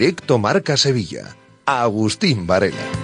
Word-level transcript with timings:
Directo 0.00 0.38
Marca 0.38 0.78
Sevilla. 0.78 1.36
Agustín 1.66 2.46
Varela. 2.46 2.99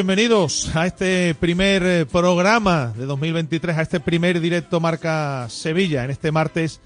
Bienvenidos 0.00 0.74
a 0.74 0.86
este 0.86 1.34
primer 1.34 1.82
eh, 1.82 2.06
programa 2.06 2.94
de 2.96 3.04
2023, 3.04 3.76
a 3.76 3.82
este 3.82 4.00
primer 4.00 4.40
directo 4.40 4.80
Marca 4.80 5.46
Sevilla, 5.50 6.04
en 6.04 6.10
este 6.10 6.32
martes 6.32 6.80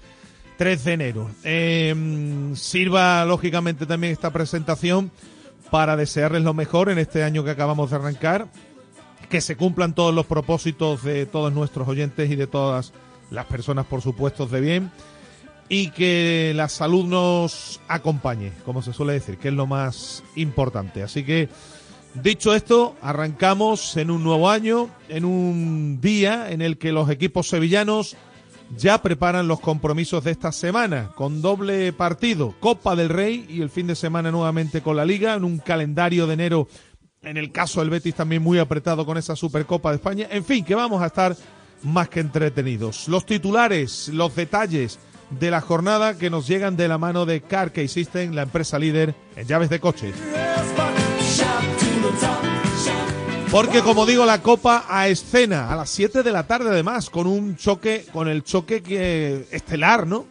3 0.57 0.83
de 0.83 0.91
enero. 0.91 1.31
Em, 1.45 2.53
sirva 2.57 3.23
lógicamente 3.23 3.85
también 3.85 4.11
esta 4.11 4.33
presentación 4.33 5.11
para 5.71 5.95
desearles 5.95 6.43
lo 6.43 6.53
mejor 6.53 6.89
en 6.89 6.97
este 6.97 7.23
año 7.23 7.45
que 7.45 7.51
acabamos 7.51 7.89
de 7.89 7.95
arrancar, 7.95 8.47
que 9.29 9.39
se 9.39 9.55
cumplan 9.55 9.95
todos 9.95 10.13
los 10.13 10.25
propósitos 10.25 11.01
de 11.01 11.25
todos 11.25 11.53
nuestros 11.53 11.87
oyentes 11.87 12.29
y 12.29 12.35
de 12.35 12.47
todas 12.47 12.91
las 13.31 13.45
personas, 13.45 13.85
por 13.85 14.01
supuesto, 14.01 14.45
de 14.45 14.59
bien, 14.59 14.91
y 15.69 15.91
que 15.91 16.51
la 16.53 16.67
salud 16.67 17.05
nos 17.05 17.79
acompañe, 17.87 18.51
como 18.65 18.81
se 18.81 18.91
suele 18.91 19.13
decir, 19.13 19.37
que 19.37 19.47
es 19.47 19.53
lo 19.53 19.67
más 19.67 20.21
importante. 20.35 21.01
Así 21.01 21.23
que 21.23 21.47
Dicho 22.21 22.55
esto, 22.55 22.95
arrancamos 23.01 23.97
en 23.97 24.09
un 24.09 24.23
nuevo 24.23 24.49
año, 24.49 24.89
en 25.09 25.25
un 25.25 25.99
día 26.01 26.49
en 26.49 26.61
el 26.61 26.77
que 26.77 26.93
los 26.93 27.09
equipos 27.09 27.49
sevillanos 27.49 28.15
ya 28.77 29.01
preparan 29.01 29.47
los 29.47 29.59
compromisos 29.59 30.23
de 30.23 30.31
esta 30.31 30.51
semana, 30.51 31.11
con 31.15 31.41
doble 31.41 31.91
partido, 31.93 32.55
Copa 32.59 32.95
del 32.95 33.09
Rey 33.09 33.45
y 33.49 33.61
el 33.61 33.69
fin 33.69 33.87
de 33.87 33.95
semana 33.95 34.31
nuevamente 34.31 34.81
con 34.81 34.95
la 34.95 35.05
Liga, 35.05 35.33
en 35.35 35.43
un 35.43 35.59
calendario 35.59 36.25
de 36.25 36.33
enero, 36.33 36.67
en 37.21 37.37
el 37.37 37.51
caso 37.51 37.81
del 37.81 37.89
Betis 37.89 38.15
también 38.15 38.41
muy 38.41 38.59
apretado 38.59 39.05
con 39.05 39.17
esa 39.17 39.35
Supercopa 39.35 39.89
de 39.89 39.97
España. 39.97 40.27
En 40.31 40.45
fin, 40.45 40.63
que 40.63 40.73
vamos 40.73 41.01
a 41.01 41.07
estar 41.07 41.35
más 41.83 42.09
que 42.09 42.21
entretenidos. 42.21 43.07
Los 43.07 43.25
titulares, 43.25 44.07
los 44.09 44.35
detalles 44.35 44.99
de 45.31 45.51
la 45.51 45.59
jornada 45.59 46.17
que 46.17 46.29
nos 46.29 46.47
llegan 46.47 46.77
de 46.77 46.87
la 46.87 46.97
mano 46.97 47.25
de 47.25 47.41
Car 47.41 47.71
System, 47.87 48.33
la 48.33 48.43
empresa 48.43 48.79
líder 48.79 49.15
en 49.35 49.47
llaves 49.47 49.69
de 49.69 49.79
coches. 49.79 50.15
Porque 53.55 53.81
como 53.81 54.05
digo, 54.05 54.25
la 54.25 54.41
Copa 54.41 54.85
a 54.89 55.07
escena 55.07 55.71
a 55.71 55.77
las 55.77 55.89
7 55.89 56.23
de 56.23 56.31
la 56.31 56.45
tarde 56.45 56.71
además, 56.71 57.09
con 57.09 57.25
un 57.25 57.55
choque, 57.55 58.05
con 58.11 58.27
el 58.27 58.43
choque 58.43 58.83
que, 58.83 59.47
estelar, 59.49 60.05
¿no? 60.05 60.25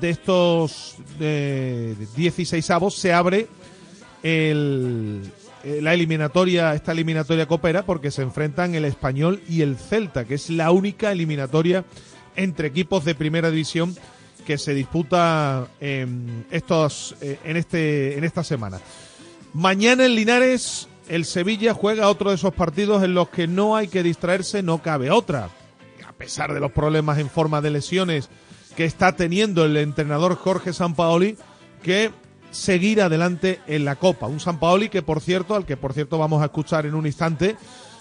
De 0.00 0.08
estos 0.08 0.96
de 1.18 1.94
16 2.16 2.70
avos 2.70 2.94
se 2.94 3.12
abre 3.12 3.48
eh, 4.22 5.20
la 5.82 5.92
eliminatoria, 5.92 6.74
esta 6.74 6.92
eliminatoria 6.92 7.46
copera, 7.46 7.84
porque 7.84 8.10
se 8.10 8.22
enfrentan 8.22 8.74
el 8.74 8.86
Español 8.86 9.42
y 9.46 9.60
el 9.60 9.76
Celta, 9.76 10.24
que 10.24 10.36
es 10.36 10.48
la 10.48 10.70
única 10.70 11.12
eliminatoria 11.12 11.84
entre 12.34 12.68
equipos 12.68 13.04
de 13.04 13.14
primera 13.14 13.50
división 13.50 13.94
que 14.46 14.56
se 14.56 14.72
disputa 14.72 15.68
en, 15.80 16.46
estos, 16.50 17.14
eh, 17.20 17.38
en, 17.44 17.58
este, 17.58 18.16
en 18.16 18.24
esta 18.24 18.42
semana. 18.42 18.80
Mañana 19.52 20.06
en 20.06 20.14
Linares 20.14 20.88
el 21.10 21.24
Sevilla 21.24 21.74
juega 21.74 22.08
otro 22.08 22.30
de 22.30 22.36
esos 22.36 22.54
partidos 22.54 23.02
en 23.02 23.14
los 23.14 23.28
que 23.30 23.48
no 23.48 23.74
hay 23.74 23.88
que 23.88 24.04
distraerse, 24.04 24.62
no 24.62 24.80
cabe 24.80 25.10
otra. 25.10 25.50
A 26.06 26.12
pesar 26.12 26.54
de 26.54 26.60
los 26.60 26.70
problemas 26.70 27.18
en 27.18 27.28
forma 27.28 27.60
de 27.60 27.70
lesiones 27.70 28.28
que 28.76 28.84
está 28.84 29.16
teniendo 29.16 29.64
el 29.64 29.76
entrenador 29.76 30.36
Jorge 30.36 30.72
Sampaoli, 30.72 31.36
que 31.82 32.12
seguir 32.52 33.02
adelante 33.02 33.60
en 33.66 33.84
la 33.84 33.96
Copa. 33.96 34.28
Un 34.28 34.38
Sampaoli 34.38 34.88
que, 34.88 35.02
por 35.02 35.20
cierto, 35.20 35.56
al 35.56 35.66
que 35.66 35.76
por 35.76 35.94
cierto 35.94 36.16
vamos 36.16 36.42
a 36.42 36.46
escuchar 36.46 36.86
en 36.86 36.94
un 36.94 37.06
instante, 37.06 37.56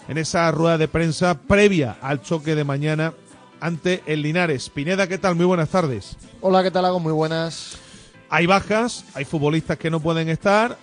en 0.07 0.19
esa 0.19 0.51
rueda 0.51 0.77
de 0.77 0.87
prensa 0.87 1.33
previa 1.33 1.97
al 2.03 2.21
choque 2.21 2.53
de 2.53 2.63
mañana 2.63 3.13
ante 3.59 4.03
el 4.05 4.21
Linares. 4.21 4.69
Pineda, 4.69 5.07
¿qué 5.07 5.17
tal? 5.17 5.33
Muy 5.33 5.45
buenas 5.45 5.69
tardes. 5.69 6.15
Hola, 6.41 6.61
¿qué 6.61 6.69
tal? 6.69 6.85
Hago 6.85 6.99
muy 6.99 7.13
buenas. 7.13 7.75
Hay 8.29 8.45
bajas, 8.45 9.03
hay 9.15 9.25
futbolistas 9.25 9.79
que 9.79 9.89
no 9.89 9.99
pueden 9.99 10.29
estar, 10.29 10.77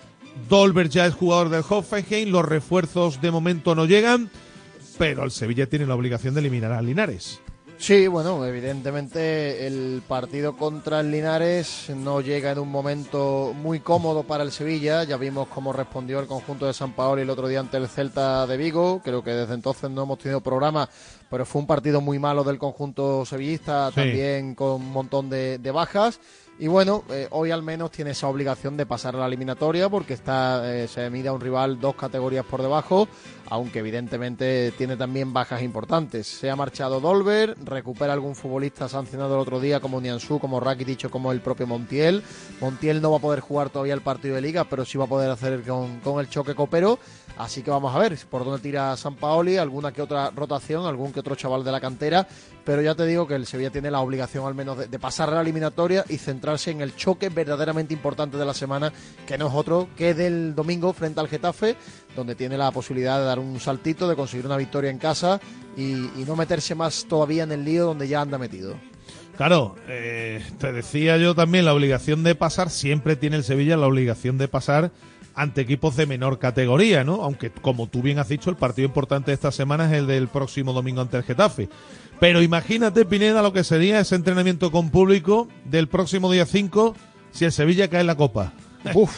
Dolber 0.49 0.89
ya 0.89 1.05
es 1.05 1.13
jugador 1.13 1.49
del 1.49 1.63
Hoffenheim, 1.67 2.29
los 2.29 2.45
refuerzos 2.45 3.21
de 3.21 3.31
momento 3.31 3.75
no 3.75 3.85
llegan, 3.85 4.29
pero 4.97 5.23
el 5.23 5.31
Sevilla 5.31 5.67
tiene 5.67 5.85
la 5.85 5.95
obligación 5.95 6.33
de 6.33 6.41
eliminar 6.41 6.71
a 6.71 6.81
Linares. 6.81 7.41
Sí, 7.79 8.07
bueno, 8.07 8.43
evidentemente 8.43 9.67
el 9.67 10.01
partido 10.07 10.57
contra 10.57 11.01
el 11.01 11.11
Linares 11.11 11.91
no 11.95 12.21
llega 12.21 12.51
en 12.51 12.57
un 12.57 12.69
momento 12.69 13.53
muy 13.55 13.81
cómodo 13.81 14.23
para 14.23 14.43
el 14.43 14.51
Sevilla. 14.51 15.03
Ya 15.03 15.15
vimos 15.15 15.47
cómo 15.47 15.71
respondió 15.73 16.19
el 16.19 16.25
conjunto 16.25 16.65
de 16.65 16.73
San 16.73 16.93
Paolo 16.93 17.21
el 17.21 17.29
otro 17.29 17.47
día 17.47 17.59
ante 17.59 17.77
el 17.77 17.87
Celta 17.87 18.47
de 18.47 18.57
Vigo. 18.57 18.99
Creo 19.03 19.23
que 19.23 19.29
desde 19.29 19.53
entonces 19.53 19.91
no 19.91 20.03
hemos 20.03 20.17
tenido 20.17 20.41
programa, 20.41 20.89
pero 21.29 21.45
fue 21.45 21.61
un 21.61 21.67
partido 21.67 22.01
muy 22.01 22.17
malo 22.17 22.43
del 22.43 22.57
conjunto 22.57 23.25
sevillista, 23.25 23.91
también 23.91 24.55
con 24.55 24.81
un 24.81 24.91
montón 24.91 25.29
de 25.29 25.71
bajas. 25.71 26.19
Y 26.59 26.65
bueno, 26.65 27.03
eh, 27.11 27.27
hoy 27.29 27.51
al 27.51 27.61
menos 27.61 27.91
tiene 27.91 28.11
esa 28.11 28.27
obligación 28.27 28.77
de 28.77 28.87
pasar 28.87 29.15
a 29.15 29.19
la 29.19 29.27
eliminatoria 29.27 29.89
porque 29.89 30.15
está 30.15 30.73
eh, 30.73 30.87
se 30.87 31.07
mide 31.11 31.27
a 31.27 31.33
un 31.33 31.39
rival 31.39 31.79
dos 31.79 31.93
categorías 31.93 32.45
por 32.45 32.63
debajo, 32.63 33.07
aunque 33.47 33.79
evidentemente 33.79 34.73
tiene 34.75 34.97
también 34.97 35.33
bajas 35.33 35.61
importantes. 35.61 36.25
Se 36.25 36.49
ha 36.49 36.55
marchado 36.55 36.99
Dolber, 36.99 37.55
recupera 37.63 38.13
algún 38.13 38.35
futbolista 38.35 38.89
sancionado 38.89 39.35
el 39.35 39.41
otro 39.41 39.59
día 39.59 39.79
como 39.79 40.01
Niansu, 40.01 40.39
como 40.39 40.59
Rakitic 40.59 41.11
como 41.11 41.31
el 41.31 41.41
propio 41.41 41.67
Montiel. 41.67 42.23
Montiel 42.59 43.03
no 43.03 43.11
va 43.11 43.17
a 43.17 43.21
poder 43.21 43.41
jugar 43.41 43.69
todavía 43.69 43.93
el 43.93 44.01
partido 44.01 44.33
de 44.33 44.41
liga, 44.41 44.63
pero 44.63 44.83
sí 44.83 44.97
va 44.97 45.05
a 45.05 45.09
poder 45.09 45.29
hacer 45.29 45.61
con, 45.61 45.99
con 45.99 46.19
el 46.19 46.27
choque 46.27 46.55
copero. 46.55 46.97
Así 47.37 47.61
que 47.61 47.69
vamos 47.69 47.95
a 47.95 47.99
ver 47.99 48.17
por 48.31 48.43
dónde 48.43 48.61
tira 48.61 48.97
San 48.97 49.15
Paoli, 49.15 49.57
alguna 49.57 49.91
que 49.91 50.01
otra 50.01 50.31
rotación, 50.31 50.87
algún 50.87 51.13
que 51.13 51.19
otro 51.19 51.35
chaval 51.35 51.63
de 51.63 51.71
la 51.71 51.79
cantera, 51.79 52.27
pero 52.67 52.81
ya 52.81 52.95
te 52.95 53.05
digo 53.05 53.25
que 53.25 53.35
el 53.35 53.45
Sevilla 53.45 53.69
tiene 53.69 53.89
la 53.89 54.01
obligación 54.01 54.45
al 54.45 54.53
menos 54.53 54.77
de, 54.77 54.99
pasar 54.99 55.29
a 55.29 55.35
la 55.35 55.41
eliminatoria 55.41 56.03
y 56.09 56.17
centrarse 56.17 56.69
en 56.69 56.81
el 56.81 56.97
choque 56.97 57.29
verdaderamente 57.29 57.93
importante 57.93 58.35
de 58.35 58.45
la 58.45 58.53
semana, 58.53 58.91
que 59.25 59.37
no 59.37 59.47
es 59.47 59.53
otro 59.53 59.87
que 59.95 60.13
del 60.13 60.53
domingo 60.53 60.91
frente 60.91 61.21
al 61.21 61.29
Getafe, 61.29 61.77
donde 62.13 62.35
tiene 62.35 62.57
la 62.57 62.69
posibilidad 62.71 63.19
de 63.19 63.23
dar 63.23 63.39
un 63.39 63.57
saltito, 63.61 64.09
de 64.09 64.17
conseguir 64.17 64.45
una 64.45 64.57
victoria 64.57 64.91
en 64.91 64.97
casa 64.97 65.39
y, 65.77 66.09
no 66.27 66.35
meterse 66.35 66.75
más 66.75 67.05
todavía 67.07 67.43
en 67.43 67.53
el 67.53 67.63
lío 67.63 67.85
donde 67.85 68.09
ya 68.09 68.19
anda 68.19 68.37
metido. 68.37 68.75
Claro, 69.37 69.77
eh, 69.87 70.43
te 70.59 70.73
decía 70.73 71.15
yo 71.15 71.35
también 71.35 71.63
la 71.63 71.73
obligación 71.73 72.25
de 72.25 72.35
pasar, 72.35 72.69
siempre 72.69 73.15
tiene 73.15 73.37
el 73.37 73.45
Sevilla 73.45 73.77
la 73.77 73.87
obligación 73.87 74.37
de 74.37 74.49
pasar 74.49 74.91
ante 75.37 75.61
equipos 75.61 75.95
de 75.95 76.07
menor 76.07 76.39
categoría, 76.39 77.03
¿no? 77.03 77.23
Aunque, 77.23 77.51
como 77.51 77.87
tú 77.87 78.01
bien 78.01 78.17
has 78.17 78.27
dicho, 78.27 78.49
el 78.49 78.55
partido 78.55 78.87
importante 78.87 79.29
de 79.29 79.35
esta 79.35 79.51
semana 79.51 79.85
es 79.85 79.93
el 79.93 80.07
del 80.07 80.27
próximo 80.27 80.73
domingo 80.73 80.99
ante 80.99 81.15
el 81.15 81.23
Getafe. 81.23 81.69
Pero 82.19 82.41
imagínate, 82.41 83.05
Pineda, 83.05 83.43
lo 83.43 83.53
que 83.53 83.63
sería 83.63 83.99
ese 83.99 84.15
entrenamiento 84.15 84.71
con 84.71 84.89
público 84.89 85.47
del 85.63 85.87
próximo 85.87 86.31
día 86.31 86.47
5 86.47 86.95
si 87.31 87.45
el 87.45 87.51
Sevilla 87.51 87.87
cae 87.87 88.01
en 88.01 88.07
la 88.07 88.15
Copa. 88.15 88.51
Uf, 88.95 89.13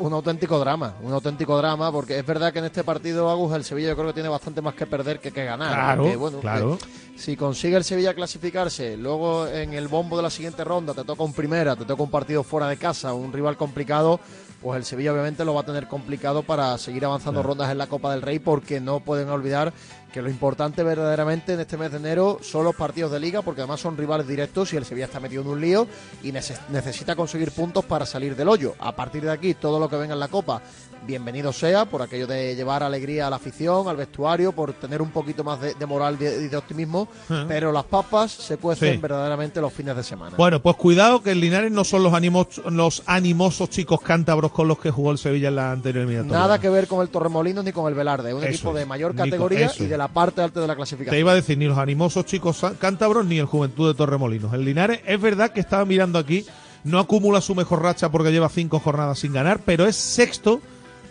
un 0.00 0.12
auténtico 0.12 0.58
drama, 0.58 0.94
un 1.02 1.12
auténtico 1.12 1.56
drama, 1.56 1.92
porque 1.92 2.18
es 2.18 2.26
verdad 2.26 2.52
que 2.52 2.58
en 2.58 2.64
este 2.64 2.82
partido, 2.82 3.30
Agus, 3.30 3.54
el 3.54 3.62
Sevilla 3.62 3.90
yo 3.90 3.94
creo 3.94 4.08
que 4.08 4.14
tiene 4.14 4.28
bastante 4.28 4.60
más 4.60 4.74
que 4.74 4.86
perder 4.86 5.20
que 5.20 5.30
que 5.30 5.44
ganar. 5.44 5.72
Claro, 5.72 6.18
bueno, 6.18 6.40
claro. 6.40 6.78
si 7.16 7.36
consigue 7.36 7.76
el 7.76 7.84
Sevilla 7.84 8.12
clasificarse, 8.12 8.96
luego 8.96 9.46
en 9.46 9.72
el 9.74 9.86
bombo 9.86 10.16
de 10.16 10.24
la 10.24 10.30
siguiente 10.30 10.64
ronda 10.64 10.94
te 10.94 11.04
toca 11.04 11.22
un 11.22 11.32
primera, 11.32 11.76
te 11.76 11.84
toca 11.84 12.02
un 12.02 12.10
partido 12.10 12.42
fuera 12.42 12.66
de 12.66 12.76
casa, 12.76 13.12
un 13.12 13.32
rival 13.32 13.56
complicado, 13.56 14.18
pues 14.62 14.76
el 14.76 14.84
Sevilla 14.84 15.12
obviamente 15.12 15.44
lo 15.44 15.54
va 15.54 15.60
a 15.60 15.66
tener 15.66 15.86
complicado 15.86 16.42
para 16.42 16.76
seguir 16.78 17.04
avanzando 17.04 17.42
rondas 17.42 17.70
en 17.70 17.78
la 17.78 17.86
Copa 17.86 18.10
del 18.12 18.22
Rey 18.22 18.38
porque 18.38 18.80
no 18.80 19.00
pueden 19.00 19.28
olvidar 19.28 19.72
que 20.12 20.22
lo 20.22 20.30
importante 20.30 20.82
verdaderamente 20.82 21.52
en 21.52 21.60
este 21.60 21.76
mes 21.76 21.90
de 21.90 21.98
enero 21.98 22.38
son 22.42 22.64
los 22.64 22.74
partidos 22.74 23.12
de 23.12 23.20
liga 23.20 23.42
porque 23.42 23.60
además 23.60 23.80
son 23.80 23.96
rivales 23.96 24.26
directos 24.26 24.72
y 24.72 24.76
el 24.76 24.84
Sevilla 24.84 25.06
está 25.06 25.20
metido 25.20 25.42
en 25.42 25.48
un 25.48 25.60
lío 25.60 25.86
y 26.22 26.32
necesita 26.32 27.14
conseguir 27.14 27.52
puntos 27.52 27.84
para 27.84 28.06
salir 28.06 28.34
del 28.34 28.48
hoyo. 28.48 28.74
A 28.78 28.94
partir 28.94 29.22
de 29.22 29.32
aquí 29.32 29.54
todo 29.54 29.78
lo 29.78 29.88
que 29.88 29.96
venga 29.96 30.14
en 30.14 30.20
la 30.20 30.28
Copa 30.28 30.62
bienvenido 31.06 31.52
sea 31.52 31.84
por 31.84 32.02
aquello 32.02 32.26
de 32.26 32.54
llevar 32.54 32.82
alegría 32.82 33.26
a 33.26 33.30
la 33.30 33.36
afición, 33.36 33.88
al 33.88 33.96
vestuario, 33.96 34.52
por 34.52 34.72
tener 34.74 35.00
un 35.00 35.10
poquito 35.10 35.44
más 35.44 35.60
de, 35.60 35.86
moral 35.86 36.16
y 36.20 36.48
de, 36.48 36.56
optimismo, 36.56 37.08
pero 37.46 37.72
las 37.72 37.84
papas 37.84 38.30
se 38.30 38.56
cuecen 38.56 39.00
verdaderamente 39.00 39.60
los 39.60 39.72
fines 39.72 39.96
de 39.96 40.02
semana. 40.02 40.36
Bueno, 40.36 40.60
pues 40.60 40.76
cuidado 40.76 41.22
que 41.22 41.32
el 41.32 41.40
Linares 41.40 41.72
no 41.72 41.84
son 41.84 42.02
los, 42.02 42.58
los 42.66 43.02
animosos 43.06 43.70
chicos 43.70 44.00
cántabros 44.00 44.52
con 44.52 44.68
los 44.68 44.78
que 44.78 44.90
jugó 44.90 45.12
el 45.12 45.18
Sevilla 45.18 45.48
en 45.48 45.56
la 45.56 45.72
anterior 45.72 46.04
eliminatoria. 46.04 46.38
Nada 46.38 46.60
que 46.60 46.68
ver 46.68 46.86
con 46.86 47.00
el 47.00 47.08
Torremolinos 47.08 47.64
ni 47.64 47.72
con 47.72 47.88
el 47.88 47.94
Velarde, 47.94 48.34
un 48.34 48.44
equipo 48.44 48.74
de 48.74 48.86
mayor 48.86 49.14
categoría 49.14 49.70
y 49.78 49.86
de 49.86 49.97
la 49.98 50.08
parte 50.08 50.40
alta 50.40 50.60
de 50.60 50.66
la 50.66 50.76
clasificación. 50.76 51.12
Te 51.12 51.20
iba 51.20 51.32
a 51.32 51.34
decir, 51.34 51.58
ni 51.58 51.66
los 51.66 51.76
animosos 51.76 52.24
chicos 52.24 52.64
cántabros 52.78 53.26
ni 53.26 53.38
el 53.38 53.46
Juventud 53.46 53.88
de 53.88 53.94
Torremolinos. 53.94 54.54
El 54.54 54.64
Linares 54.64 55.00
es 55.04 55.20
verdad 55.20 55.50
que 55.50 55.60
estaba 55.60 55.84
mirando 55.84 56.18
aquí, 56.18 56.46
no 56.84 56.98
acumula 56.98 57.40
su 57.40 57.54
mejor 57.54 57.82
racha 57.82 58.10
porque 58.10 58.32
lleva 58.32 58.48
cinco 58.48 58.78
jornadas 58.78 59.18
sin 59.18 59.32
ganar, 59.32 59.60
pero 59.64 59.86
es 59.86 59.96
sexto 59.96 60.60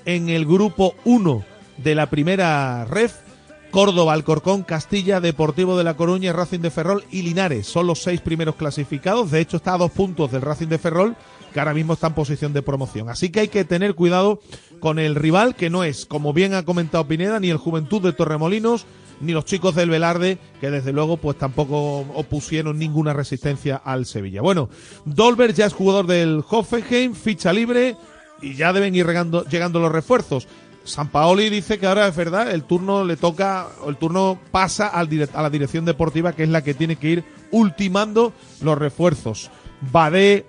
en 0.06 0.30
el 0.30 0.46
grupo 0.46 0.96
1 1.06 1.44
de 1.78 1.96
la 1.96 2.10
primera 2.10 2.86
ref. 2.86 3.28
Córdoba, 3.70 4.14
Alcorcón, 4.14 4.64
Castilla, 4.64 5.20
Deportivo 5.20 5.78
de 5.78 5.84
La 5.84 5.96
Coruña, 5.96 6.32
Racing 6.32 6.62
de 6.62 6.72
Ferrol 6.72 7.04
y 7.12 7.22
Linares. 7.22 7.68
Son 7.68 7.86
los 7.86 8.02
seis 8.02 8.22
primeros 8.22 8.56
clasificados. 8.56 9.30
De 9.30 9.42
hecho, 9.42 9.58
está 9.58 9.74
a 9.74 9.78
dos 9.78 9.92
puntos 9.92 10.32
del 10.32 10.42
Racing 10.42 10.68
de 10.68 10.78
Ferrol, 10.78 11.18
que 11.54 11.60
ahora 11.60 11.74
mismo 11.74 11.94
está 11.94 12.08
en 12.08 12.14
posición 12.14 12.54
de 12.54 12.62
promoción. 12.62 13.10
Así 13.10 13.30
que 13.30 13.42
hay 13.42 13.48
que 13.50 13.66
tener 13.66 13.94
cuidado 13.94 14.40
con 14.80 15.00
el 15.00 15.16
rival, 15.16 15.56
que 15.56 15.70
no 15.70 15.84
es, 15.84 16.06
como 16.06 16.34
bien 16.34 16.54
ha 16.54 16.66
comentado 16.66 17.08
Pineda, 17.08 17.40
ni 17.40 17.50
el 17.50 17.58
Juventud 17.58 18.02
de 18.02 18.14
Torremolinos, 18.14 18.86
ni 19.20 19.34
los 19.34 19.46
chicos 19.46 19.76
del 19.76 19.90
Velarde, 19.90 20.38
que 20.62 20.70
desde 20.70 20.94
luego 20.94 21.18
pues 21.18 21.38
tampoco 21.38 22.00
opusieron 22.14 22.78
ninguna 22.78 23.14
resistencia 23.14 23.76
al 23.78 24.06
Sevilla. 24.06 24.42
Bueno, 24.42 24.70
Dolber 25.06 25.54
ya 25.54 25.66
es 25.66 25.74
jugador 25.74 26.08
del 26.08 26.44
Hoffenheim, 26.48 27.14
ficha 27.14 27.54
libre, 27.54 27.96
y 28.42 28.56
ya 28.56 28.74
deben 28.74 28.96
ir 28.96 29.08
llegando, 29.08 29.80
los 29.80 29.92
refuerzos. 29.92 30.48
San 30.84 31.10
Paoli 31.10 31.50
dice 31.50 31.80
que 31.80 31.88
ahora 31.88 32.08
es 32.08 32.16
verdad, 32.16 32.50
el 32.52 32.64
turno 32.64 33.04
le 33.04 33.18
toca, 33.18 33.68
el 33.86 33.98
turno 33.98 34.40
pasa 34.52 34.88
a 34.88 35.04
la 35.04 35.50
dirección 35.50 35.84
deportiva, 35.84 36.34
que 36.34 36.44
es 36.44 36.50
la 36.50 36.64
que 36.64 36.74
tiene 36.74 36.96
que 36.96 37.10
ir 37.10 37.24
ultimando 37.52 38.32
los 38.62 38.78
refuerzos. 38.78 39.52
Badé 39.92 40.46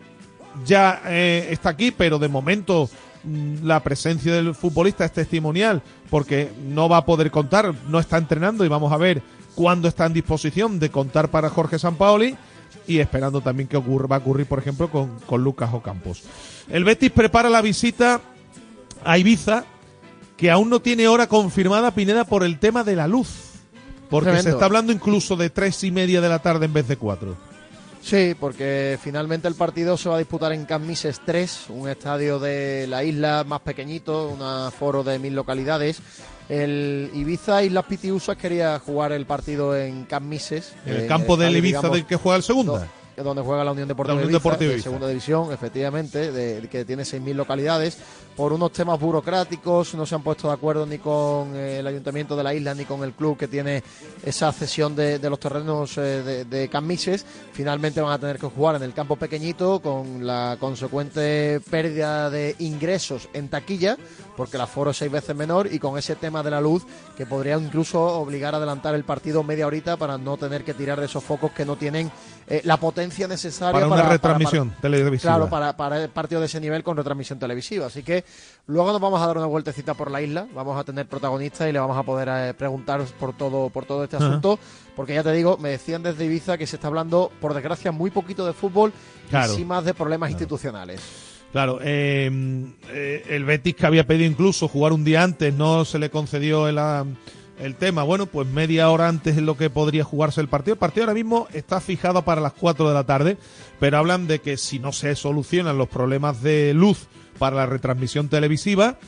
ya 0.64 1.02
eh, 1.06 1.48
está 1.50 1.70
aquí, 1.70 1.90
pero 1.90 2.18
de 2.18 2.28
momento 2.28 2.88
la 3.24 3.82
presencia 3.82 4.32
del 4.32 4.54
futbolista 4.54 5.04
es 5.04 5.12
testimonial, 5.12 5.82
porque 6.10 6.50
no 6.68 6.88
va 6.88 6.98
a 6.98 7.04
poder 7.04 7.30
contar, 7.30 7.74
no 7.88 7.98
está 7.98 8.18
entrenando 8.18 8.64
y 8.64 8.68
vamos 8.68 8.92
a 8.92 8.96
ver 8.96 9.22
cuándo 9.54 9.88
está 9.88 10.06
en 10.06 10.12
disposición 10.12 10.78
de 10.78 10.90
contar 10.90 11.30
para 11.30 11.50
Jorge 11.50 11.78
San 11.78 11.96
Paoli 11.96 12.36
y 12.86 12.98
esperando 12.98 13.40
también 13.40 13.68
que 13.68 13.76
ocurra, 13.76 14.06
va 14.06 14.16
a 14.16 14.20
ocurrir, 14.20 14.46
por 14.46 14.58
ejemplo, 14.58 14.90
con, 14.90 15.18
con 15.20 15.42
Lucas 15.42 15.70
Ocampos. 15.72 16.22
El 16.68 16.84
Betis 16.84 17.10
prepara 17.10 17.50
la 17.50 17.60
visita 17.60 18.20
a 19.04 19.18
Ibiza, 19.18 19.64
que 20.36 20.50
aún 20.50 20.70
no 20.70 20.80
tiene 20.80 21.08
hora 21.08 21.26
confirmada 21.26 21.90
Pineda 21.90 22.24
por 22.24 22.44
el 22.44 22.58
tema 22.58 22.84
de 22.84 22.96
la 22.96 23.08
luz. 23.08 23.48
Porque 24.08 24.40
se 24.40 24.50
está 24.50 24.64
hablando 24.64 24.92
incluso 24.92 25.36
de 25.36 25.50
tres 25.50 25.84
y 25.84 25.90
media 25.90 26.20
de 26.20 26.28
la 26.28 26.38
tarde 26.38 26.64
en 26.64 26.72
vez 26.72 26.88
de 26.88 26.96
cuatro. 26.96 27.36
Sí, 28.02 28.34
porque 28.38 28.98
finalmente 29.02 29.48
el 29.48 29.54
partido 29.54 29.96
se 29.96 30.08
va 30.08 30.16
a 30.16 30.18
disputar 30.18 30.52
en 30.52 30.64
Camises 30.64 31.20
3, 31.24 31.66
un 31.70 31.88
estadio 31.88 32.38
de 32.38 32.86
la 32.86 33.04
isla 33.04 33.44
más 33.46 33.60
pequeñito, 33.60 34.28
un 34.28 34.42
aforo 34.42 35.04
de 35.04 35.18
mil 35.18 35.34
localidades. 35.34 36.00
El 36.48 37.10
Ibiza 37.12 37.62
Islas 37.62 37.84
Pitiusas 37.84 38.36
quería 38.36 38.78
jugar 38.78 39.12
el 39.12 39.26
partido 39.26 39.76
en 39.76 40.04
Camises. 40.04 40.72
En 40.86 40.94
el 40.96 41.06
campo 41.06 41.36
del 41.36 41.56
Ibiza 41.56 41.88
del 41.90 42.06
que 42.06 42.16
juega 42.16 42.36
el 42.36 42.42
segundo 42.42 42.82
donde 43.22 43.42
juega 43.42 43.64
la 43.64 43.72
Unión 43.72 43.88
Deportiva, 43.88 44.18
de 44.72 44.82
segunda 44.82 45.08
división, 45.08 45.52
efectivamente, 45.52 46.32
de, 46.32 46.68
que 46.68 46.84
tiene 46.84 47.02
6.000 47.02 47.34
localidades. 47.34 47.98
Por 48.36 48.52
unos 48.52 48.72
temas 48.72 49.00
burocráticos 49.00 49.94
no 49.94 50.06
se 50.06 50.14
han 50.14 50.22
puesto 50.22 50.48
de 50.48 50.54
acuerdo 50.54 50.86
ni 50.86 50.98
con 50.98 51.56
eh, 51.56 51.80
el 51.80 51.86
Ayuntamiento 51.86 52.36
de 52.36 52.44
la 52.44 52.54
isla 52.54 52.74
ni 52.74 52.84
con 52.84 53.02
el 53.02 53.12
club 53.12 53.36
que 53.36 53.48
tiene 53.48 53.82
esa 54.24 54.52
cesión 54.52 54.94
de, 54.94 55.18
los 55.28 55.40
terrenos 55.40 55.98
eh, 55.98 56.22
de, 56.22 56.44
de 56.44 56.68
Camises. 56.68 57.26
Finalmente 57.52 58.00
van 58.00 58.12
a 58.12 58.18
tener 58.18 58.38
que 58.38 58.46
jugar 58.46 58.76
en 58.76 58.82
el 58.82 58.94
campo 58.94 59.16
pequeñito 59.16 59.80
con 59.80 60.26
la 60.26 60.56
consecuente 60.60 61.60
pérdida 61.70 62.30
de 62.30 62.54
ingresos 62.60 63.28
en 63.32 63.48
taquilla, 63.48 63.96
porque 64.36 64.56
el 64.56 64.62
aforo 64.62 64.92
es 64.92 64.96
seis 64.96 65.10
veces 65.10 65.34
menor 65.34 65.72
y 65.72 65.78
con 65.78 65.98
ese 65.98 66.16
tema 66.16 66.42
de 66.42 66.50
la 66.50 66.60
luz 66.60 66.84
que 67.16 67.26
podría 67.26 67.56
incluso 67.56 68.00
obligar 68.00 68.54
a 68.54 68.58
adelantar 68.58 68.94
el 68.94 69.04
partido 69.04 69.42
media 69.42 69.66
horita 69.66 69.96
para 69.96 70.18
no 70.18 70.36
tener 70.36 70.64
que 70.64 70.74
tirar 70.74 71.00
de 71.00 71.06
esos 71.06 71.24
focos 71.24 71.52
que 71.52 71.64
no 71.64 71.76
tienen 71.76 72.10
eh, 72.50 72.62
la 72.64 72.78
potencia 72.78 73.28
necesaria 73.28 73.72
para 73.72 73.86
una 73.86 74.08
retransmisión 74.08 74.74
televisiva. 74.80 75.34
Claro, 75.34 75.50
para, 75.50 75.76
para 75.76 76.02
el 76.02 76.08
partido 76.08 76.40
de 76.40 76.46
ese 76.46 76.58
nivel 76.60 76.82
con 76.82 76.96
retransmisión 76.96 77.38
televisiva. 77.38 77.86
Así 77.86 78.02
que 78.02 78.24
luego 78.66 78.90
nos 78.90 79.00
vamos 79.02 79.20
a 79.20 79.26
dar 79.26 79.36
una 79.36 79.46
vueltecita 79.46 79.92
por 79.92 80.10
la 80.10 80.22
isla, 80.22 80.46
vamos 80.54 80.80
a 80.80 80.82
tener 80.82 81.06
protagonistas 81.06 81.68
y 81.68 81.72
le 81.72 81.78
vamos 81.78 81.98
a 81.98 82.02
poder 82.04 82.28
eh, 82.30 82.54
preguntar 82.54 83.02
por 83.20 83.36
todo, 83.36 83.68
por 83.68 83.84
todo 83.84 84.02
este 84.04 84.16
asunto, 84.16 84.58
porque 84.96 85.12
ya 85.12 85.22
te 85.22 85.32
digo, 85.32 85.58
me 85.58 85.68
decían 85.68 86.02
desde 86.02 86.24
Ibiza 86.24 86.56
que 86.56 86.66
se 86.66 86.76
está 86.76 86.88
hablando, 86.88 87.30
por 87.38 87.52
desgracia, 87.52 87.92
muy 87.92 88.10
poquito 88.10 88.46
de 88.46 88.54
fútbol 88.54 88.94
y 89.30 89.48
sí 89.48 89.66
más 89.66 89.84
de 89.84 89.92
problemas 89.92 90.30
institucionales. 90.30 91.02
Claro, 91.52 91.80
eh, 91.82 93.24
el 93.28 93.44
Betis 93.44 93.74
que 93.74 93.86
había 93.86 94.06
pedido 94.06 94.30
incluso 94.30 94.68
jugar 94.68 94.92
un 94.92 95.04
día 95.04 95.22
antes, 95.22 95.52
no 95.52 95.84
se 95.84 95.98
le 95.98 96.08
concedió 96.08 96.66
el 96.66 96.78
el 97.60 97.74
tema. 97.74 98.02
Bueno, 98.02 98.26
pues 98.26 98.48
media 98.48 98.90
hora 98.90 99.08
antes 99.08 99.36
es 99.36 99.42
lo 99.42 99.56
que 99.56 99.70
podría 99.70 100.04
jugarse 100.04 100.40
el 100.40 100.48
partido. 100.48 100.74
El 100.74 100.78
partido 100.78 101.04
ahora 101.04 101.14
mismo 101.14 101.48
está 101.52 101.80
fijado 101.80 102.22
para 102.22 102.40
las 102.40 102.52
4 102.52 102.88
de 102.88 102.94
la 102.94 103.04
tarde, 103.04 103.36
pero 103.80 103.98
hablan 103.98 104.26
de 104.26 104.40
que 104.40 104.56
si 104.56 104.78
no 104.78 104.92
se 104.92 105.14
solucionan 105.14 105.78
los 105.78 105.88
problemas 105.88 106.42
de 106.42 106.74
luz 106.74 107.06
para 107.38 107.56
la 107.56 107.66
retransmisión 107.66 108.28
televisiva, 108.28 108.98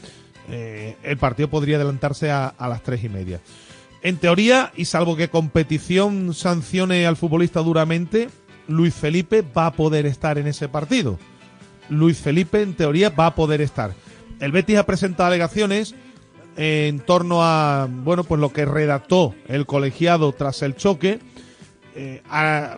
eh, 0.48 0.96
el 1.02 1.16
partido 1.16 1.48
podría 1.48 1.76
adelantarse 1.76 2.30
a, 2.30 2.48
a 2.48 2.68
las 2.68 2.82
tres 2.82 3.04
y 3.04 3.08
media. 3.08 3.40
En 4.02 4.16
teoría, 4.16 4.72
y 4.76 4.86
salvo 4.86 5.16
que 5.16 5.28
competición 5.28 6.32
sancione 6.34 7.06
al 7.06 7.16
futbolista 7.16 7.60
duramente, 7.60 8.28
Luis 8.66 8.94
Felipe 8.94 9.42
va 9.42 9.66
a 9.66 9.72
poder 9.72 10.06
estar 10.06 10.38
en 10.38 10.46
ese 10.46 10.68
partido. 10.68 11.18
Luis 11.90 12.18
Felipe, 12.18 12.62
en 12.62 12.74
teoría, 12.74 13.10
va 13.10 13.26
a 13.26 13.34
poder 13.34 13.60
estar. 13.60 13.94
El 14.38 14.52
Betis 14.52 14.78
ha 14.78 14.86
presentado 14.86 15.26
alegaciones 15.26 15.94
en 16.56 17.00
torno 17.00 17.42
a 17.42 17.88
bueno 17.90 18.24
pues 18.24 18.40
lo 18.40 18.52
que 18.52 18.64
redactó 18.64 19.34
el 19.48 19.66
colegiado 19.66 20.32
tras 20.32 20.62
el 20.62 20.76
choque. 20.76 21.18
Eh, 21.94 22.22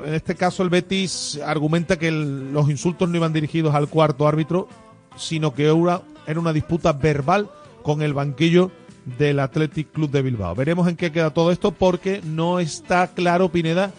en 0.04 0.14
este 0.14 0.34
caso 0.34 0.62
el 0.62 0.70
Betis 0.70 1.38
argumenta 1.44 1.98
que 1.98 2.10
los 2.10 2.70
insultos 2.70 3.08
no 3.08 3.16
iban 3.16 3.32
dirigidos 3.32 3.74
al 3.74 3.88
cuarto 3.88 4.26
árbitro, 4.26 4.68
sino 5.16 5.54
que 5.54 5.64
era, 5.64 6.02
era 6.26 6.40
una 6.40 6.52
disputa 6.52 6.92
verbal 6.92 7.50
con 7.82 8.02
el 8.02 8.14
banquillo 8.14 8.70
del 9.18 9.40
Athletic 9.40 9.92
Club 9.92 10.10
de 10.10 10.22
Bilbao. 10.22 10.54
Veremos 10.54 10.88
en 10.88 10.96
qué 10.96 11.12
queda 11.12 11.30
todo 11.30 11.50
esto 11.50 11.72
porque 11.72 12.20
no 12.24 12.60
está 12.60 13.08
claro, 13.08 13.50
Pineda, 13.50 13.92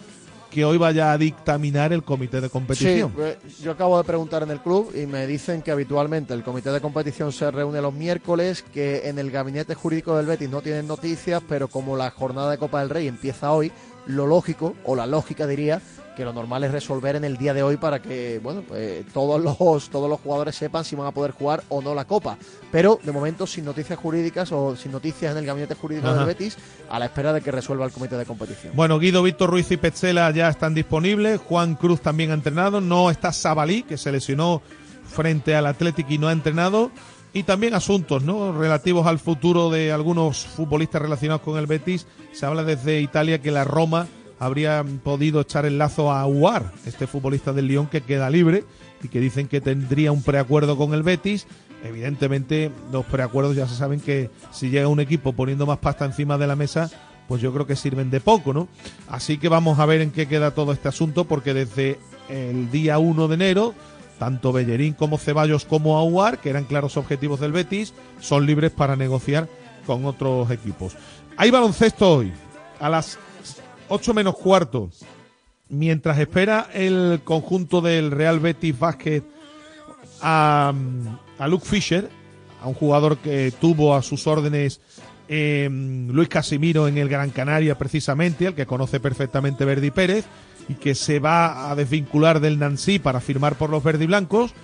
que 0.54 0.64
hoy 0.64 0.78
vaya 0.78 1.12
a 1.12 1.18
dictaminar 1.18 1.94
el 1.94 2.04
comité 2.04 2.40
de 2.40 2.50
competición. 2.50 3.12
Sí, 3.16 3.22
eh, 3.24 3.38
yo 3.62 3.72
acabo 3.72 3.98
de 3.98 4.04
preguntar 4.04 4.44
en 4.44 4.52
el 4.52 4.60
club 4.60 4.94
y 4.96 5.08
me 5.08 5.26
dicen 5.26 5.64
que 5.64 5.72
habitualmente 5.72 6.34
el 6.36 6.44
comité 6.44 6.72
de 6.72 6.80
competición 6.80 7.32
se 7.32 7.50
reúne 7.50 7.82
los 7.82 7.94
miércoles, 7.94 8.64
que 8.72 9.10
en 9.10 9.18
el 9.18 9.32
gabinete 9.32 9.74
jurídico 9.74 10.16
del 10.16 10.28
Betis 10.28 10.50
no 10.50 10.62
tienen 10.62 10.88
noticias, 10.88 11.42
pero 11.50 11.68
como 11.68 11.98
la 11.98 12.12
jornada 12.12 12.52
de 12.52 12.60
Copa 12.60 12.82
del 12.82 12.92
Rey 12.92 13.08
empieza 13.08 13.52
hoy, 13.52 13.72
lo 14.06 14.28
lógico, 14.28 14.76
o 14.86 14.96
la 14.96 15.08
lógica 15.08 15.48
diría, 15.48 15.82
que 16.16 16.26
lo 16.26 16.34
normal 16.34 16.64
es 16.64 16.72
resolver 16.72 17.16
en 17.16 17.24
el 17.24 17.38
día 17.38 17.54
de 17.54 17.64
hoy 17.64 17.78
para 17.78 18.02
que 18.02 18.40
bueno 18.42 18.64
pues, 18.68 19.06
todos 19.14 19.42
los 19.42 19.90
todos 19.90 20.10
los 20.10 20.20
jugadores 20.20 20.56
sepan 20.56 20.86
si 20.86 20.96
van 20.96 21.08
a 21.08 21.12
poder 21.12 21.32
jugar 21.32 21.64
o 21.70 21.82
no 21.82 21.94
la 21.96 22.06
Copa. 22.06 22.38
Pero 22.72 23.00
de 23.04 23.12
momento 23.12 23.48
sin 23.48 23.66
noticias 23.66 23.98
jurídicas 23.98 24.52
o 24.52 24.76
sin 24.76 24.92
noticias 24.92 25.32
en 25.32 25.38
el 25.38 25.46
gabinete 25.46 25.76
jurídico 25.76 26.08
Ajá. 26.08 26.18
del 26.18 26.26
Betis, 26.26 26.58
a 26.90 27.00
la 27.00 27.06
espera 27.06 27.34
de 27.34 27.42
que 27.42 27.52
resuelva 27.52 27.86
el 27.86 27.92
comité 27.92 28.18
de 28.18 28.26
competición. 28.26 28.74
Bueno, 28.76 29.00
Guido, 29.00 29.24
Víctor 29.24 29.50
Ruiz 29.50 29.72
y 29.72 29.78
Petzela 29.78 30.30
ya 30.32 30.50
están 30.50 30.74
disponibles. 30.74 31.40
Juan 31.42 31.76
Cruz 31.76 32.02
también 32.02 32.32
ha 32.32 32.36
entrenado. 32.36 32.82
No 32.82 33.10
está 33.10 33.32
Sabalí, 33.32 33.84
que 33.84 33.98
se 33.98 34.12
lesionó 34.12 34.62
frente 35.06 35.56
al 35.56 35.68
Athletic 35.68 36.10
y 36.10 36.18
no 36.18 36.28
ha 36.28 36.32
entrenado. 36.32 36.92
Y 37.34 37.44
también 37.44 37.74
asuntos 37.74 38.24
¿no? 38.24 38.58
relativos 38.58 39.08
al 39.08 39.18
futuro 39.18 39.72
de 39.72 39.92
algunos 39.92 40.46
futbolistas 40.46 41.02
relacionados 41.02 41.42
con 41.42 41.58
el 41.58 41.66
Betis. 41.66 42.06
Se 42.32 42.46
habla 42.46 42.64
desde 42.64 43.02
Italia 43.02 43.42
que 43.42 43.50
la 43.50 43.64
Roma 43.64 44.08
habría 44.44 44.84
podido 45.04 45.42
echar 45.42 45.66
el 45.66 45.78
lazo 45.78 46.12
a 46.12 46.26
Uar, 46.26 46.72
este 46.86 47.08
futbolista 47.08 47.54
del 47.54 47.68
Lyon 47.68 47.88
que 47.88 48.02
queda 48.02 48.30
libre 48.30 48.66
y 49.02 49.08
que 49.08 49.20
dicen 49.20 49.48
que 49.48 49.62
tendría 49.62 50.12
un 50.12 50.24
preacuerdo 50.24 50.78
con 50.78 50.94
el 50.94 51.04
Betis. 51.04 51.48
Evidentemente, 51.84 52.72
los 52.92 53.06
preacuerdos 53.06 53.56
ya 53.56 53.68
se 53.68 53.76
saben 53.76 54.00
que 54.00 54.30
si 54.52 54.70
llega 54.70 54.88
un 54.88 55.00
equipo 55.00 55.34
poniendo 55.34 55.66
más 55.66 55.80
pasta 55.80 56.06
encima 56.06 56.38
de 56.38 56.48
la 56.48 56.56
mesa, 56.56 56.90
pues 57.28 57.42
yo 57.42 57.54
creo 57.54 57.68
que 57.68 57.76
sirven 57.76 58.10
de 58.10 58.20
poco, 58.22 58.54
¿no? 58.54 58.68
Así 59.10 59.38
que 59.38 59.50
vamos 59.50 59.80
a 59.80 59.86
ver 59.86 60.02
en 60.02 60.12
qué 60.12 60.28
queda 60.28 60.52
todo 60.52 60.72
este 60.72 60.88
asunto, 60.88 61.26
porque 61.26 61.54
desde 61.54 62.00
el 62.30 62.72
día 62.72 63.00
1 63.00 63.28
de 63.28 63.36
enero, 63.36 63.74
tanto 64.20 64.54
Bellerín 64.54 64.94
como 64.94 65.18
Ceballos 65.18 65.66
como 65.66 66.00
Aguar, 66.00 66.40
que 66.40 66.50
eran 66.50 66.66
claros 66.66 66.98
objetivos 66.98 67.40
del 67.40 67.52
Betis, 67.52 67.94
son 68.20 68.46
libres 68.46 68.72
para 68.72 68.96
negociar 68.96 69.50
con 69.86 70.06
otros 70.06 70.50
equipos. 70.52 70.96
Hay 71.36 71.52
baloncesto 71.52 72.18
hoy, 72.18 72.32
a 72.80 72.90
las 72.90 73.18
8 73.94 74.16
menos 74.16 74.36
cuarto, 74.36 74.90
mientras 75.70 76.18
espera 76.18 76.68
el 76.74 77.22
conjunto 77.24 77.80
del 77.80 78.10
Real 78.10 78.40
Betis 78.40 78.80
Basket 78.80 79.22
a, 80.20 80.74
a 81.38 81.48
Luke 81.48 81.68
Fisher, 81.68 82.10
a 82.64 82.68
un 82.68 82.74
jugador 82.74 83.20
que 83.20 83.54
tuvo 83.62 83.94
a 83.94 84.02
sus 84.02 84.26
órdenes 84.26 84.82
eh, 85.28 85.70
Luis 85.72 86.28
Casimiro 86.28 86.88
en 86.88 86.98
el 86.98 87.08
Gran 87.08 87.30
Canaria 87.30 87.78
precisamente, 87.78 88.48
al 88.48 88.56
que 88.56 88.66
conoce 88.66 89.00
perfectamente 89.00 89.64
Verdi 89.64 89.92
Pérez, 89.92 90.26
y 90.68 90.74
que 90.74 90.96
se 90.96 91.20
va 91.20 91.70
a 91.70 91.76
desvincular 91.76 92.40
del 92.40 92.58
Nancy 92.58 92.98
para 92.98 93.20
firmar 93.20 93.56
por 93.60 93.70
los 93.70 93.84
verdiblancos. 93.84 94.56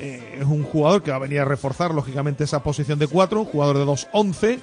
Eh, 0.00 0.38
es 0.40 0.46
un 0.46 0.64
jugador 0.64 1.04
que 1.04 1.12
va 1.12 1.18
a 1.18 1.20
venir 1.20 1.38
a 1.38 1.44
reforzar 1.44 1.94
lógicamente 1.94 2.42
esa 2.42 2.64
posición 2.64 2.98
de 2.98 3.06
4, 3.06 3.40
un 3.42 3.46
jugador 3.46 3.78
de 3.78 3.84
2-11. 3.84 4.58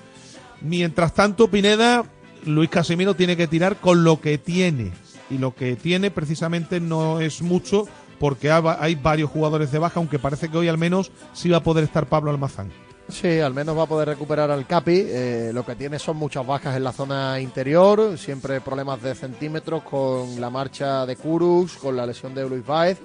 Mientras 0.60 1.13
tanto, 1.13 1.50
Pineda, 1.50 2.03
Luis 2.45 2.69
Casimiro 2.69 3.13
tiene 3.15 3.36
que 3.38 3.48
tirar 3.48 3.77
con 3.77 4.03
lo 4.03 4.19
que 4.21 4.38
tiene. 4.38 4.91
Y 5.29 5.38
lo 5.38 5.55
que 5.55 5.75
tiene 5.75 6.12
precisamente 6.12 6.79
no 6.79 7.19
es 7.21 7.41
mucho 7.41 7.88
porque 8.19 8.51
ha- 8.51 8.77
hay 8.79 8.95
varios 8.95 9.29
jugadores 9.29 9.71
de 9.71 9.79
baja, 9.79 10.00
aunque 10.00 10.19
parece 10.19 10.50
que 10.50 10.57
hoy 10.57 10.67
al 10.67 10.77
menos 10.77 11.12
sí 11.33 11.50
va 11.50 11.57
a 11.57 11.63
poder 11.63 11.83
estar 11.86 12.05
Pablo 12.07 12.31
Almazán. 12.31 12.69
Sí, 13.10 13.39
al 13.39 13.53
menos 13.53 13.77
va 13.77 13.83
a 13.83 13.88
poder 13.88 14.07
recuperar 14.10 14.51
al 14.51 14.65
Capi. 14.67 15.03
Eh, 15.05 15.51
lo 15.53 15.65
que 15.65 15.75
tiene 15.75 16.00
son 16.00 16.17
muchas 16.17 16.45
bajas 16.45 16.75
en 16.77 16.83
la 16.83 16.91
zona 16.93 17.39
interior, 17.41 18.17
siempre 18.17 18.62
problemas 18.62 19.01
de 19.01 19.15
centímetros 19.15 19.83
con 19.83 20.39
la 20.39 20.50
marcha 20.50 21.05
de 21.05 21.15
Kurux, 21.17 21.74
con 21.77 21.95
la 21.98 22.05
lesión 22.05 22.33
de 22.36 22.48
Luis 22.48 22.65
Baez. 22.65 23.00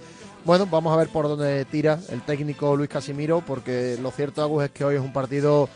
Bueno, 0.45 0.67
vamos 0.71 0.93
a 0.93 0.97
ver 0.97 1.09
por 1.09 1.27
dónde 1.27 1.65
tira 1.65 1.99
el 2.11 2.23
técnico 2.23 2.77
Luis 2.77 2.89
Casimiro, 2.89 3.43
porque 3.45 3.97
lo 4.01 4.13
cierto, 4.13 4.43
Agus, 4.43 4.65
es 4.65 4.71
que 4.71 4.85
hoy 4.85 4.95
es 4.95 5.01
un 5.01 5.13
partido 5.13 5.69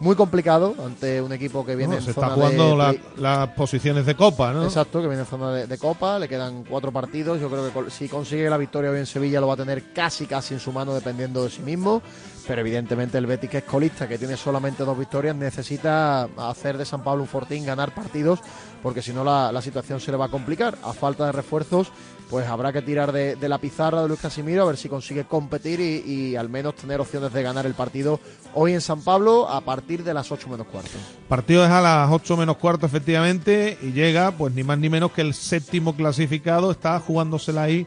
muy 0.00 0.16
complicado 0.16 0.74
ante 0.84 1.22
un 1.22 1.32
equipo 1.32 1.64
que 1.64 1.76
viene 1.76 1.92
No, 1.92 1.98
en 1.98 2.04
se 2.04 2.10
está 2.10 2.22
zona 2.22 2.34
jugando 2.34 2.70
de 2.70 2.76
la- 2.76 2.88
play- 2.90 3.02
las 3.16 3.48
posiciones 3.50 4.04
de 4.06 4.14
Copa, 4.14 4.52
¿no? 4.52 4.64
Exacto, 4.64 5.00
que 5.00 5.06
viene 5.06 5.22
en 5.22 5.28
zona 5.28 5.52
de, 5.52 5.66
de 5.66 5.78
Copa, 5.78 6.18
le 6.18 6.28
quedan 6.28 6.64
cuatro 6.64 6.90
partidos. 6.92 7.40
Yo 7.40 7.48
creo 7.48 7.72
que 7.72 7.90
si 7.90 8.08
consigue 8.08 8.50
la 8.50 8.56
victoria 8.58 8.90
hoy 8.90 8.98
en 8.98 9.06
Sevilla 9.06 9.40
lo 9.40 9.46
va 9.46 9.54
a 9.54 9.58
tener 9.58 9.92
casi 9.92 10.26
casi 10.26 10.54
en 10.54 10.60
su 10.60 10.72
mano 10.72 10.92
dependiendo 10.94 11.44
de 11.44 11.50
sí 11.50 11.62
mismo. 11.62 12.02
Pero 12.46 12.60
evidentemente 12.60 13.16
el 13.16 13.24
Betis 13.24 13.48
que 13.48 13.58
es 13.58 13.64
colista, 13.64 14.06
que 14.06 14.18
tiene 14.18 14.36
solamente 14.36 14.84
dos 14.84 14.98
victorias, 14.98 15.34
necesita 15.34 16.24
hacer 16.36 16.76
de 16.76 16.84
San 16.84 17.02
Pablo 17.02 17.22
un 17.22 17.28
fortín, 17.28 17.64
ganar 17.64 17.94
partidos, 17.94 18.40
porque 18.84 19.00
si 19.00 19.14
no 19.14 19.24
la, 19.24 19.50
la 19.50 19.62
situación 19.62 19.98
se 19.98 20.10
le 20.10 20.18
va 20.18 20.26
a 20.26 20.28
complicar. 20.28 20.76
A 20.82 20.92
falta 20.92 21.24
de 21.24 21.32
refuerzos, 21.32 21.90
pues 22.28 22.46
habrá 22.46 22.70
que 22.70 22.82
tirar 22.82 23.12
de, 23.12 23.48
la 23.48 23.56
pizarra 23.56 24.02
de 24.02 24.08
Luis 24.08 24.20
Casimiro 24.20 24.60
a 24.60 24.66
ver 24.66 24.76
si 24.76 24.90
consigue 24.90 25.24
competir 25.24 25.80
y, 25.80 26.02
y 26.06 26.36
al 26.36 26.50
menos 26.50 26.74
tener 26.74 27.00
opciones 27.00 27.32
de 27.32 27.42
ganar 27.42 27.64
el 27.64 27.72
partido 27.72 28.20
hoy 28.52 28.74
en 28.74 28.82
San 28.82 29.00
Pablo 29.00 29.48
a 29.48 29.62
partir 29.62 30.04
de 30.04 30.12
las 30.12 30.30
8 30.30 30.50
menos 30.50 30.66
cuarto. 30.66 30.90
Partido 31.30 31.64
es 31.64 31.70
a 31.70 31.80
las 31.80 32.10
8 32.10 32.36
menos 32.36 32.58
cuarto, 32.58 32.84
efectivamente, 32.84 33.78
y 33.80 33.92
llega, 33.92 34.32
pues 34.32 34.52
ni 34.52 34.62
más 34.62 34.76
ni 34.76 34.90
menos 34.90 35.12
que 35.12 35.22
el 35.22 35.32
séptimo 35.32 35.96
clasificado. 35.96 36.70
Está 36.70 37.00
jugándosela 37.00 37.62
ahí 37.62 37.86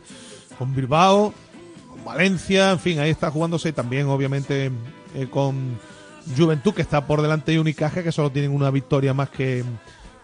con 0.58 0.74
Bilbao, 0.74 1.32
con 1.92 2.06
Valencia, 2.06 2.72
en 2.72 2.80
fin, 2.80 3.00
ahí 3.00 3.12
está 3.12 3.30
jugándose 3.30 3.70
y 3.70 3.74
también, 3.74 4.08
obviamente, 4.08 4.72
eh, 5.13 5.27
con 5.30 5.77
Juventud, 6.36 6.74
que 6.74 6.82
está 6.82 7.06
por 7.06 7.22
delante 7.22 7.51
de 7.51 7.60
Unicaja, 7.60 8.01
que 8.01 8.12
solo 8.12 8.32
tienen 8.32 8.50
una 8.50 8.72
victoria 8.72 9.13
más 9.13 9.30
que, 9.30 9.63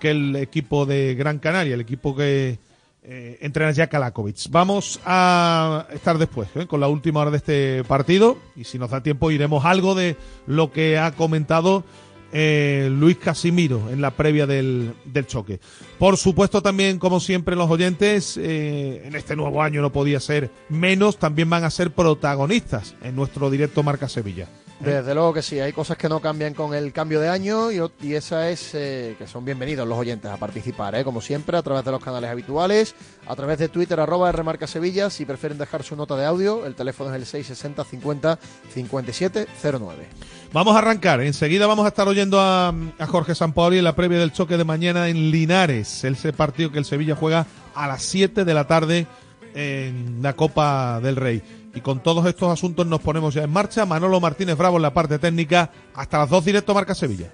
que 0.03 0.12
el 0.12 0.36
equipo 0.36 0.86
de 0.86 1.15
Gran 1.15 1.39
Canaria, 1.39 1.75
el 1.75 1.79
equipo 1.79 2.13
que 2.13 2.60
eh, 3.03 3.38
entrena 3.39 3.72
ya 3.72 3.88
Kalakovic. 3.88 4.50
Vamos 4.50 5.00
a 5.05 5.88
estar 5.93 6.17
después 6.17 6.50
¿eh? 6.55 6.67
con 6.67 6.81
la 6.81 6.89
última 6.89 7.22
hora 7.22 7.31
de 7.31 7.38
este 7.38 7.83
partido 7.86 8.38
y 8.57 8.65
si 8.65 8.77
nos 8.77 8.89
da 8.89 9.01
tiempo 9.01 9.31
iremos 9.31 9.63
algo 9.63 9.95
de 9.95 10.17
lo 10.45 10.74
que 10.74 10.98
ha 10.98 11.13
comentado 11.13 11.86
eh, 12.33 12.89
Luis 12.91 13.17
Casimiro 13.17 13.89
en 13.91 14.01
la 14.01 14.11
previa 14.11 14.47
del, 14.47 14.93
del 15.05 15.27
choque. 15.27 15.59
Por 15.99 16.17
supuesto 16.17 16.61
también, 16.61 16.97
como 16.97 17.19
siempre, 17.19 17.55
los 17.55 17.69
oyentes 17.69 18.37
eh, 18.37 19.03
en 19.05 19.15
este 19.15 19.35
nuevo 19.35 19.61
año 19.61 19.81
no 19.81 19.91
podía 19.91 20.19
ser 20.19 20.49
menos, 20.67 21.17
también 21.17 21.49
van 21.49 21.63
a 21.63 21.69
ser 21.69 21.91
protagonistas 21.91 22.95
en 23.03 23.15
nuestro 23.15 23.51
directo 23.51 23.83
Marca 23.83 24.09
Sevilla. 24.09 24.47
Desde 24.79 25.13
luego 25.13 25.33
que 25.33 25.41
sí, 25.41 25.59
hay 25.61 25.71
cosas 25.71 25.95
que 25.95 26.09
no 26.09 26.19
cambian 26.19 26.53
con 26.53 26.73
el 26.73 26.91
cambio 26.91 27.21
de 27.21 27.29
año 27.29 27.71
y, 27.71 27.79
y 28.01 28.15
esa 28.15 28.49
es 28.49 28.71
que 28.71 29.25
son 29.27 29.45
bienvenidos 29.45 29.87
los 29.87 29.97
oyentes 29.97 30.29
a 30.29 30.35
participar, 30.35 30.95
¿eh? 30.95 31.05
como 31.05 31.21
siempre, 31.21 31.55
a 31.55 31.61
través 31.61 31.85
de 31.85 31.91
los 31.91 32.03
canales 32.03 32.29
habituales, 32.29 32.93
a 33.25 33.35
través 33.35 33.59
de 33.59 33.69
Twitter, 33.69 33.97
arroba 33.99 34.29
Rmarca 34.31 34.67
Sevilla, 34.67 35.09
si 35.09 35.23
prefieren 35.25 35.57
dejar 35.57 35.83
su 35.83 35.95
nota 35.95 36.17
de 36.17 36.25
audio, 36.25 36.65
el 36.65 36.75
teléfono 36.75 37.11
es 37.11 37.15
el 37.15 37.25
660 37.25 37.83
50 37.85 38.39
57 38.73 39.47
09. 39.61 40.07
Vamos 40.53 40.75
a 40.75 40.79
arrancar. 40.79 41.19
Enseguida 41.22 41.65
vamos 41.65 41.83
a 41.83 41.88
estar 41.88 42.07
oyendo 42.07 42.39
a, 42.39 42.74
Jorge 43.07 43.33
Sampaoli 43.33 43.79
en 43.79 43.83
la 43.83 43.95
previa 43.95 44.19
del 44.19 44.31
choque 44.31 44.55
de 44.55 44.63
mañana 44.63 45.10
en 45.10 45.31
Linares. 45.31 46.03
Ese 46.03 46.31
partido 46.31 46.72
que 46.72 46.77
el 46.77 46.86
Sevilla 46.86 47.15
juega 47.15 47.48
a 47.74 47.88
las 47.88 48.03
7 48.03 48.45
de 48.45 48.53
la 48.53 48.67
tarde 48.67 49.07
en 49.55 50.19
la 50.22 50.33
Copa 50.33 51.00
del 51.01 51.15
Rey. 51.15 51.41
Y 51.74 51.81
con 51.81 52.03
todos 52.03 52.27
estos 52.27 52.53
asuntos 52.53 52.86
nos 52.86 53.01
ponemos 53.01 53.33
ya 53.33 53.41
en 53.41 53.51
marcha. 53.51 53.88
Manolo 53.88 54.22
Martínez 54.22 54.55
Bravo 54.55 54.75
en 54.75 54.83
la 54.83 54.93
parte 54.93 55.17
técnica. 55.17 55.72
Hasta 55.95 56.19
las 56.19 56.29
2 56.29 56.45
directo 56.45 56.75
Marca 56.75 56.93
Sevilla. 56.93 57.31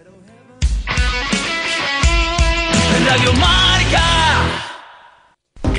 Radio 3.05 3.33
Marca. 3.33 4.68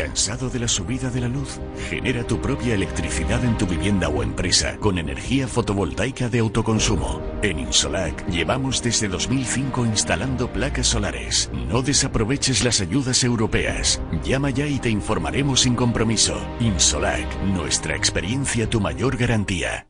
¿Cansado 0.00 0.49
de 0.49 0.61
la 0.61 0.66
subida 0.66 1.11
de 1.11 1.21
la 1.21 1.28
luz? 1.28 1.61
Genera 1.90 2.26
tu 2.26 2.40
propia 2.40 2.73
electricidad 2.75 3.45
en 3.45 3.59
tu 3.59 3.66
vivienda 3.66 4.09
o 4.09 4.23
empresa 4.23 4.78
con 4.78 4.97
energía 4.97 5.47
fotovoltaica 5.47 6.30
de 6.30 6.38
autoconsumo. 6.38 7.21
En 7.42 7.59
Insolac 7.59 8.26
llevamos 8.30 8.83
desde 8.83 9.09
2005 9.09 9.85
instalando 9.85 10.50
placas 10.50 10.87
solares. 10.87 11.50
No 11.69 11.83
desaproveches 11.83 12.64
las 12.64 12.80
ayudas 12.80 13.23
europeas. 13.25 14.00
Llama 14.25 14.49
ya 14.49 14.66
y 14.66 14.78
te 14.78 14.88
informaremos 14.88 15.61
sin 15.61 15.75
compromiso. 15.75 16.35
Insolac, 16.61 17.38
nuestra 17.42 17.95
experiencia 17.95 18.71
tu 18.71 18.80
mayor 18.80 19.19
garantía. 19.19 19.89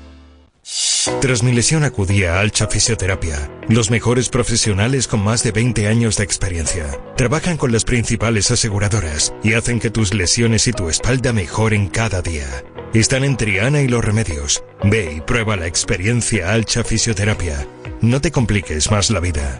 Tras 1.19 1.41
mi 1.41 1.51
lesión 1.51 1.83
acudí 1.83 2.25
a 2.25 2.39
Alcha 2.39 2.67
Fisioterapia, 2.67 3.49
los 3.67 3.89
mejores 3.89 4.29
profesionales 4.29 5.07
con 5.07 5.23
más 5.23 5.41
de 5.43 5.51
20 5.51 5.87
años 5.87 6.17
de 6.17 6.23
experiencia. 6.23 6.85
Trabajan 7.17 7.57
con 7.57 7.71
las 7.71 7.85
principales 7.85 8.51
aseguradoras 8.51 9.33
y 9.43 9.53
hacen 9.53 9.79
que 9.79 9.89
tus 9.89 10.13
lesiones 10.13 10.67
y 10.67 10.73
tu 10.73 10.89
espalda 10.89 11.33
mejoren 11.33 11.87
cada 11.87 12.21
día. 12.21 12.63
Están 12.93 13.23
en 13.23 13.37
Triana 13.37 13.81
y 13.81 13.87
Los 13.87 14.05
Remedios. 14.05 14.63
Ve 14.83 15.13
y 15.17 15.21
prueba 15.21 15.55
la 15.55 15.67
experiencia 15.67 16.53
Alcha 16.53 16.83
Fisioterapia. 16.83 17.67
No 18.01 18.21
te 18.21 18.31
compliques 18.31 18.91
más 18.91 19.09
la 19.09 19.19
vida. 19.19 19.59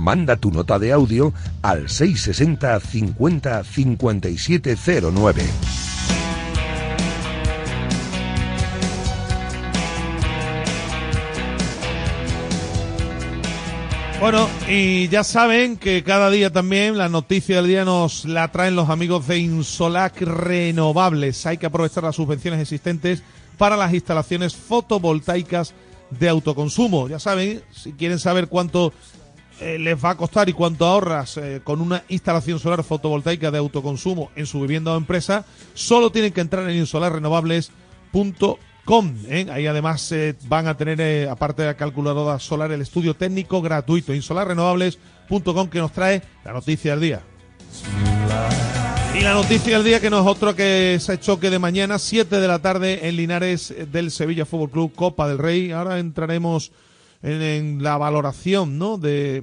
Manda 0.00 0.36
tu 0.36 0.50
nota 0.50 0.78
de 0.78 0.92
audio 0.92 1.34
al 1.60 1.90
660 1.90 2.80
50 2.80 3.64
5709. 3.64 5.42
Bueno, 14.20 14.48
y 14.68 15.08
ya 15.08 15.22
saben 15.22 15.76
que 15.76 16.02
cada 16.02 16.30
día 16.30 16.50
también 16.50 16.96
la 16.96 17.10
noticia 17.10 17.56
del 17.56 17.66
día 17.66 17.84
nos 17.84 18.24
la 18.24 18.48
traen 18.52 18.76
los 18.76 18.88
amigos 18.88 19.26
de 19.28 19.38
Insolac 19.38 20.20
Renovables. 20.22 21.44
Hay 21.44 21.58
que 21.58 21.66
aprovechar 21.66 22.04
las 22.04 22.16
subvenciones 22.16 22.60
existentes 22.60 23.22
para 23.58 23.76
las 23.76 23.92
instalaciones 23.92 24.56
fotovoltaicas 24.56 25.74
de 26.10 26.28
autoconsumo. 26.28 27.08
Ya 27.08 27.18
saben, 27.18 27.62
si 27.70 27.92
quieren 27.92 28.18
saber 28.18 28.48
cuánto 28.48 28.92
eh, 29.60 29.78
les 29.78 30.02
va 30.02 30.10
a 30.10 30.16
costar 30.16 30.48
y 30.48 30.52
cuánto 30.52 30.86
ahorras 30.86 31.36
eh, 31.36 31.60
con 31.62 31.80
una 31.80 32.02
instalación 32.08 32.58
solar 32.58 32.82
fotovoltaica 32.82 33.50
de 33.50 33.58
autoconsumo 33.58 34.30
en 34.34 34.46
su 34.46 34.60
vivienda 34.60 34.92
o 34.92 34.96
empresa, 34.96 35.44
solo 35.74 36.10
tienen 36.10 36.32
que 36.32 36.40
entrar 36.40 36.68
en 36.68 36.76
insolarrenovables.com 36.76 39.14
¿eh? 39.28 39.46
Ahí 39.50 39.66
además 39.66 40.14
van 40.48 40.66
a 40.66 40.76
tener, 40.76 41.28
aparte 41.28 41.62
de 41.62 41.68
la 41.68 41.76
calculadora 41.76 42.38
solar, 42.38 42.72
el 42.72 42.80
estudio 42.80 43.14
técnico 43.14 43.60
gratuito. 43.60 44.14
Insolarrenovables.com 44.14 45.68
que 45.68 45.78
nos 45.78 45.92
trae 45.92 46.22
la 46.44 46.52
noticia 46.52 46.92
del 46.92 47.00
día. 47.00 47.22
Y 49.14 49.22
la 49.22 49.34
noticia 49.34 49.74
del 49.74 49.84
día 49.84 50.00
que 50.00 50.08
no 50.08 50.20
es 50.20 50.26
otro 50.26 50.56
que 50.56 50.94
ese 50.94 51.18
choque 51.18 51.50
de 51.50 51.58
mañana, 51.58 51.98
7 51.98 52.40
de 52.40 52.48
la 52.48 52.60
tarde 52.60 53.08
en 53.08 53.16
Linares 53.16 53.74
del 53.92 54.10
Sevilla 54.10 54.46
Fútbol 54.46 54.70
Club, 54.70 54.94
Copa 54.94 55.28
del 55.28 55.38
Rey. 55.38 55.72
Ahora 55.72 55.98
entraremos 55.98 56.72
en, 57.22 57.82
la 57.82 57.98
valoración 57.98 58.78
¿no? 58.78 58.98
de, 58.98 59.42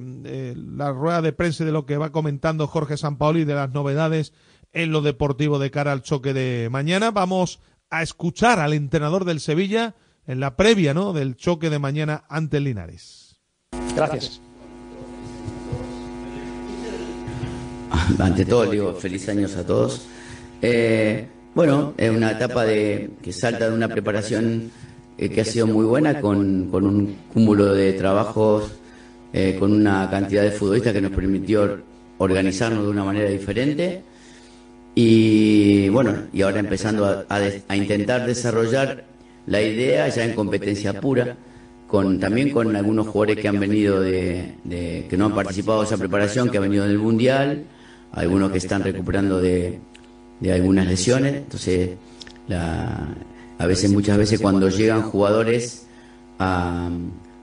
la 0.56 0.92
rueda 0.92 1.22
de 1.22 1.32
prensa 1.32 1.64
de 1.64 1.72
lo 1.72 1.86
que 1.86 1.96
va 1.96 2.12
comentando 2.12 2.66
Jorge 2.66 2.96
Sampaoli 2.96 3.44
de 3.44 3.54
las 3.54 3.70
novedades 3.70 4.32
en 4.72 4.92
lo 4.92 5.00
deportivo 5.00 5.58
de 5.58 5.70
cara 5.70 5.92
al 5.92 6.02
choque 6.02 6.34
de 6.34 6.68
mañana. 6.70 7.10
Vamos 7.10 7.60
a 7.90 8.02
escuchar 8.02 8.58
al 8.60 8.72
entrenador 8.72 9.24
del 9.24 9.40
Sevilla 9.40 9.94
en 10.26 10.40
la 10.40 10.56
previa 10.56 10.92
¿no? 10.94 11.12
del 11.12 11.36
choque 11.36 11.70
de 11.70 11.78
mañana 11.78 12.24
ante 12.28 12.60
Linares. 12.60 13.40
Gracias. 13.94 14.40
Ante 18.18 18.44
todo, 18.44 18.70
digo, 18.70 18.94
feliz 18.94 19.28
años 19.28 19.56
a 19.56 19.64
todos. 19.64 20.06
Eh, 20.60 21.26
bueno, 21.54 21.94
es 21.96 22.10
una 22.10 22.32
etapa 22.32 22.64
de, 22.64 23.10
que 23.22 23.32
salta 23.32 23.68
de 23.68 23.74
una 23.74 23.88
preparación 23.88 24.70
eh, 25.18 25.28
que 25.28 25.40
ha 25.40 25.44
sido 25.44 25.66
muy 25.66 25.84
buena, 25.84 26.20
con, 26.20 26.68
con 26.70 26.86
un 26.86 27.16
cúmulo 27.32 27.74
de 27.74 27.92
trabajos, 27.94 28.70
eh, 29.32 29.56
con 29.58 29.72
una 29.72 30.08
cantidad 30.08 30.42
de 30.42 30.52
futbolistas 30.52 30.92
que 30.92 31.00
nos 31.00 31.10
permitió 31.10 31.80
organizarnos 32.18 32.84
de 32.84 32.90
una 32.90 33.04
manera 33.04 33.28
diferente. 33.28 34.02
Y 34.94 35.88
bueno, 35.90 36.14
y 36.32 36.42
ahora 36.42 36.60
empezando 36.60 37.26
a, 37.28 37.76
intentar 37.76 38.26
desarrollar 38.26 39.04
la 39.46 39.60
idea 39.60 40.08
ya 40.08 40.24
en 40.24 40.34
competencia 40.34 41.00
pura, 41.00 41.36
con 41.86 42.18
también 42.18 42.50
con 42.50 42.74
algunos 42.74 43.06
jugadores 43.08 43.38
que 43.38 43.48
han 43.48 43.60
venido 43.60 44.00
de, 44.00 44.54
que 45.08 45.16
no 45.16 45.26
han 45.26 45.34
participado 45.34 45.80
de 45.80 45.86
esa 45.86 45.96
preparación, 45.96 46.50
que 46.50 46.58
han 46.58 46.64
venido 46.64 46.86
del 46.86 46.98
mundial, 46.98 47.64
algunos 48.12 48.50
que 48.50 48.58
están 48.58 48.82
recuperando 48.82 49.40
de, 49.40 49.78
algunas 50.50 50.86
lesiones. 50.86 51.34
Entonces, 51.34 51.90
a 53.58 53.66
veces, 53.66 53.90
muchas 53.90 54.16
veces 54.16 54.40
cuando 54.40 54.68
llegan 54.68 55.02
jugadores 55.02 55.86
a, 56.38 56.88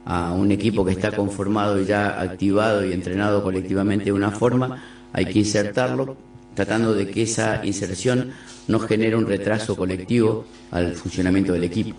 a 0.05 0.31
un 0.31 0.51
equipo 0.51 0.85
que 0.85 0.91
está 0.91 1.11
conformado 1.11 1.81
y 1.81 1.85
ya 1.85 2.21
activado 2.21 2.85
y 2.85 2.93
entrenado 2.93 3.43
colectivamente 3.43 4.05
de 4.05 4.13
una 4.13 4.31
forma, 4.31 4.83
hay 5.11 5.25
que 5.25 5.39
insertarlo 5.39 6.15
tratando 6.53 6.93
de 6.93 7.07
que 7.07 7.23
esa 7.23 7.65
inserción 7.65 8.31
no 8.67 8.79
genere 8.79 9.15
un 9.15 9.27
retraso 9.27 9.75
colectivo 9.75 10.45
al 10.71 10.95
funcionamiento 10.95 11.53
del 11.53 11.65
equipo. 11.65 11.95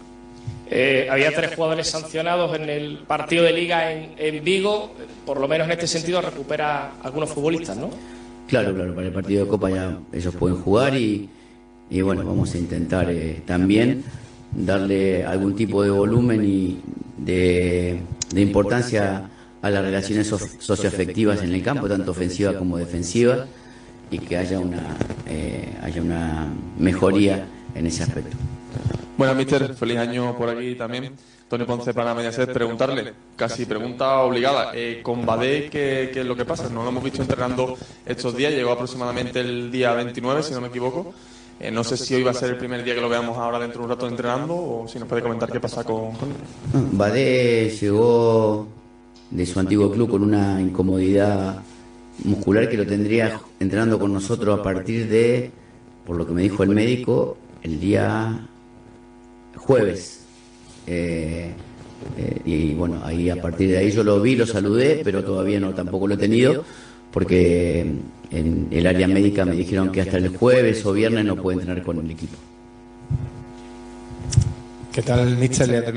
Eh, 0.68 1.06
había 1.10 1.32
tres 1.32 1.54
jugadores 1.54 1.86
sancionados 1.86 2.56
en 2.56 2.68
el 2.68 2.98
partido 3.06 3.44
de 3.44 3.52
liga 3.52 3.92
en, 3.92 4.42
Vigo, 4.42 4.92
por 5.24 5.38
lo 5.38 5.46
menos 5.46 5.66
en 5.66 5.72
este 5.72 5.86
sentido 5.86 6.20
recupera 6.20 6.94
algunos 7.02 7.30
futbolistas, 7.30 7.76
¿no? 7.76 7.90
Claro, 8.48 8.74
claro, 8.74 8.94
para 8.94 9.06
el 9.08 9.12
partido 9.12 9.44
de 9.44 9.50
Copa 9.50 9.70
ya 9.70 9.98
ellos 10.12 10.34
pueden 10.34 10.56
jugar 10.58 10.96
y, 10.96 11.28
bueno, 12.02 12.24
vamos 12.24 12.54
a 12.54 12.58
intentar 12.58 13.10
eh, 13.10 13.42
también 13.46 14.04
darle 14.52 15.24
algún 15.24 15.54
tipo 15.54 15.82
de 15.82 15.90
volumen 15.90 16.44
y 16.44 16.80
de, 17.18 18.00
de 18.32 18.40
importancia 18.40 19.28
a 19.62 19.70
las 19.70 19.84
relaciones 19.84 20.28
socioafectivas 20.58 21.42
en 21.42 21.52
el 21.52 21.62
campo, 21.62 21.88
tanto 21.88 22.12
ofensiva 22.12 22.54
como 22.54 22.76
defensiva 22.78 23.46
y 24.10 24.18
que 24.18 24.36
haya 24.36 24.58
una, 24.58 24.96
eh, 25.26 25.76
haya 25.82 26.02
una 26.02 26.46
mejoría 26.78 27.46
en 27.74 27.86
ese 27.86 28.04
aspecto. 28.04 28.36
Bueno, 29.16 29.34
mister, 29.34 29.74
feliz 29.74 29.98
año 29.98 30.36
por 30.36 30.50
aquí 30.50 30.74
también. 30.74 31.14
Tony 31.48 31.64
Ponce 31.64 31.94
para 31.94 32.12
Mediaset, 32.12 32.52
preguntarle, 32.52 33.12
casi 33.36 33.66
pregunta 33.66 34.18
obligada, 34.18 34.72
eh, 34.74 35.00
con 35.02 35.24
Badé, 35.24 35.70
¿qué, 35.70 36.10
es 36.12 36.26
lo 36.26 36.34
que 36.34 36.44
pasa? 36.44 36.68
No 36.68 36.82
lo 36.82 36.88
hemos 36.88 37.04
visto 37.04 37.22
entrenando 37.22 37.78
estos 38.04 38.36
días, 38.36 38.52
llegó 38.52 38.72
aproximadamente 38.72 39.40
el 39.40 39.70
día 39.70 39.92
29, 39.94 40.42
si 40.42 40.52
no 40.54 40.60
me 40.60 40.68
equivoco. 40.68 41.14
Eh, 41.58 41.70
no 41.70 41.82
sé 41.84 41.96
si 41.96 42.14
hoy 42.14 42.22
va 42.22 42.32
a 42.32 42.34
ser 42.34 42.50
el 42.50 42.56
primer 42.58 42.84
día 42.84 42.94
que 42.94 43.00
lo 43.00 43.08
veamos 43.08 43.38
ahora 43.38 43.58
dentro 43.58 43.80
de 43.80 43.84
un 43.84 43.90
rato 43.90 44.06
entrenando 44.06 44.54
o 44.54 44.86
si 44.88 44.98
nos 44.98 45.08
puede 45.08 45.22
comentar 45.22 45.50
qué 45.50 45.58
pasa 45.58 45.84
con, 45.84 46.12
con... 46.12 46.28
Badé 46.92 47.70
llegó 47.70 48.68
de 49.30 49.46
su 49.46 49.58
antiguo 49.58 49.90
club 49.90 50.10
con 50.10 50.22
una 50.22 50.60
incomodidad 50.60 51.62
muscular 52.24 52.68
que 52.68 52.76
lo 52.76 52.86
tendría 52.86 53.40
entrenando 53.58 53.98
con 53.98 54.12
nosotros 54.12 54.60
a 54.60 54.62
partir 54.62 55.08
de, 55.08 55.50
por 56.04 56.16
lo 56.16 56.26
que 56.26 56.32
me 56.32 56.42
dijo 56.42 56.62
el 56.62 56.70
médico, 56.70 57.36
el 57.62 57.80
día 57.80 58.46
jueves. 59.56 60.24
Eh, 60.86 61.52
eh, 62.18 62.40
y 62.44 62.74
bueno, 62.74 63.00
ahí 63.02 63.30
a 63.30 63.40
partir 63.40 63.70
de 63.70 63.78
ahí 63.78 63.90
yo 63.90 64.04
lo 64.04 64.20
vi, 64.20 64.36
lo 64.36 64.46
saludé, 64.46 65.00
pero 65.02 65.24
todavía 65.24 65.58
no 65.58 65.74
tampoco 65.74 66.06
lo 66.06 66.14
he 66.14 66.18
tenido, 66.18 66.64
porque 67.16 67.80
en 68.30 68.68
el 68.70 68.86
área 68.86 69.08
médica 69.08 69.46
me 69.46 69.56
dijeron 69.56 69.90
que 69.90 70.02
hasta 70.02 70.18
el 70.18 70.36
jueves 70.36 70.84
o 70.84 70.92
viernes 70.92 71.24
no 71.24 71.34
puede 71.34 71.60
entrenar 71.60 71.82
con 71.82 71.98
el 71.98 72.10
equipo. 72.10 72.36
¿Qué 74.92 75.00
tal, 75.00 75.34
Mister 75.38 75.66
Leandro 75.66 75.94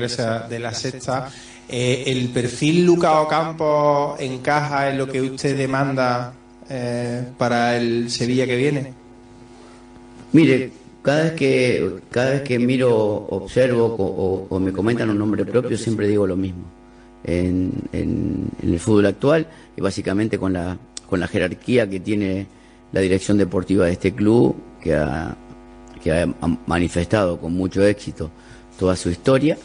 de 0.48 0.58
la 0.58 0.72
Sexta? 0.72 1.30
Eh, 1.68 2.04
¿El 2.06 2.30
perfil 2.30 2.86
Luca 2.86 3.20
Ocampo 3.20 4.16
encaja 4.18 4.88
en 4.88 4.96
lo 4.96 5.06
que 5.06 5.20
usted 5.20 5.58
demanda 5.58 6.32
eh, 6.70 7.22
para 7.36 7.76
el 7.76 8.10
Sevilla 8.10 8.46
que 8.46 8.56
viene? 8.56 8.94
Mire, 10.32 10.72
cada 11.02 11.24
vez 11.24 11.32
que 11.32 11.96
cada 12.10 12.30
vez 12.30 12.42
que 12.44 12.58
miro, 12.58 12.96
observo 12.96 14.46
o, 14.48 14.58
me 14.58 14.72
comentan 14.72 15.10
un 15.10 15.18
nombre 15.18 15.44
propio, 15.44 15.76
siempre 15.76 16.08
digo 16.08 16.26
lo 16.26 16.36
mismo. 16.36 16.64
En, 17.22 17.74
el 17.92 18.80
fútbol 18.80 19.04
actual 19.04 19.46
y 19.76 19.82
básicamente 19.82 20.38
con 20.38 20.54
la 20.54 20.78
con 21.10 21.20
la 21.20 21.26
jerarquía 21.26 21.90
que 21.90 22.00
tiene 22.00 22.46
la 22.92 23.00
dirección 23.00 23.36
deportiva 23.36 23.86
de 23.86 23.92
este 23.92 24.12
club, 24.12 24.56
que 24.80 24.98
que 26.02 26.12
ha 26.12 26.26
manifestado 26.66 27.38
con 27.38 27.52
mucho 27.52 27.84
éxito 27.84 28.30
toda 28.78 28.96
su 28.96 29.10
historia 29.10 29.58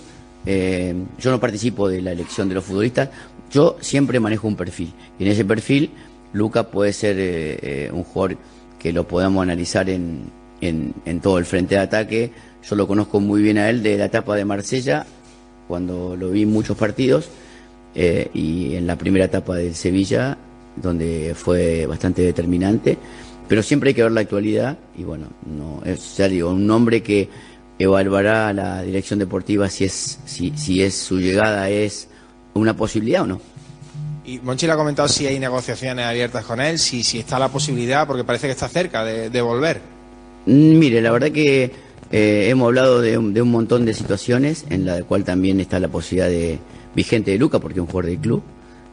eh, 0.46 0.94
yo 1.18 1.32
no 1.32 1.40
participo 1.40 1.90
de 1.90 2.02
la 2.02 2.12
elección 2.12 2.48
de 2.48 2.56
los 2.56 2.64
futbolistas, 2.64 3.10
yo 3.52 3.78
siempre 3.80 4.20
manejo 4.20 4.48
un 4.48 4.56
perfil. 4.56 4.94
Y 5.18 5.24
en 5.24 5.32
ese 5.32 5.46
perfil, 5.46 5.90
Luca 6.34 6.70
puede 6.70 6.94
ser 6.94 7.18
eh, 7.18 7.60
eh, 7.62 7.90
un 7.92 8.04
jugador 8.04 8.38
que 8.80 8.94
lo 8.94 9.08
podamos 9.08 9.42
analizar 9.42 9.90
en, 9.90 10.30
en, 10.62 11.20
todo 11.22 11.40
el 11.40 11.46
frente 11.46 11.76
de 11.76 11.82
ataque. 11.82 12.32
Yo 12.68 12.76
lo 12.76 12.88
conozco 12.88 13.20
muy 13.20 13.42
bien 13.42 13.58
a 13.58 13.70
él 13.70 13.82
de 13.82 13.98
la 13.98 14.06
etapa 14.06 14.36
de 14.36 14.46
Marsella, 14.46 15.06
cuando 15.68 16.16
lo 16.16 16.30
vi 16.30 16.44
en 16.44 16.52
muchos 16.52 16.78
partidos, 16.78 17.30
y 17.96 18.76
en 18.76 18.88
la 18.88 18.98
primera 18.98 19.26
etapa 19.26 19.56
de 19.56 19.74
Sevilla, 19.74 20.38
donde 20.76 21.34
fue 21.36 21.86
bastante 21.86 22.22
determinante. 22.22 22.98
Pero 23.48 23.62
siempre 23.62 23.90
hay 23.90 23.94
que 23.94 24.04
ver 24.04 24.12
la 24.12 24.22
actualidad, 24.22 24.78
y 24.98 25.04
bueno, 25.04 25.28
no 25.46 25.82
es, 25.86 26.18
ya 26.18 26.28
digo, 26.28 26.50
un 26.50 26.66
nombre 26.66 27.04
que 27.04 27.30
evaluará 27.78 28.52
la 28.54 28.82
dirección 28.82 29.20
deportiva 29.20 29.70
si 29.70 29.84
es, 29.84 30.20
si, 30.26 30.52
si 30.56 30.82
es 30.82 30.96
su 30.96 31.20
llegada 31.20 31.70
es 31.70 32.08
una 32.54 32.76
posibilidad 32.76 33.24
o 33.24 33.28
no. 33.28 33.42
Y 34.26 34.40
Monchi 34.40 34.66
le 34.66 34.72
ha 34.72 34.76
comentado 34.76 35.08
si 35.08 35.28
hay 35.28 35.38
negociaciones 35.38 36.06
abiertas 36.06 36.44
con 36.46 36.60
él, 36.60 36.80
si, 36.80 37.04
si 37.04 37.20
está 37.20 37.38
la 37.38 37.50
posibilidad, 37.50 38.08
porque 38.08 38.24
parece 38.24 38.48
que 38.48 38.54
está 38.54 38.68
cerca 38.68 39.06
de, 39.06 39.30
de 39.30 39.42
volver. 39.42 39.80
Mm, 40.48 40.80
Mire, 40.80 41.02
la 41.02 41.12
verdad 41.12 41.32
que 41.32 41.72
eh, 42.12 42.48
hemos 42.50 42.66
hablado 42.66 43.02
de 43.02 43.18
un, 43.18 43.34
de 43.34 43.42
un 43.44 43.52
montón 43.52 43.86
de 43.86 43.94
situaciones 43.94 44.66
en 44.70 44.86
la 44.86 45.04
cual 45.04 45.24
también 45.24 45.60
está 45.60 45.80
la 45.80 45.90
posibilidad 45.90 46.30
de 46.30 46.58
vigente 46.96 47.32
de 47.32 47.38
Luca, 47.38 47.60
porque 47.60 47.76
es 47.76 47.82
un 47.82 47.88
jugador 47.88 48.10
del 48.10 48.20
club, 48.20 48.44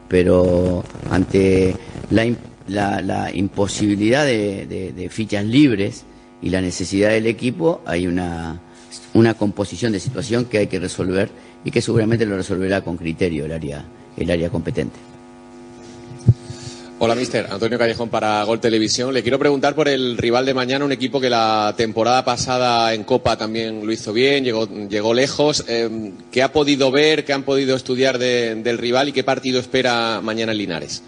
pero 0.07 0.83
ante 1.09 1.75
la, 2.09 2.25
la, 2.67 3.01
la 3.01 3.35
imposibilidad 3.35 4.25
de, 4.25 4.65
de- 4.67 4.93
de 4.93 5.09
fichas 5.09 5.45
libres 5.45 6.03
y 6.41 6.49
la 6.49 6.61
necesidad 6.61 7.09
del 7.09 7.27
equipo, 7.27 7.81
hay 7.85 8.05
una, 8.07 8.59
una 9.13 9.33
composición 9.35 9.91
de 9.93 9.99
situación 9.99 10.45
que 10.45 10.57
hay 10.59 10.67
que 10.67 10.79
resolver 10.79 11.29
y 11.63 11.71
que 11.71 11.81
seguramente 11.81 12.25
lo 12.25 12.35
resolverá 12.35 12.81
con 12.81 12.97
criterio 12.97 13.45
el 13.45 13.53
área, 13.53 13.85
el 14.17 14.29
área 14.29 14.49
competente. 14.49 14.99
Hola, 16.99 17.15
mister. 17.15 17.47
Antonio 17.51 17.77
Callejón 17.77 18.07
para 18.09 18.43
Gol 18.43 18.61
Televisión. 18.61 19.13
Le 19.13 19.23
quiero 19.23 19.37
preguntar 19.37 19.75
por 19.75 19.89
el 19.89 20.17
rival 20.17 20.45
de 20.45 20.53
mañana, 20.53 20.85
un 20.85 20.91
equipo 20.91 21.19
que 21.19 21.29
la 21.29 21.73
temporada 21.75 22.23
pasada 22.23 22.93
en 22.93 23.03
Copa 23.03 23.35
también 23.37 23.85
lo 23.85 23.91
hizo 23.91 24.13
bien, 24.13 24.45
llegó, 24.45 24.69
llegó 24.87 25.13
lejos. 25.13 25.65
Eh, 25.67 26.11
¿Qué 26.31 26.41
ha 26.43 26.53
podido 26.53 26.91
ver, 26.91 27.25
qué 27.25 27.33
han 27.33 27.43
podido 27.43 27.75
estudiar 27.75 28.17
de- 28.19 28.55
del 28.55 28.77
rival 28.77 29.09
y 29.09 29.11
qué 29.11 29.23
partido 29.23 29.59
espera 29.59 30.21
mañana 30.23 30.53
en 30.53 30.57
Linares? 30.59 31.03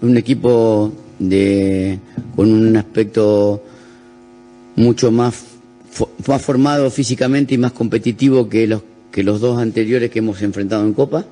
Un 0.00 0.16
equipo 0.16 0.92
de, 1.18 1.98
con 2.36 2.52
un 2.52 2.76
aspecto 2.76 3.60
mucho 4.76 5.10
más, 5.10 5.42
más 6.28 6.40
formado 6.42 6.88
físicamente 6.92 7.54
y 7.54 7.58
más 7.58 7.72
competitivo 7.72 8.48
que 8.48 8.68
los, 8.68 8.82
que 9.10 9.24
los 9.24 9.40
dos 9.40 9.58
anteriores 9.58 10.10
que 10.12 10.20
hemos 10.20 10.40
enfrentado 10.42 10.84
en 10.84 10.92
Copa, 10.92 11.24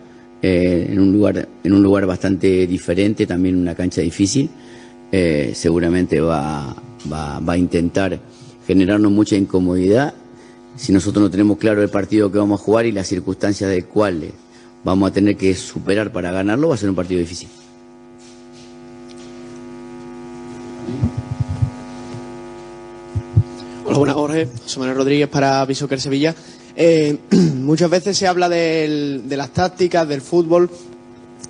eh, 0.49 0.87
en, 0.93 1.01
un 1.01 1.13
lugar, 1.13 1.49
en 1.65 1.73
un 1.73 1.83
lugar 1.83 2.07
bastante 2.07 2.69
diferente, 2.69 3.27
también 3.27 3.57
una 3.57 3.75
cancha 3.75 4.01
difícil. 4.01 4.49
Eh, 5.11 5.51
seguramente 5.57 6.21
va, 6.21 6.73
va, 7.13 7.41
va 7.41 7.53
a 7.55 7.59
intentar 7.59 8.21
generarnos 8.65 9.11
mucha 9.11 9.35
incomodidad. 9.35 10.15
Si 10.77 10.93
nosotros 10.93 11.21
no 11.25 11.31
tenemos 11.33 11.59
claro 11.59 11.83
el 11.83 11.89
partido 11.89 12.31
que 12.31 12.39
vamos 12.39 12.61
a 12.61 12.63
jugar 12.63 12.87
y 12.87 12.93
las 12.93 13.09
circunstancias 13.09 13.69
del 13.69 13.87
cual 13.87 14.23
eh, 14.23 14.31
vamos 14.85 15.11
a 15.11 15.13
tener 15.13 15.37
que 15.37 15.53
superar 15.57 16.13
para 16.13 16.31
ganarlo, 16.31 16.69
va 16.69 16.77
a 16.77 16.79
ser 16.79 16.91
un 16.91 16.95
partido 16.95 17.19
difícil. 17.19 17.49
Hola, 23.85 23.99
buenas, 23.99 24.15
Jorge. 24.15 24.49
José 24.63 24.79
Manuel 24.79 24.99
Rodríguez 24.99 25.29
para 25.29 25.65
Bishoker 25.65 26.01
Sevilla. 26.01 26.37
Eh, 26.77 27.17
muchas 27.31 27.89
veces 27.89 28.19
se 28.19 28.27
habla 28.27 28.49
de 28.49 29.23
las 29.31 29.51
tácticas, 29.51 30.07
del 30.07 30.21
fútbol, 30.21 30.71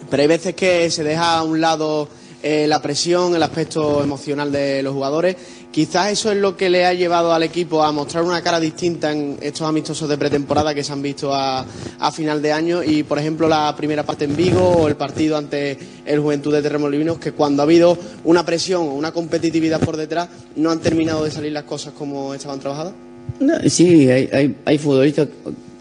pero 0.08 0.22
hay 0.22 0.28
veces 0.28 0.54
que 0.54 0.88
se 0.90 1.02
deja 1.02 1.38
a 1.38 1.42
un 1.42 1.60
lado 1.60 2.08
eh, 2.42 2.66
la 2.68 2.80
presión, 2.80 3.34
el 3.34 3.42
aspecto 3.42 4.04
emocional 4.04 4.52
de 4.52 4.82
los 4.82 4.94
jugadores. 4.94 5.36
Quizás 5.72 6.12
eso 6.12 6.30
es 6.30 6.38
lo 6.38 6.56
que 6.56 6.70
le 6.70 6.86
ha 6.86 6.94
llevado 6.94 7.34
al 7.34 7.42
equipo 7.42 7.82
a 7.82 7.90
mostrar 7.90 8.22
una 8.22 8.40
cara 8.40 8.60
distinta 8.60 9.10
en 9.10 9.36
estos 9.42 9.68
amistosos 9.68 10.08
de 10.08 10.16
pretemporada 10.16 10.72
que 10.72 10.84
se 10.84 10.92
han 10.92 11.02
visto 11.02 11.34
a, 11.34 11.66
a 11.98 12.12
final 12.12 12.40
de 12.40 12.52
año 12.52 12.82
y, 12.84 13.02
por 13.02 13.18
ejemplo, 13.18 13.48
la 13.48 13.74
primera 13.76 14.04
parte 14.04 14.26
en 14.26 14.36
Vigo 14.36 14.60
o 14.60 14.88
el 14.88 14.96
partido 14.96 15.36
ante 15.36 15.76
el 16.06 16.20
Juventud 16.20 16.54
de 16.54 16.62
Terremolinos, 16.62 17.18
que 17.18 17.32
cuando 17.32 17.62
ha 17.62 17.64
habido 17.64 17.98
una 18.24 18.46
presión 18.46 18.82
o 18.82 18.94
una 18.94 19.12
competitividad 19.12 19.80
por 19.80 19.96
detrás 19.96 20.28
no 20.54 20.70
han 20.70 20.78
terminado 20.78 21.24
de 21.24 21.32
salir 21.32 21.52
las 21.52 21.64
cosas 21.64 21.94
como 21.94 22.32
estaban 22.32 22.60
trabajadas. 22.60 22.94
No, 23.40 23.54
sí, 23.66 24.08
hay, 24.10 24.54
hay, 24.64 24.78
futbolistas, 24.78 25.28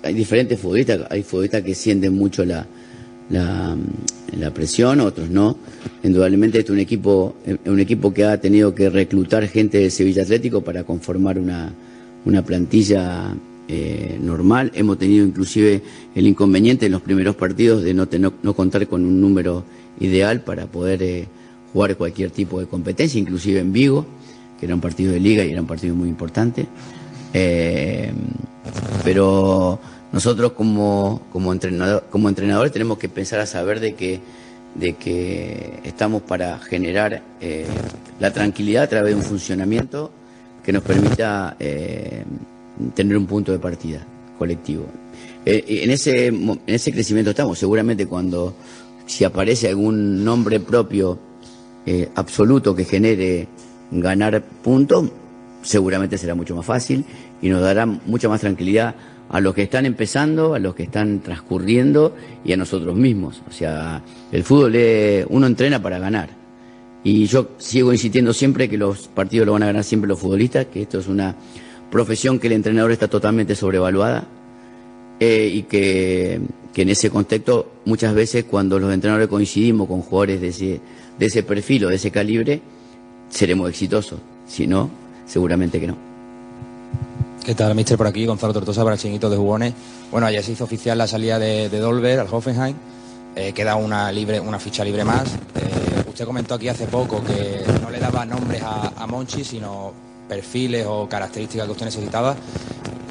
hay 0.03 0.13
diferentes 0.13 0.60
futbolistas, 0.60 1.01
hay 1.10 1.23
futbolistas 1.23 1.62
que 1.63 1.73
sienten 1.73 2.13
mucho 2.13 2.43
la, 2.45 2.65
presión, 4.53 4.99
otros 4.99 5.29
no. 5.29 5.58
Indudablemente 6.03 6.60
este 6.60 6.71
es 6.71 6.75
un 7.67 7.79
equipo, 7.79 8.13
que 8.13 8.25
ha 8.25 8.39
tenido 8.39 8.75
que 8.75 8.89
reclutar 8.89 9.47
gente 9.47 9.77
de 9.79 9.89
Sevilla 9.89 10.23
Atlético 10.23 10.62
para 10.62 10.84
conformar 10.84 11.39
una, 11.39 11.73
una 12.25 12.43
plantilla 12.43 13.34
eh, 13.67 14.19
normal. 14.21 14.71
Hemos 14.75 14.99
tenido 14.99 15.25
inclusive 15.25 15.81
el 16.13 16.27
inconveniente 16.27 16.86
en 16.88 16.91
los 16.91 17.01
primeros 17.01 17.36
partidos 17.36 17.84
de 17.84 17.93
no, 17.93 18.08
tener- 18.08 18.34
no 18.43 18.53
contar 18.53 18.86
con 18.88 19.03
un 19.05 19.19
número 19.21 19.63
ideal 19.99 20.41
para 20.41 20.65
poder 20.67 21.01
eh, 21.01 21.25
jugar 21.71 21.95
cualquier 21.95 22.31
tipo 22.31 22.60
de 22.60 22.67
competencia, 22.67 23.19
inclusive 23.19 23.60
en 23.62 23.71
Vigo, 23.71 24.05
que 24.60 24.65
era 24.65 24.75
un 24.75 24.81
partido 24.81 25.13
de 25.13 25.19
liga 25.19 25.43
y 25.45 25.51
era 25.51 25.62
un 25.62 25.67
partido 25.67 25.95
muy 25.95 26.10
importante. 26.10 26.67
Eh, 27.38 28.13
pero 29.04 29.78
nosotros 30.13 30.54
como, 30.54 31.21
como, 31.34 31.52
entrenador, 31.52 32.06
como 32.10 32.30
entrenadores 32.30 32.71
tenemos 32.71 32.98
que 32.98 33.10
pensar 33.10 33.41
a 33.41 33.45
saber 33.45 33.82
de 33.82 33.93
que, 33.93 34.21
de 34.74 34.93
que 34.93 35.82
estamos 35.84 36.21
para 36.21 36.60
generar 36.60 37.21
eh, 37.41 37.65
la 38.21 38.32
tranquilidad 38.32 38.84
a 38.84 38.88
través 38.88 39.13
de 39.13 39.19
un 39.19 39.21
funcionamiento 39.21 40.12
que 40.63 40.71
nos 40.71 40.82
permita 40.82 41.58
eh, 41.60 42.24
tener 42.93 43.17
un 43.17 43.26
punto 43.26 43.52
de 43.52 43.60
partida 43.60 44.00
colectivo. 44.39 44.86
En, 45.45 45.91
ese, 45.91 46.28
en 46.28 46.60
ese 46.65 46.91
crecimiento 46.91 47.32
estamos. 47.32 47.60
Seguramente 47.60 48.08
cuando 48.08 48.56
si 49.06 49.26
aparece 49.26 49.67
algún 49.67 50.24
nombre 50.24 50.60
propio 50.60 51.19
absoluto 52.15 52.76
que 52.76 52.84
genere 52.84 53.48
ganar 53.91 54.41
puntos, 54.41 55.12
seguramente 55.65 56.17
será 56.17 56.36
mucho 56.36 56.56
más 56.56 56.65
fácil 56.65 57.04
y 57.41 57.49
nos 57.49 57.62
dará 57.62 57.86
mucha 57.86 58.30
más 58.30 58.41
tranquilidad 58.41 58.95
a 59.30 59.39
los 59.41 59.56
que 59.56 59.63
están 59.63 59.86
empezando, 59.86 60.54
a 60.54 60.60
los 60.60 60.75
que 60.75 60.84
están 60.84 61.19
transcurriendo 61.21 62.15
y 62.45 62.54
a 62.54 62.58
nosotros 62.58 62.95
mismos. 62.95 63.41
O 63.49 63.51
sea, 63.51 64.04
el 64.32 64.43
fútbol 64.43 64.75
es, 64.75 65.25
uno 65.30 65.47
entrena 65.47 65.82
para 65.82 65.97
ganar. 65.97 66.30
Y 67.04 67.25
yo 67.25 67.49
sigo 67.58 67.91
insistiendo 67.91 68.34
siempre 68.34 68.69
que 68.69 68.78
los 68.78 69.08
partidos 69.08 69.47
lo 69.47 69.54
van 69.54 69.63
a 69.63 69.67
ganar 69.67 69.84
siempre 69.84 70.08
los 70.08 70.19
futbolistas, 70.19 70.67
que 70.67 70.84
esto 70.84 70.99
es 70.99 71.08
una 71.08 71.36
profesión 71.91 72.39
que 72.39 72.47
el 72.47 72.54
entrenador 72.54 72.91
está 72.91 73.08
totalmente 73.08 73.56
sobrevaluada 73.56 74.25
eh, 75.19 75.49
y 75.51 75.63
que, 75.63 76.41
que 76.73 76.82
en 76.84 76.89
ese 76.89 77.10
contexto 77.10 77.71
muchas 77.86 78.13
veces 78.13 78.45
cuando 78.45 78.80
los 78.80 78.93
entrenadores 78.93 79.28
coincidimos 79.28 79.88
con 79.88 80.01
jugadores 80.01 80.41
de 80.41 80.47
ese, 80.49 80.82
de 81.17 81.25
ese 81.25 81.43
perfil 81.43 81.86
o 81.86 81.89
de 81.89 81.95
ese 81.95 82.12
calibre, 82.12 82.62
seremos 83.30 83.69
exitosos. 83.69 84.19
Si 84.47 84.67
no, 84.67 84.89
seguramente 85.26 85.80
que 85.80 85.88
no. 85.88 85.98
¿Qué 87.46 87.54
tal, 87.54 87.76
mister? 87.76 87.98
Por 87.98 88.08
aquí, 88.08 88.26
Gonzalo 88.26 88.54
Tortosa 88.54 88.84
para 88.84 88.98
Chinguitos 88.98 89.30
de 89.30 89.38
Jugones. 89.38 89.74
Bueno, 90.12 90.26
ayer 90.26 90.44
se 90.44 90.54
hizo 90.54 90.64
oficial 90.64 90.98
la 90.98 91.06
salida 91.06 91.38
de, 91.38 91.70
de 91.70 91.80
Dolber 91.80 92.20
al 92.20 92.28
Hoffenheim. 92.32 92.76
Eh, 93.36 93.54
queda 93.54 93.76
una 93.76 94.12
libre, 94.12 94.40
una 94.40 94.58
ficha 94.58 94.84
libre 94.84 95.04
más. 95.04 95.36
Eh, 95.56 96.04
usted 96.08 96.26
comentó 96.26 96.56
aquí 96.56 96.70
hace 96.70 96.88
poco 96.88 97.24
que 97.24 97.64
no 97.82 97.92
le 97.92 98.00
daba 98.00 98.26
nombres 98.26 98.64
a, 98.64 98.94
a 98.98 99.06
Monchi, 99.06 99.44
sino 99.44 99.94
perfiles 100.28 100.86
o 100.90 101.08
características 101.08 101.68
que 101.68 101.72
usted 101.72 101.86
necesitaba. 101.86 102.36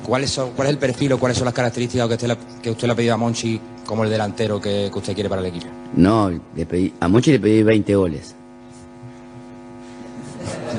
¿Cuáles 0.04 0.30
son, 0.30 0.50
¿Cuál 0.50 0.66
es 0.66 0.72
el 0.72 0.78
perfil 0.78 1.12
o 1.12 1.18
cuáles 1.18 1.38
son 1.38 1.44
las 1.44 1.54
características 1.54 2.08
que 2.08 2.14
usted, 2.14 2.28
le, 2.28 2.36
que 2.60 2.70
usted 2.70 2.86
le 2.88 2.92
ha 2.92 2.96
pedido 2.96 3.14
a 3.14 3.16
Monchi 3.16 3.60
como 3.86 4.02
el 4.04 4.10
delantero 4.10 4.60
que, 4.60 4.90
que 4.92 4.98
usted 4.98 5.14
quiere 5.14 5.28
para 5.28 5.42
el 5.42 5.46
equipo? 5.46 5.66
No, 5.94 6.30
le 6.56 6.66
pedí, 6.66 6.92
a 6.98 7.06
Monchi 7.06 7.30
le 7.30 7.38
pedí 7.38 7.62
20 7.62 7.94
goles. 7.94 8.34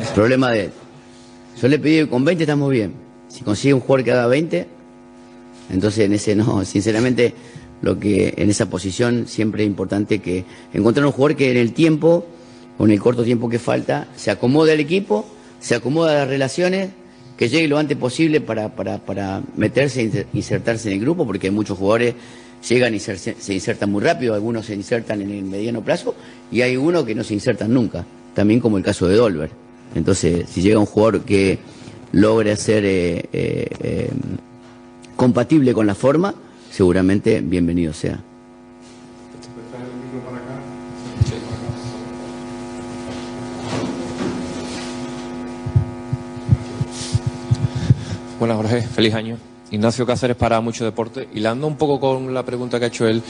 Problema 0.13 0.51
de 0.51 0.65
él. 0.65 0.71
Yo 1.61 1.67
le 1.67 1.79
pedí 1.79 2.05
con 2.07 2.25
20 2.25 2.43
estamos 2.43 2.71
bien. 2.71 2.93
Si 3.27 3.43
consigue 3.43 3.73
un 3.73 3.79
jugador 3.79 4.03
que 4.03 4.11
haga 4.11 4.27
20, 4.27 4.67
entonces 5.71 6.05
en 6.05 6.13
ese 6.13 6.35
no, 6.35 6.63
sinceramente, 6.65 7.33
lo 7.81 7.99
que 7.99 8.33
en 8.37 8.49
esa 8.49 8.69
posición 8.69 9.25
siempre 9.27 9.63
es 9.63 9.67
importante 9.67 10.19
que 10.19 10.45
encontrar 10.73 11.05
un 11.05 11.11
jugador 11.11 11.35
que 11.37 11.51
en 11.51 11.57
el 11.57 11.73
tiempo, 11.73 12.25
con 12.77 12.91
el 12.91 12.99
corto 12.99 13.23
tiempo 13.23 13.49
que 13.49 13.59
falta, 13.59 14.07
se 14.15 14.31
acomode 14.31 14.71
al 14.73 14.79
equipo, 14.79 15.25
se 15.59 15.75
acomode 15.75 16.11
a 16.11 16.15
las 16.19 16.27
relaciones, 16.27 16.89
que 17.37 17.49
llegue 17.49 17.67
lo 17.67 17.77
antes 17.77 17.97
posible 17.97 18.39
para, 18.39 18.75
para, 18.75 18.97
para 18.97 19.41
meterse 19.57 20.01
e 20.01 20.05
inser- 20.09 20.25
insertarse 20.33 20.87
en 20.87 20.95
el 20.95 21.01
grupo, 21.01 21.25
porque 21.25 21.51
muchos 21.51 21.77
jugadores 21.77 22.15
llegan 22.67 22.95
y 22.95 22.99
se, 22.99 23.17
se 23.17 23.53
insertan 23.53 23.91
muy 23.91 24.01
rápido, 24.01 24.33
algunos 24.33 24.65
se 24.67 24.73
insertan 24.73 25.21
en 25.21 25.31
el 25.31 25.43
mediano 25.43 25.83
plazo 25.83 26.15
y 26.49 26.61
hay 26.61 26.77
unos 26.77 27.03
que 27.03 27.13
no 27.13 27.23
se 27.25 27.33
insertan 27.33 27.73
nunca, 27.73 28.05
también 28.33 28.61
como 28.61 28.77
el 28.77 28.83
caso 28.83 29.07
de 29.07 29.17
Dolber. 29.17 29.64
Entonces, 29.95 30.47
si 30.49 30.61
llega 30.61 30.77
un 30.77 30.85
jugador 30.85 31.21
que 31.21 31.57
logre 32.11 32.55
ser 32.57 32.85
eh, 32.85 33.25
eh, 33.31 33.67
eh, 33.79 34.09
compatible 35.15 35.73
con 35.73 35.87
la 35.87 35.95
forma, 35.95 36.35
seguramente 36.69 37.41
bienvenido 37.41 37.93
sea. 37.93 38.19
Buenas, 48.37 48.57
Jorge. 48.57 48.81
Feliz 48.81 49.13
año. 49.13 49.37
Ignacio 49.71 50.05
Cáceres 50.05 50.35
para 50.35 50.59
Mucho 50.59 50.83
Deporte. 50.83 51.29
Hilando 51.33 51.67
un 51.67 51.77
poco 51.77 51.99
con 52.01 52.33
la 52.33 52.43
pregunta 52.43 52.79
que 52.79 52.85
ha 52.85 52.87
hecho 52.89 53.07
él, 53.07 53.23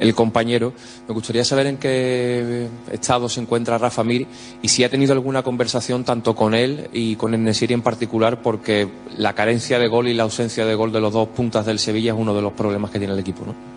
el 0.00 0.14
compañero. 0.14 0.72
Me 1.08 1.14
gustaría 1.14 1.44
saber 1.44 1.66
en 1.66 1.76
qué 1.76 2.68
estado 2.92 3.28
se 3.28 3.40
encuentra 3.40 3.78
Rafa 3.78 4.04
Mir 4.04 4.26
y 4.62 4.68
si 4.68 4.84
ha 4.84 4.90
tenido 4.90 5.12
alguna 5.12 5.42
conversación 5.42 6.04
tanto 6.04 6.34
con 6.34 6.54
él 6.54 6.88
y 6.92 7.16
con 7.16 7.34
el 7.34 7.42
Nesiri 7.42 7.74
en 7.74 7.82
particular, 7.82 8.42
porque 8.42 8.88
la 9.16 9.34
carencia 9.34 9.78
de 9.78 9.88
gol 9.88 10.08
y 10.08 10.14
la 10.14 10.24
ausencia 10.24 10.66
de 10.66 10.74
gol 10.74 10.92
de 10.92 11.00
los 11.00 11.12
dos 11.12 11.28
puntas 11.28 11.66
del 11.66 11.78
Sevilla 11.78 12.12
es 12.12 12.18
uno 12.18 12.34
de 12.34 12.42
los 12.42 12.52
problemas 12.52 12.90
que 12.90 12.98
tiene 12.98 13.14
el 13.14 13.20
equipo, 13.20 13.44
¿no? 13.46 13.76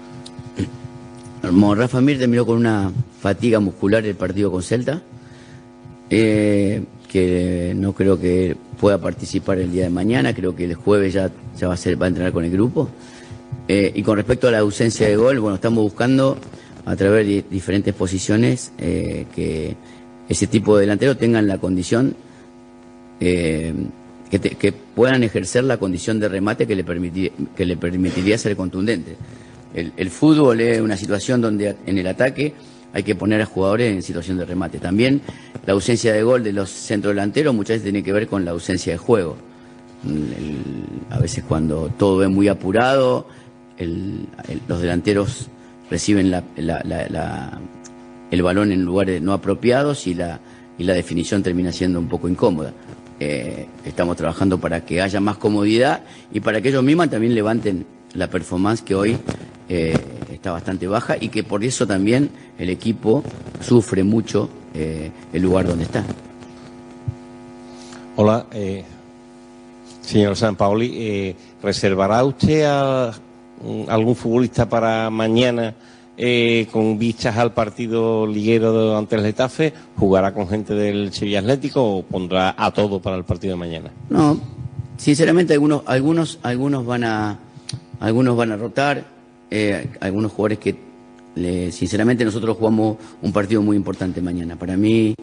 Rafa 1.76 2.02
Mir 2.02 2.20
terminó 2.20 2.46
con 2.46 2.58
una 2.58 2.92
fatiga 3.22 3.60
muscular 3.60 4.06
el 4.06 4.16
partido 4.16 4.52
con 4.52 4.62
Celta, 4.62 5.02
eh, 6.10 6.84
que 7.08 7.74
no 7.76 7.94
creo 7.94 8.20
que 8.20 8.56
pueda 8.80 8.98
participar 9.00 9.60
el 9.60 9.72
día 9.72 9.84
de 9.84 9.90
mañana, 9.90 10.34
creo 10.34 10.56
que 10.56 10.66
el 10.66 10.76
jueves 10.76 11.14
ya, 11.14 11.32
ya 11.58 11.68
va, 11.68 11.74
a 11.74 11.78
ser, 11.78 12.02
va 12.02 12.06
a 12.06 12.10
entrenar 12.10 12.32
con 12.34 12.44
el 12.44 12.52
grupo. 12.52 12.90
Eh, 13.68 13.92
y 13.94 14.02
con 14.02 14.18
respecto 14.18 14.48
a 14.48 14.52
la 14.52 14.60
ausencia 14.60 15.08
de 15.08 15.16
gol, 15.16 15.40
bueno, 15.40 15.56
estamos 15.56 15.84
buscando 15.84 16.38
a 16.86 16.96
través 16.96 17.28
de 17.28 17.46
diferentes 17.50 17.94
posiciones 17.94 18.72
eh, 18.80 19.26
que 19.36 19.76
ese 20.28 20.48
tipo 20.48 20.76
de 20.76 20.82
delantero 20.82 21.16
tengan 21.16 21.48
la 21.48 21.60
condición, 21.60 22.16
eh, 23.20 23.74
que, 24.32 24.72
puedan 24.72 25.24
ejercer 25.24 25.64
la 25.64 25.78
condición 25.78 26.20
de 26.20 26.30
remate 26.30 26.66
que 26.68 26.76
le, 26.76 27.32
que 27.56 27.66
le 27.66 27.78
permitiría 27.78 28.38
ser 28.38 28.56
contundente. 28.56 29.16
El, 29.74 29.94
el, 29.98 30.10
fútbol 30.10 30.62
es 30.62 30.82
una 30.82 30.98
situación 30.98 31.42
donde 31.42 31.76
en 31.86 31.98
el 31.98 32.08
ataque 32.08 32.54
hay 32.94 33.04
que 33.04 33.16
poner 33.16 33.42
a 33.42 33.46
jugadores 33.46 33.94
en 33.94 34.02
situación 34.02 34.38
de 34.38 34.46
remate. 34.46 34.80
También 34.80 35.22
la 35.66 35.74
ausencia 35.74 36.14
de 36.14 36.24
gol 36.24 36.44
de 36.44 36.54
los 36.54 36.70
centrodelanteros 36.70 37.54
muchas 37.54 37.76
veces 37.76 37.84
tiene 37.84 38.04
que 38.04 38.14
ver 38.14 38.28
con 38.28 38.46
la 38.46 38.52
ausencia 38.52 38.94
de 38.94 38.98
juego. 38.98 39.36
a 41.10 41.20
veces 41.20 41.44
cuando 41.48 41.90
todo 41.98 42.24
es 42.24 42.30
muy 42.30 42.48
apurado, 42.48 43.28
los 43.80 44.82
delanteros 44.82 45.50
reciben 45.90 46.34
el 48.32 48.42
balón 48.44 48.72
en 48.72 48.84
lugares 48.84 49.22
no 49.22 49.34
apropiados 49.34 50.08
y 50.08 50.14
la, 50.14 50.40
definición 50.78 51.44
termina 51.44 51.72
siendo 51.72 52.00
un 52.00 52.08
poco 52.08 52.30
incómoda. 52.30 52.74
Eh, 53.20 53.68
estamos 53.84 54.16
trabajando 54.16 54.60
para 54.60 54.86
que 54.86 55.02
haya 55.02 55.20
más 55.20 55.38
comodidad 55.38 56.04
y 56.32 56.40
para 56.40 56.62
que 56.62 56.70
ellos 56.70 56.84
mismos 56.84 57.10
también 57.10 57.36
levanten 57.36 57.86
la 58.14 58.30
performance 58.30 58.82
que 58.82 58.96
hoy 58.96 59.18
eh, 59.68 59.94
está 60.32 60.52
bastante 60.54 60.88
baja 60.88 61.18
y 61.20 61.28
que 61.28 61.44
por 61.44 61.66
eso 61.66 61.86
también 61.86 62.30
el 62.58 62.70
equipo 62.70 63.24
sufre 63.60 64.04
mucho 64.04 64.50
eh, 64.74 65.12
el 65.34 65.42
lugar 65.42 65.68
donde 65.68 65.84
está. 65.84 66.06
Hola, 68.16 68.46
señor 70.02 70.36
San 70.36 70.56
Paoli, 70.56 71.36
¿reservará 71.62 72.24
usted 72.26 72.66
a 72.66 73.14
algún 73.88 74.16
futbolista 74.16 74.68
para 74.70 75.10
mañana 75.10 75.74
eh, 76.18 76.68
con 76.72 76.98
vistas 76.98 77.38
al 77.38 77.54
partido 77.54 78.28
liguero 78.28 78.98
ante 78.98 79.16
el 79.16 79.24
Getafe? 79.24 79.74
¿Jugará 79.98 80.34
con 80.34 80.48
gente 80.48 80.74
del 80.74 81.14
Sevilla 81.14 81.40
Atlético 81.40 81.84
o 81.84 82.04
pondrá 82.04 82.56
a 82.58 82.72
todo 82.72 83.02
para 83.02 83.16
el 83.16 83.24
partido 83.24 83.54
de 83.54 83.60
mañana? 83.60 83.92
No, 84.10 84.40
sinceramente 84.98 85.54
algunos, 85.54 85.84
algunos, 85.86 86.40
algunos 86.44 86.86
van 86.86 87.04
a, 87.04 87.40
algunos 88.00 88.36
van 88.36 88.52
a 88.52 88.58
rotar, 88.58 89.06
eh, 89.50 89.90
algunos 90.02 90.32
jugadores 90.32 90.60
que 90.60 90.90
sinceramente 91.72 92.26
nosotros 92.26 92.58
jugamos 92.58 92.98
un 93.22 93.32
partido 93.32 93.62
muy 93.62 93.78
importante 93.78 94.22
mañana. 94.22 94.58
Para 94.58 94.76
mí 94.76 95.16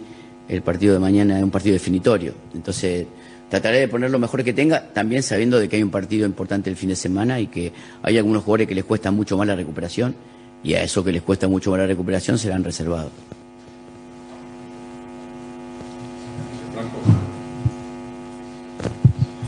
el 0.48 0.62
partido 0.62 0.94
de 0.94 1.00
mañana 1.00 1.36
es 1.36 1.44
un 1.44 1.50
partido 1.50 1.74
definitorio. 1.74 2.32
Entonces 2.54 3.06
trataré 3.48 3.80
de 3.80 3.88
poner 3.88 4.10
lo 4.10 4.18
mejor 4.18 4.42
que 4.42 4.52
tenga, 4.52 4.92
también 4.92 5.22
sabiendo 5.22 5.58
de 5.58 5.68
que 5.68 5.76
hay 5.76 5.82
un 5.82 5.90
partido 5.90 6.26
importante 6.26 6.70
el 6.70 6.76
fin 6.76 6.88
de 6.88 6.96
semana 6.96 7.40
y 7.40 7.46
que 7.46 7.72
hay 8.02 8.18
algunos 8.18 8.42
jugadores 8.42 8.68
que 8.68 8.74
les 8.74 8.84
cuesta 8.84 9.10
mucho 9.10 9.36
más 9.36 9.46
la 9.46 9.54
recuperación 9.54 10.14
y 10.62 10.74
a 10.74 10.82
eso 10.82 11.04
que 11.04 11.12
les 11.12 11.22
cuesta 11.22 11.46
mucho 11.48 11.70
más 11.70 11.80
la 11.80 11.86
recuperación 11.86 12.38
serán 12.38 12.64
reservados. 12.64 13.12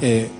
Eh, 0.01 0.31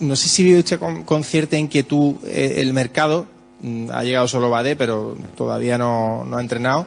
no 0.00 0.16
sé 0.16 0.28
si 0.28 0.42
vive 0.42 0.60
usted 0.60 0.80
con, 0.80 1.24
cierta 1.24 1.58
inquietud 1.58 2.14
eh, 2.26 2.54
el 2.58 2.72
mercado. 2.72 3.26
Mm, 3.60 3.90
ha 3.90 4.02
llegado 4.04 4.26
solo 4.26 4.48
Badé, 4.48 4.74
pero 4.74 5.16
todavía 5.36 5.76
no, 5.76 6.26
ha 6.32 6.40
entrenado. 6.40 6.86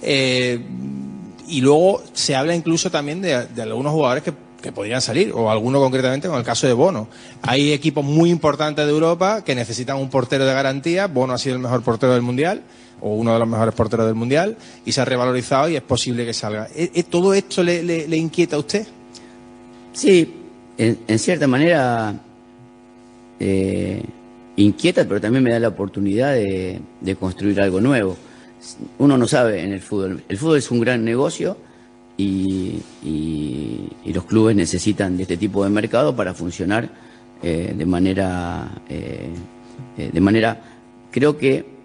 Eh, 0.00 0.60
y 1.48 1.60
luego 1.60 2.02
se 2.12 2.36
habla 2.36 2.54
incluso 2.54 2.92
también 2.92 3.20
de 3.22 3.62
algunos 3.62 3.92
jugadores 3.92 4.22
que 4.22 4.32
que 4.60 4.72
podrían 4.72 5.00
salir, 5.00 5.32
o 5.32 5.50
alguno 5.50 5.78
concretamente 5.80 6.28
con 6.28 6.38
el 6.38 6.44
caso 6.44 6.66
de 6.66 6.72
Bono. 6.72 7.08
Hay 7.42 7.72
equipos 7.72 8.04
muy 8.04 8.30
importantes 8.30 8.84
de 8.84 8.90
Europa 8.90 9.42
que 9.44 9.54
necesitan 9.54 9.96
un 9.96 10.10
portero 10.10 10.44
de 10.44 10.52
garantía. 10.52 11.06
Bono 11.06 11.32
ha 11.32 11.38
sido 11.38 11.54
el 11.54 11.62
mejor 11.62 11.82
portero 11.82 12.12
del 12.12 12.22
Mundial, 12.22 12.62
o 13.00 13.14
uno 13.14 13.32
de 13.32 13.38
los 13.38 13.48
mejores 13.48 13.74
porteros 13.74 14.06
del 14.06 14.14
Mundial, 14.14 14.56
y 14.84 14.92
se 14.92 15.00
ha 15.00 15.04
revalorizado 15.04 15.68
y 15.68 15.76
es 15.76 15.82
posible 15.82 16.26
que 16.26 16.34
salga. 16.34 16.68
¿E, 16.74 16.90
e, 16.92 17.02
¿Todo 17.04 17.34
esto 17.34 17.62
le, 17.62 18.16
inquieta 18.16 18.56
a 18.56 18.58
usted? 18.58 18.86
Sí, 19.92 20.34
en, 20.76 21.18
cierta 21.18 21.46
manera 21.46 22.14
eh, 23.38 24.02
inquieta, 24.56 25.04
pero 25.06 25.20
también 25.20 25.44
me 25.44 25.52
da 25.52 25.60
la 25.60 25.68
oportunidad 25.68 26.34
de 26.34 27.16
construir 27.18 27.60
algo 27.60 27.80
nuevo. 27.80 28.16
Uno 28.98 29.16
no 29.16 29.28
sabe 29.28 29.62
en 29.62 29.72
el 29.72 29.80
fútbol. 29.80 30.22
El 30.28 30.36
fútbol 30.36 30.58
es 30.58 30.70
un 30.70 30.80
gran 30.80 31.04
negocio 31.04 31.56
y, 32.18 32.82
los 34.12 34.24
clubes 34.24 34.56
necesitan 34.56 35.16
de 35.16 35.22
este 35.22 35.36
tipo 35.36 35.62
de 35.62 35.70
mercado 35.70 36.16
para 36.16 36.34
funcionar 36.34 36.88
eh, 37.42 37.72
de 37.76 37.86
manera 37.86 38.68
eh, 38.88 39.28
eh, 39.96 40.10
de 40.12 40.20
manera 40.20 40.60
creo 41.10 41.36
que 41.36 41.78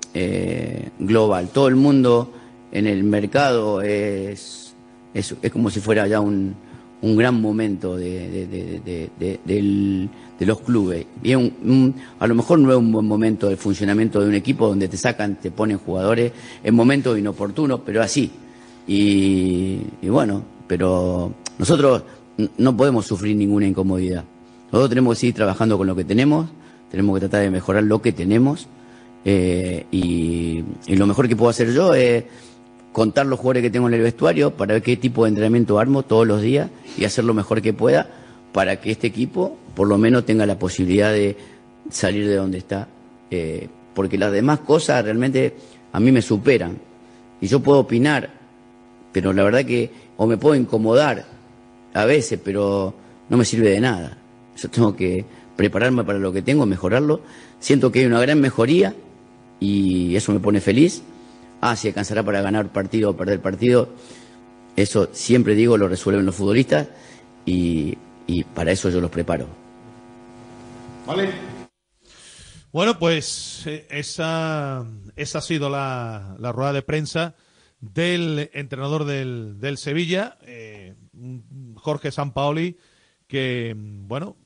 global 1.00 1.50
todo 1.50 1.68
el 1.68 1.76
mundo 1.76 2.34
en 2.72 2.88
el 2.88 3.04
mercado 3.04 3.82
es 3.82 4.74
es, 5.14 5.36
como 5.52 5.70
si 5.70 5.80
fuera 5.80 6.08
ya 6.08 6.20
un, 6.20 6.56
un 7.02 7.16
gran 7.16 7.40
momento 7.40 7.96
de, 7.96 8.48
de, 9.20 10.10
los 10.40 10.60
clubes. 10.62 11.06
Y 11.22 11.34
a 11.34 12.28
lo 12.28 12.36
mejor 12.36 12.60
no 12.60 12.72
es 12.72 12.78
un 12.78 12.92
buen 12.92 13.06
momento 13.06 13.48
de 13.48 13.56
funcionamiento 13.56 14.20
de 14.20 14.28
un 14.28 14.34
equipo 14.34 14.68
donde 14.68 14.88
te 14.88 14.98
sacan, 14.98 15.40
te 15.40 15.52
ponen 15.52 15.78
jugadores 15.78 16.32
en 16.64 16.74
momentos 16.74 17.18
inoportunos, 17.18 17.82
pero 17.86 18.02
así. 18.02 18.32
Y, 18.88 19.80
bueno, 20.04 20.44
pero 20.68 21.34
nosotros 21.58 22.04
no 22.58 22.76
podemos 22.76 23.06
sufrir 23.06 23.36
ninguna 23.36 23.68
incomodidad. 23.68 24.24
Nosotros 24.66 24.90
tenemos 24.90 25.16
que 25.16 25.20
seguir 25.22 25.36
trabajando 25.36 25.78
con 25.78 25.88
lo 25.88 25.96
que 25.96 26.04
tenemos, 26.04 26.50
tenemos 26.90 27.16
que 27.16 27.20
tratar 27.22 27.42
de 27.42 27.52
mejorar 27.52 27.84
lo 27.84 28.02
que 28.02 28.12
tenemos. 28.12 28.68
Eh, 29.26 29.86
y, 29.92 30.64
lo 30.88 31.08
mejor 31.08 31.28
que 31.28 31.36
puedo 31.36 31.50
hacer 31.50 31.72
yo 31.72 31.94
es 31.94 32.26
contar 32.92 33.26
los 33.26 33.40
jugadores 33.40 33.64
que 33.64 33.70
tengo 33.70 33.88
en 33.88 33.94
el 33.96 34.02
vestuario 34.02 34.52
para 34.52 34.74
ver 34.74 34.84
qué 34.84 34.98
tipo 34.98 35.24
de 35.24 35.30
entrenamiento 35.30 35.80
armo 35.80 36.04
todos 36.04 36.28
los 36.28 36.42
días 36.42 36.70
y 36.98 37.06
hacer 37.06 37.24
lo 37.24 37.34
mejor 37.34 37.62
que 37.62 37.74
pueda 37.74 38.08
para 38.52 38.80
que 38.80 38.92
este 38.92 39.08
equipo 39.08 39.58
por 39.74 39.88
lo 39.88 39.98
menos 39.98 40.26
tenga 40.26 40.46
la 40.46 40.60
posibilidad 40.60 41.12
de 41.12 41.36
salir 41.90 42.28
de 42.28 42.36
donde 42.36 42.60
está. 42.60 42.88
Eh, 43.32 43.68
porque 43.94 44.18
las 44.18 44.32
demás 44.32 44.60
cosas 44.60 45.04
realmente 45.04 45.56
a 45.92 46.00
mí 46.00 46.12
me 46.12 46.22
superan. 46.22 46.78
Y 47.42 47.48
yo 47.48 47.60
puedo 47.60 47.80
opinar 47.80 48.43
pero 49.14 49.32
la 49.32 49.44
verdad 49.44 49.64
que 49.64 49.92
o 50.18 50.28
me 50.28 50.38
puedo 50.38 50.56
incomodar 50.56 51.26
a 51.94 52.06
veces, 52.06 52.40
pero 52.44 52.94
no 53.30 53.38
me 53.38 53.46
sirve 53.46 53.70
de 53.70 53.80
nada. 53.80 54.18
Yo 54.58 54.70
tengo 54.70 54.96
que 54.96 55.24
prepararme 55.56 56.04
para 56.04 56.20
lo 56.20 56.34
que 56.34 56.42
tengo, 56.42 56.66
mejorarlo. 56.66 57.22
Siento 57.60 57.92
que 57.92 58.00
hay 58.00 58.06
una 58.06 58.20
gran 58.20 58.42
mejoría 58.42 58.94
y 59.60 60.16
eso 60.16 60.34
me 60.34 60.40
pone 60.40 60.60
feliz. 60.60 61.04
Ah, 61.62 61.76
si 61.76 61.88
alcanzará 61.88 62.24
para 62.24 62.42
ganar 62.42 62.74
partido 62.74 63.12
o 63.12 63.16
perder 63.16 63.40
partido, 63.40 63.90
eso 64.76 65.10
siempre 65.14 65.56
digo 65.56 65.78
lo 65.78 65.88
resuelven 65.88 66.26
los 66.26 66.36
futbolistas 66.36 66.88
y, 67.46 67.98
para 68.56 68.72
eso 68.72 68.90
yo 68.90 69.00
los 69.00 69.12
preparo. 69.12 69.48
Vale. 71.06 71.30
Bueno, 72.72 72.98
pues 72.98 73.64
eh, 73.68 73.86
esa, 73.92 74.84
esa 75.16 75.38
ha 75.38 75.42
sido 75.42 75.70
la, 75.70 76.36
la 76.40 76.52
rueda 76.52 76.74
de 76.74 76.82
prensa 76.82 77.36
del 77.92 78.50
entrenador 78.54 79.04
del, 79.04 79.60
del 79.60 79.78
Sevilla, 79.78 80.38
eh, 80.44 80.96
Jorge 81.76 82.12
Sampaoli, 82.12 82.78
que, 83.28 83.76
bueno, 83.76 84.38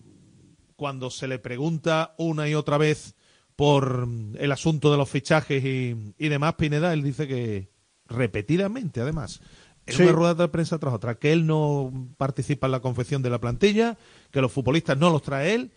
cuando 0.76 1.12
se 1.12 1.28
le 1.28 1.38
pregunta 1.38 2.15
una 2.17 2.50
y 2.50 2.56
otra 2.56 2.78
vez 2.78 3.15
por 3.56 4.08
el 4.38 4.52
asunto 4.52 4.91
de 4.91 4.97
los 4.97 5.10
fichajes 5.10 5.63
y, 5.63 5.95
y 6.17 6.30
demás, 6.30 6.56
Pineda, 6.56 6.93
él 6.93 7.04
dice 7.04 7.28
que 7.28 7.69
repetidamente, 8.08 9.02
además, 9.02 9.41
en 9.86 10.02
una 10.02 10.12
rueda 10.12 10.34
de 10.34 10.47
prensa 10.47 10.80
tras 10.80 10.93
otra, 10.93 11.15
que 11.15 11.32
él 11.32 11.45
no 11.45 11.91
participa 12.17 12.67
en 12.67 12.71
la 12.71 12.80
confección 12.80 13.21
de 13.21 13.30
la 13.30 13.39
plantilla, 13.39 13.97
que 14.32 14.41
los 14.41 14.52
futbolistas 14.52 14.97
no 14.97 15.10
los 15.10 15.21
trae 15.21 15.54
él, 15.54 15.71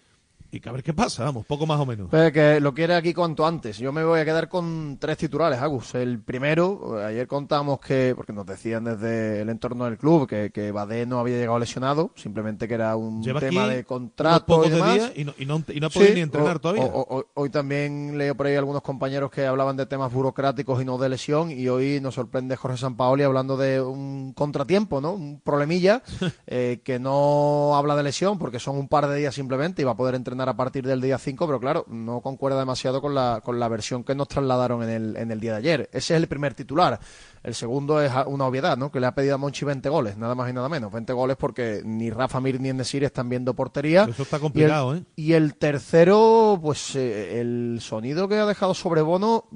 y 0.53 0.61
que 0.61 0.69
a 0.69 0.73
ver 0.73 0.83
qué 0.83 0.93
pasa, 0.93 1.25
vamos, 1.25 1.47
poco 1.47 1.67
más 1.67 1.79
o 1.81 1.87
menos. 1.87 2.09
Pues 2.11 2.33
que 2.33 2.61
lo 2.61 2.75
quiere 2.75 2.95
aquí 2.95 3.15
cuanto 3.15 3.47
antes. 3.47 3.79
Yo 3.79 3.93
me 3.93 4.03
voy 4.05 4.21
a 4.21 4.25
quedar 4.25 4.49
con 4.49 4.97
tres 4.99 5.17
titulares, 5.19 5.61
Agus. 5.61 5.95
El 5.95 6.21
primero, 6.21 6.99
ayer 7.05 7.27
contamos 7.29 7.79
que, 7.81 8.15
porque 8.17 8.33
nos 8.33 8.47
decían 8.47 8.85
desde 8.85 9.43
el 9.43 9.49
entorno 9.49 9.85
del 9.85 9.97
club 9.99 10.27
que, 10.29 10.51
que 10.53 10.73
Badé 10.73 11.07
no 11.07 11.21
había 11.21 11.37
llegado 11.39 11.59
lesionado, 11.59 12.11
simplemente 12.17 12.67
que 12.67 12.75
era 12.75 12.97
un 12.97 13.23
Lleva 13.23 13.41
tema 13.41 13.69
de 13.69 13.85
contrato 13.85 14.65
y 14.65 14.71
de 14.71 14.75
demás. 14.77 14.95
días 14.95 15.13
y 15.17 15.25
no, 15.25 15.35
y 15.39 15.47
no- 15.47 15.63
y 15.69 15.81
no 15.81 15.87
ha 15.87 15.91
podido 15.91 16.09
Sí, 16.11 16.15
ni 16.17 16.21
entrenar 16.23 16.57
o- 16.57 16.61
todavía. 16.61 16.85
o- 16.85 17.19
o- 17.19 17.27
hoy 17.35 17.51
también 17.51 18.19
leo 18.19 18.35
por 18.35 18.47
ahí 18.47 18.57
algunos 18.57 18.83
compañeros 18.83 19.31
que 19.31 19.47
hablaban 19.47 19.77
de 19.77 19.87
temas 19.87 20.13
burocráticos 20.13 20.83
y 20.83 20.85
no 20.85 20.99
de 20.99 21.09
lesión 21.11 21.51
y 21.51 21.69
hoy 21.69 22.01
nos 22.01 22.15
sorprende 22.15 22.57
Jorge 22.57 22.77
Sampaoli 22.79 23.23
hablando 23.23 23.57
de 23.57 23.81
un 23.81 24.33
contratiempo, 24.35 25.01
¿no? 25.01 25.13
Un 25.13 25.41
problemilla 25.41 26.03
eh, 26.47 26.81
que 26.85 26.99
no 26.99 27.77
habla 27.77 27.95
de 27.97 28.03
lesión 28.03 28.39
porque 28.39 28.59
son 28.59 28.77
un 28.79 28.89
par 28.89 29.07
de 29.09 29.17
días 29.17 29.35
simplemente 29.35 29.83
y 29.83 29.85
va 29.85 29.93
a 29.93 29.97
poder 29.97 30.15
entrenar 30.15 30.40
a 30.49 30.57
partir 30.57 30.87
del 30.87 31.01
día 31.01 31.19
5, 31.19 31.47
pero 31.47 31.61
claro, 31.61 31.85
no 31.89 32.21
concuerda 32.21 32.59
demasiado 32.59 33.01
con 33.01 33.15
la, 33.15 33.41
con 33.45 33.61
la 33.61 33.69
versión 33.69 34.05
que 34.05 34.15
nos 34.15 34.29
trasladaron 34.29 34.83
en 34.83 34.91
el, 34.91 35.17
en 35.17 35.31
el 35.31 35.41
día 35.41 35.53
de 35.53 35.59
ayer. 35.59 35.81
Ese 35.93 36.15
es 36.15 36.23
el 36.23 36.29
primer 36.29 36.55
titular. 36.55 36.99
El 37.43 37.55
segundo 37.55 38.03
es 38.03 38.13
una 38.27 38.45
obviedad, 38.47 38.77
¿no? 38.77 38.93
Que 38.93 39.01
le 39.01 39.07
ha 39.07 39.15
pedido 39.15 39.37
a 39.37 39.39
Monchi 39.39 39.65
20 39.65 39.89
goles, 39.89 40.17
nada 40.19 40.35
más 40.35 40.51
y 40.51 40.53
nada 40.53 40.69
menos. 40.69 40.93
20 40.93 41.11
goles 41.15 41.37
porque 41.39 41.81
ni 41.83 42.11
Rafa 42.11 42.39
Mir 42.39 42.61
ni 42.61 42.69
Enesir 42.69 43.03
están 43.03 43.31
viendo 43.31 43.55
portería. 43.55 44.05
Eso 44.11 44.25
está 44.25 44.37
Y 44.37 44.39
el- 44.39 44.43
complicado, 44.43 44.95
¿eh? 44.97 45.05
y 45.17 45.33
el 45.33 45.55
tercero, 45.55 46.59
pues 46.63 46.95
eh, 46.97 47.41
el 47.41 47.79
sonido 47.81 48.29
que 48.29 48.35
ha 48.37 48.45
dejado 48.45 48.75
sobre 48.75 49.01
Bono 49.01 49.47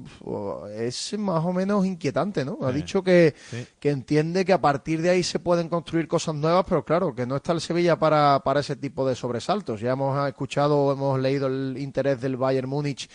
es 0.75 1.15
más 1.19 1.45
o 1.45 1.53
menos 1.53 1.85
inquietante, 1.85 2.43
¿no? 2.43 2.57
Ha 2.63 2.71
Eh, 2.71 2.73
dicho 2.73 3.03
que, 3.03 3.35
sí. 3.51 3.67
que 3.79 3.91
entiende 3.91 4.45
que 4.45 4.53
a 4.53 4.59
partir 4.61 5.01
de 5.03 5.11
ahí 5.11 5.21
se 5.21 5.37
pueden 5.37 5.69
construir 5.69 6.07
cosas 6.07 6.33
nuevas, 6.33 6.65
pero 6.67 6.83
claro, 6.83 7.13
que 7.13 7.25
no 7.27 7.35
está 7.35 7.51
el 7.53 7.61
Sevilla 7.61 7.97
para, 7.99 8.39
para 8.43 8.61
ese 8.61 8.75
tipo 8.75 9.07
de 9.07 9.15
sobresaltos. 9.15 9.79
Ya 9.79 9.91
hemos 9.91 10.27
escuchado, 10.27 10.91
hemos 10.91 11.19
leído 11.19 11.47
el 11.47 11.77
interés 11.77 12.19
del 12.19 12.35
Bayern 12.37 12.67
Múnich. 12.67 13.07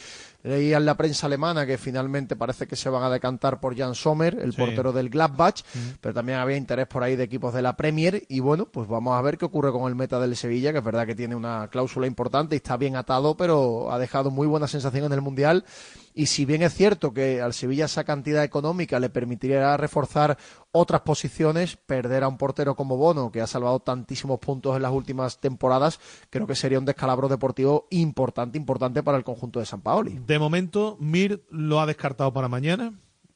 Leía 0.42 0.78
en 0.78 0.86
la 0.86 0.96
prensa 0.96 1.26
alemana 1.26 1.66
que 1.66 1.76
finalmente 1.76 2.34
parece 2.34 2.66
que 2.66 2.74
se 2.74 2.88
van 2.88 3.02
a 3.02 3.10
decantar 3.10 3.60
por 3.60 3.76
Jan 3.76 3.94
Sommer, 3.94 4.38
el 4.40 4.52
Sí. 4.52 4.58
portero 4.58 4.92
del 4.92 5.10
Gladbach, 5.10 5.60
pero 6.00 6.14
también 6.14 6.38
había 6.38 6.56
interés 6.56 6.86
por 6.86 7.02
ahí 7.02 7.14
de 7.14 7.24
equipos 7.24 7.52
de 7.52 7.60
la 7.62 7.76
Premier. 7.76 8.24
Y 8.28 8.40
bueno, 8.40 8.66
pues 8.66 8.88
vamos 8.88 9.18
a 9.18 9.20
ver 9.22 9.36
qué 9.36 9.44
ocurre 9.44 9.70
con 9.70 9.86
el 9.88 9.94
meta 9.94 10.18
del 10.18 10.34
Sevilla, 10.36 10.72
que 10.72 10.78
es 10.78 10.84
verdad 10.84 11.06
que 11.06 11.14
tiene 11.14 11.34
una 11.36 11.68
cláusula 11.70 12.06
importante 12.06 12.54
y 12.54 12.58
está 12.58 12.76
bien 12.78 12.96
atado, 12.96 13.36
pero 13.36 13.92
ha 13.92 13.98
dejado 13.98 14.30
muy 14.30 14.46
buena 14.46 14.66
sensación 14.66 15.04
en 15.04 15.12
el 15.12 15.20
Mundial 15.20 15.64
y 16.14 16.26
si 16.26 16.44
bien 16.44 16.62
es 16.62 16.74
cierto 16.74 17.12
que 17.12 17.40
al 17.40 17.52
Sevilla 17.54 17.84
esa 17.86 18.04
cantidad 18.04 18.42
económica 18.44 18.98
le 19.00 19.10
permitiría 19.10 19.76
reforzar 19.76 20.36
otras 20.72 21.00
posiciones, 21.02 21.76
perder 21.76 22.22
a 22.24 22.28
un 22.28 22.36
portero 22.38 22.74
como 22.76 22.96
Bono, 22.96 23.30
que 23.32 23.40
ha 23.40 23.46
salvado 23.46 23.80
tantísimos 23.80 24.38
puntos 24.38 24.76
en 24.76 24.82
las 24.82 24.92
últimas 24.92 25.38
temporadas, 25.40 26.00
creo 26.30 26.46
que 26.46 26.54
sería 26.54 26.78
un 26.78 26.84
descalabro 26.84 27.28
deportivo 27.28 27.86
importante, 27.90 28.58
importante 28.58 29.02
para 29.02 29.18
el 29.18 29.24
conjunto 29.24 29.58
de 29.60 29.66
San 29.66 29.80
Paoli. 29.80 30.20
De 30.26 30.38
momento, 30.38 30.96
Mir 31.00 31.44
lo 31.50 31.80
ha 31.80 31.86
descartado 31.86 32.32
para 32.32 32.48
mañana. 32.48 32.92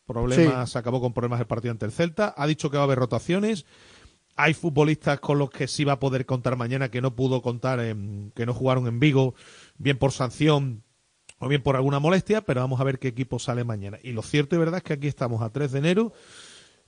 Problemas, 0.06 0.70
se 0.70 0.78
acabó 0.78 1.00
con 1.00 1.12
problemas 1.14 1.40
el 1.40 1.46
partido 1.46 1.72
ante 1.72 1.86
el 1.86 1.92
Celta. 1.92 2.34
Ha 2.36 2.46
dicho 2.46 2.70
que 2.70 2.76
va 2.76 2.82
a 2.82 2.84
haber 2.84 2.98
rotaciones. 2.98 3.64
Hay 4.36 4.52
futbolistas 4.54 5.18
con 5.20 5.38
los 5.38 5.48
que 5.50 5.66
sí 5.66 5.84
va 5.84 5.94
a 5.94 5.98
poder 6.00 6.26
contar 6.26 6.56
mañana 6.56 6.90
que 6.90 7.00
no 7.00 7.16
pudo 7.16 7.40
contar, 7.40 7.80
en- 7.80 8.30
que 8.34 8.46
no 8.46 8.52
jugaron 8.52 8.86
en 8.86 9.00
Vigo, 9.00 9.34
bien 9.78 9.96
por 9.98 10.12
sanción 10.12 10.83
o 11.44 11.48
bien 11.48 11.62
por 11.62 11.76
alguna 11.76 11.98
molestia, 11.98 12.40
pero 12.40 12.62
vamos 12.62 12.80
a 12.80 12.84
ver 12.84 12.98
qué 12.98 13.08
equipo 13.08 13.38
sale 13.38 13.64
mañana. 13.64 13.98
Y 14.02 14.12
lo 14.12 14.22
cierto 14.22 14.56
y 14.56 14.58
verdad 14.58 14.78
es 14.78 14.82
que 14.82 14.94
aquí 14.94 15.08
estamos 15.08 15.42
a 15.42 15.50
3 15.50 15.72
de 15.72 15.78
enero, 15.78 16.12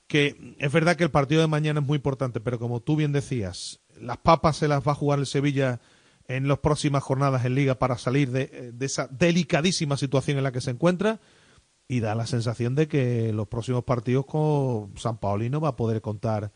que 0.07 0.57
es 0.59 0.73
verdad 0.73 0.97
que 0.97 1.05
el 1.05 1.11
partido 1.11 1.42
de 1.42 1.47
mañana 1.47 1.81
es 1.81 1.87
muy 1.87 1.97
importante, 1.97 2.40
pero 2.40 2.59
como 2.59 2.81
tú 2.81 2.97
bien 2.97 3.12
decías, 3.12 3.81
las 4.01 4.16
papas 4.16 4.57
se 4.57 4.66
las 4.66 4.87
va 4.87 4.92
a 4.92 4.95
jugar 4.95 5.19
el 5.19 5.27
Sevilla 5.27 5.81
en 6.27 6.49
las 6.49 6.59
próximas 6.61 7.03
jornadas 7.03 7.45
en 7.45 7.55
Liga 7.55 7.79
para 7.79 7.99
salir 7.99 8.31
de, 8.31 8.73
de 8.73 8.87
esa 8.87 9.09
delicadísima 9.09 9.99
situación 9.99 10.38
en 10.38 10.45
la 10.45 10.53
que 10.53 10.62
se 10.62 10.71
encuentra 10.71 11.21
y 11.87 12.01
da 12.01 12.14
la 12.14 12.27
sensación 12.27 12.75
de 12.75 12.88
que 12.88 13.35
los 13.35 13.49
próximos 13.49 13.85
partidos 13.85 14.25
con 14.25 14.97
San 14.97 15.19
Paoli 15.19 15.51
no 15.51 15.61
va 15.61 15.69
a 15.69 15.77
poder 15.77 16.01
contar 16.01 16.51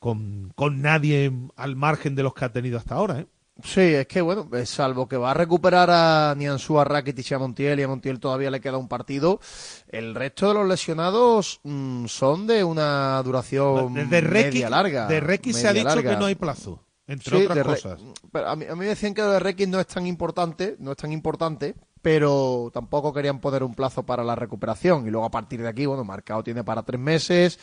con, 0.00 0.52
con 0.56 0.82
nadie 0.82 1.32
al 1.54 1.76
margen 1.76 2.16
de 2.16 2.24
los 2.24 2.34
que 2.34 2.44
ha 2.44 2.52
tenido 2.52 2.76
hasta 2.76 2.96
ahora. 2.96 3.20
¿eh? 3.20 3.26
Sí, 3.64 3.80
es 3.80 4.06
que 4.06 4.20
bueno, 4.20 4.48
eh, 4.52 4.66
salvo 4.66 5.08
que 5.08 5.16
va 5.16 5.30
a 5.30 5.34
recuperar 5.34 5.88
a 5.90 6.34
Nianzú, 6.36 6.78
a 6.78 6.84
Rakitic 6.84 7.30
y 7.30 7.34
a 7.34 7.38
Montiel, 7.38 7.80
y 7.80 7.84
a 7.84 7.88
Montiel 7.88 8.20
todavía 8.20 8.50
le 8.50 8.60
queda 8.60 8.76
un 8.76 8.86
partido, 8.88 9.40
el 9.88 10.14
resto 10.14 10.48
de 10.48 10.54
los 10.54 10.68
lesionados 10.68 11.60
mm, 11.64 12.04
son 12.06 12.46
de 12.46 12.62
una 12.64 13.22
duración 13.22 13.94
De, 13.94 14.04
de 14.04 14.20
Requi, 14.20 14.50
media 14.58 14.68
larga. 14.70 15.06
de 15.06 15.20
Requi 15.20 15.54
se 15.54 15.68
ha 15.68 15.72
dicho 15.72 15.86
larga. 15.86 16.10
que 16.12 16.16
no 16.18 16.26
hay 16.26 16.34
plazo, 16.34 16.84
entre 17.06 17.38
Sí, 17.38 17.42
otras 17.44 17.56
de 17.56 17.62
cosas. 17.64 18.00
Pero 18.30 18.46
a, 18.46 18.56
mí, 18.56 18.66
a 18.66 18.74
mí 18.74 18.80
me 18.80 18.86
decían 18.86 19.14
que 19.14 19.22
lo 19.22 19.30
de 19.30 19.40
Requi 19.40 19.66
no 19.66 19.80
es 19.80 19.86
tan 19.86 20.06
importante, 20.06 20.76
no 20.78 20.90
es 20.90 20.98
tan 20.98 21.12
importante, 21.12 21.74
pero 22.02 22.70
tampoco 22.74 23.12
querían 23.12 23.40
poner 23.40 23.62
un 23.62 23.74
plazo 23.74 24.04
para 24.04 24.22
la 24.22 24.34
recuperación. 24.34 25.06
Y 25.06 25.10
luego 25.10 25.24
a 25.26 25.30
partir 25.30 25.62
de 25.62 25.68
aquí, 25.68 25.86
bueno, 25.86 26.04
Marcado 26.04 26.44
tiene 26.44 26.62
para 26.62 26.82
tres 26.82 27.00
meses, 27.00 27.58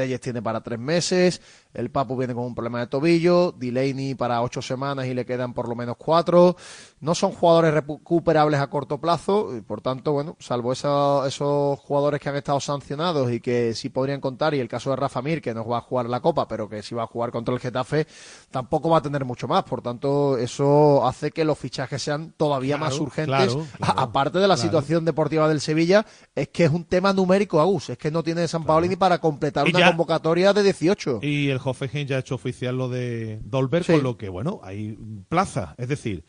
Telles 0.00 0.20
tiene 0.20 0.40
para 0.40 0.62
tres 0.62 0.78
meses, 0.78 1.42
el 1.74 1.90
Papu 1.90 2.16
viene 2.16 2.34
con 2.34 2.44
un 2.44 2.54
problema 2.54 2.80
de 2.80 2.86
tobillo, 2.86 3.52
Delaney 3.52 4.14
para 4.14 4.40
ocho 4.42 4.62
semanas 4.62 5.06
y 5.06 5.12
le 5.14 5.26
quedan 5.26 5.52
por 5.52 5.68
lo 5.68 5.74
menos 5.76 5.96
cuatro. 5.98 6.56
No 7.00 7.14
son 7.14 7.32
jugadores 7.32 7.74
recuperables 7.74 8.60
a 8.60 8.68
corto 8.68 8.98
plazo, 8.98 9.56
y 9.56 9.60
por 9.60 9.80
tanto, 9.82 10.12
bueno, 10.12 10.36
salvo 10.38 10.72
esos 10.72 11.78
jugadores 11.80 12.20
que 12.20 12.28
han 12.28 12.36
estado 12.36 12.60
sancionados 12.60 13.30
y 13.32 13.40
que 13.40 13.74
sí 13.74 13.88
podrían 13.90 14.20
contar, 14.20 14.54
y 14.54 14.60
el 14.60 14.68
caso 14.68 14.90
de 14.90 14.96
Rafa 14.96 15.20
Mir, 15.22 15.40
que 15.42 15.52
no 15.54 15.66
va 15.66 15.78
a 15.78 15.80
jugar 15.82 16.06
la 16.08 16.20
Copa, 16.20 16.46
pero 16.48 16.68
que 16.68 16.82
sí 16.82 16.94
va 16.94 17.02
a 17.04 17.06
jugar 17.06 17.30
contra 17.30 17.54
el 17.54 17.60
Getafe, 17.60 18.06
tampoco 18.50 18.88
va 18.90 18.98
a 18.98 19.02
tener 19.02 19.24
mucho 19.24 19.46
más. 19.48 19.64
Por 19.64 19.82
tanto, 19.82 20.38
eso 20.38 21.06
hace 21.06 21.30
que 21.30 21.44
los 21.44 21.58
fichajes 21.58 22.02
sean 22.02 22.32
todavía 22.36 22.76
Claro, 22.76 22.90
más 22.90 23.00
urgentes. 23.00 23.26
claro, 23.26 23.66
A- 23.74 23.76
claro, 23.76 24.00
aparte 24.00 24.38
de 24.38 24.48
la 24.48 24.54
claro. 24.54 24.68
situación 24.68 25.04
deportiva 25.04 25.48
del 25.48 25.60
Sevilla, 25.60 26.04
es 26.34 26.48
que 26.48 26.64
es 26.64 26.70
un 26.70 26.84
tema 26.84 27.12
numérico, 27.12 27.60
Agus. 27.60 27.90
Es 27.90 27.98
que 27.98 28.10
no 28.10 28.22
tiene 28.22 28.46
San 28.48 28.64
Paoli 28.64 28.88
ni 28.88 28.96
para 28.96 29.18
completar 29.18 29.66
una 29.66 29.78
ya- 29.78 29.89
convocatoria 29.90 30.52
de 30.52 30.62
18. 30.62 31.20
Y 31.22 31.48
el 31.48 31.60
Hoffenheim 31.62 32.06
ya 32.06 32.16
ha 32.16 32.20
hecho 32.20 32.34
oficial 32.34 32.76
lo 32.76 32.88
de 32.88 33.40
Dolberg, 33.44 33.84
Sí. 33.84 33.92
con 33.92 34.02
lo 34.02 34.16
que, 34.16 34.28
bueno, 34.28 34.60
hay 34.62 34.96
plaza. 35.28 35.74
Es 35.78 35.88
decir, 35.88 36.24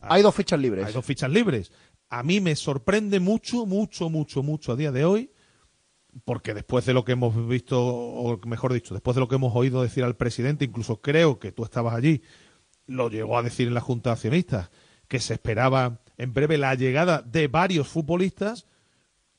Hay 0.00 0.22
dos 0.22 0.34
fichas 0.34 0.58
libres. 0.60 0.86
hay 0.86 0.92
dos 0.92 1.04
fichas 1.04 1.30
libres. 1.30 1.72
A 2.08 2.22
mí 2.22 2.40
me 2.40 2.56
sorprende 2.56 3.20
mucho, 3.20 3.66
mucho, 3.66 4.08
mucho, 4.10 4.42
mucho 4.42 4.72
a 4.72 4.76
día 4.76 4.90
de 4.92 5.04
hoy, 5.04 5.30
porque 6.24 6.54
después 6.54 6.84
de 6.86 6.92
lo 6.94 7.04
que 7.04 7.12
hemos 7.12 7.46
visto, 7.48 7.80
o 7.84 8.38
mejor 8.46 8.72
dicho, 8.72 8.94
después 8.94 9.14
de 9.14 9.20
lo 9.20 9.28
que 9.28 9.36
hemos 9.36 9.54
oído 9.54 9.82
decir 9.82 10.02
al 10.04 10.16
presidente, 10.16 10.64
incluso 10.64 11.00
creo 11.00 11.38
que 11.38 11.52
tú 11.52 11.62
estabas 11.64 11.94
allí, 11.94 12.22
lo 12.86 13.08
llegó 13.10 13.38
a 13.38 13.42
decir 13.44 13.68
en 13.68 13.74
la 13.74 13.80
Junta 13.80 14.10
de 14.10 14.14
Accionistas, 14.14 14.70
que 15.06 15.20
se 15.20 15.34
esperaba 15.34 16.00
en 16.18 16.32
breve 16.34 16.58
la 16.58 16.74
llegada 16.74 17.22
de 17.22 17.46
varios 17.46 17.86
futbolistas, 17.86 18.66